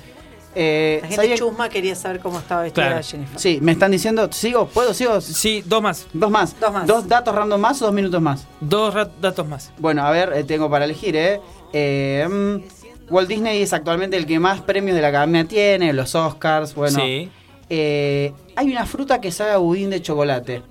[0.55, 3.03] eh, La gente ¿sabía- chusma quería saber cómo estaba vestida Claro.
[3.03, 3.39] Jennifer.
[3.39, 4.67] Sí, me están diciendo, ¿sigo?
[4.67, 4.93] ¿Puedo?
[4.93, 5.19] ¿Sigo?
[5.21, 6.07] Sí, dos más.
[6.13, 6.59] Dos más.
[6.59, 6.87] Dos más.
[6.87, 8.47] ¿Dos datos random más o dos minutos más?
[8.61, 9.71] Dos datos más.
[9.77, 11.41] Bueno, a ver, eh, tengo para elegir, ¿eh?
[11.73, 16.15] Eh, mm, Walt Disney es actualmente el que más premios de la academia tiene, los
[16.15, 16.99] Oscars, bueno.
[16.99, 17.29] Sí.
[17.69, 20.61] Eh, hay una fruta que sabe a budín de chocolate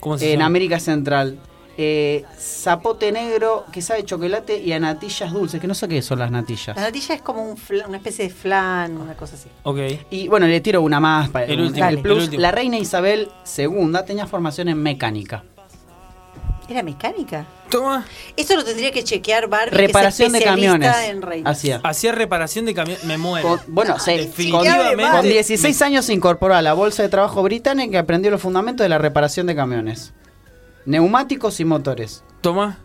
[0.00, 0.46] ¿Cómo se en llama?
[0.46, 1.38] América Central.
[1.80, 6.18] Eh, zapote negro que sabe chocolate y a natillas dulces, que no sé qué son
[6.18, 6.74] las natillas.
[6.76, 9.48] La natilla es como un fla- una especie de flan, una cosa así.
[9.62, 9.78] Ok.
[10.10, 12.32] Y bueno, le tiro una más para El último, plus.
[12.34, 15.44] La reina Isabel II tenía formación en mecánica.
[16.68, 17.46] ¿Era mecánica?
[17.70, 18.04] Toma.
[18.36, 20.94] Eso lo tendría que chequear Barbie, Reparación que de es camiones.
[21.06, 21.46] en.
[21.46, 21.80] Hacía.
[21.82, 22.98] Hacía reparación de camión.
[23.04, 23.48] Me muero.
[23.48, 27.94] Con- bueno, se- con, con 16 años se incorporó a la Bolsa de Trabajo Británica
[27.94, 30.12] y aprendió los fundamentos de la reparación de camiones.
[30.86, 32.24] Neumáticos y motores.
[32.40, 32.78] Toma.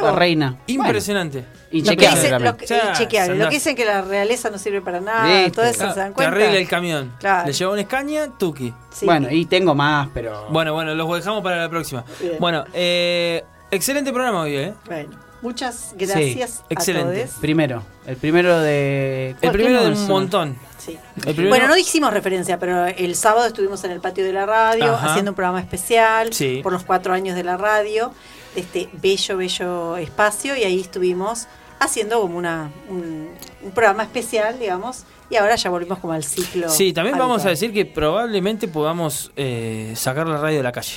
[0.00, 0.58] La reina.
[0.68, 1.40] Impresionante.
[1.40, 2.52] Bueno, Lo que inchequeable dicen, también.
[2.52, 3.28] lo que- O sea, inchequeable.
[3.28, 3.48] Lo andás.
[3.48, 5.50] que dicen que la realeza no sirve para nada, Viste.
[5.50, 6.32] todo eso, ¿se dan Te cuenta?
[6.32, 7.12] arregla el camión.
[7.20, 7.46] Claro.
[7.46, 8.72] Le lleva una escaña, tuki.
[8.90, 9.04] Sí.
[9.06, 10.46] Bueno, y tengo más, pero...
[10.50, 12.04] Bueno, bueno, los dejamos para la próxima.
[12.20, 12.36] Bien.
[12.40, 14.74] Bueno, eh, excelente programa hoy, ¿eh?
[14.86, 15.10] Bueno,
[15.42, 17.22] muchas gracias excelente.
[17.22, 17.38] a todos.
[17.40, 17.82] Primero.
[18.06, 19.30] El primero de...
[19.30, 20.56] El ¿Cuál- primero de un montón.
[20.78, 20.98] Sí.
[21.20, 24.94] Primero- Bueno, no hicimos referencia, pero el sábado estuvimos en el patio de la radio
[24.94, 25.10] Ajá.
[25.10, 26.60] haciendo un programa especial Sí.
[26.62, 28.12] por los cuatro años de la radio,
[28.54, 31.46] de este bello, bello espacio, y ahí estuvimos
[31.78, 33.28] haciendo como una, un,
[33.62, 36.68] un programa especial, digamos, y ahora ya volvimos como al ciclo.
[36.68, 40.94] Sí, también vamos a decir que probablemente podamos eh, sacar la radio de la calle.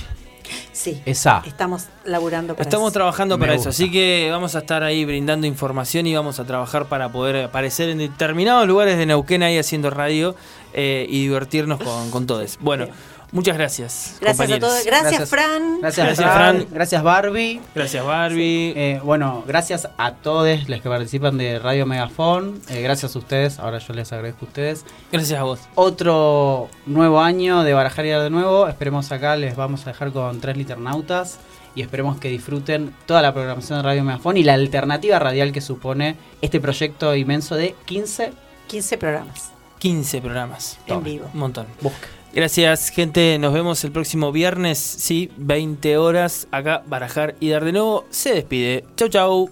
[0.72, 1.42] Sí, Esa.
[1.46, 2.94] estamos laburando para Estamos eso.
[2.94, 3.70] trabajando Me para gusta.
[3.70, 7.46] eso, así que vamos a estar ahí brindando información y vamos a trabajar para poder
[7.46, 10.36] aparecer en determinados lugares de Neuquén ahí haciendo radio
[10.74, 12.58] eh, y divertirnos con, con todos.
[12.60, 12.88] Bueno,
[13.32, 14.18] muchas gracias.
[14.22, 14.86] Gracias a todos.
[14.86, 15.30] Gracias, Gracias.
[15.30, 15.80] Fran.
[15.82, 16.58] Gracias, Gracias, Fran.
[16.58, 16.68] Fran.
[16.72, 17.62] Gracias, Barbie.
[17.74, 18.74] Gracias Barbie.
[18.76, 22.62] Eh, bueno, gracias a todos los que participan de Radio Megafon.
[22.70, 23.60] Eh, gracias a ustedes.
[23.60, 24.86] Ahora yo les agradezco a ustedes.
[25.12, 25.60] Gracias a vos.
[25.76, 28.68] Otro nuevo año de Barajar y Dar de nuevo.
[28.68, 31.40] Esperemos acá, les vamos a dejar con tres liternautas.
[31.76, 35.60] Y esperemos que disfruten toda la programación de Radio Megafon y la alternativa radial que
[35.60, 38.32] supone este proyecto inmenso de 15
[38.68, 40.80] 15 programas 15 programas.
[40.88, 41.30] en vivo.
[41.34, 41.68] Un montón.
[41.82, 42.08] busca.
[42.36, 43.40] Gracias, gente.
[43.40, 46.50] Nos vemos el próximo viernes, sí, 20 horas.
[46.52, 48.04] Acá, Barajar y Dar de nuevo.
[48.10, 48.84] Se despide.
[48.98, 49.50] Chau, chau.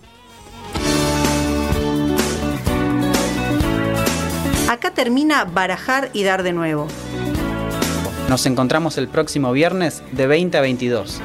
[4.70, 6.88] Acá termina barajar y dar de nuevo.
[8.28, 11.22] Nos encontramos el próximo viernes de 20 a 22.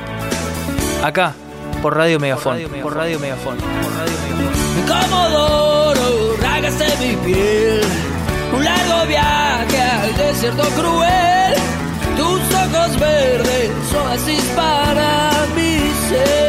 [1.02, 1.35] Acá,
[1.82, 2.56] por Radio Megafon.
[2.82, 3.56] Por Radio Megafon.
[3.56, 4.78] Por Radio Megafon.
[4.86, 8.07] Comodoro, rágase mi piel.
[8.53, 10.62] Un largo viaje al desierto.
[10.77, 11.55] cruel,
[12.16, 16.48] tus ojos verdes, oasis para mi ser.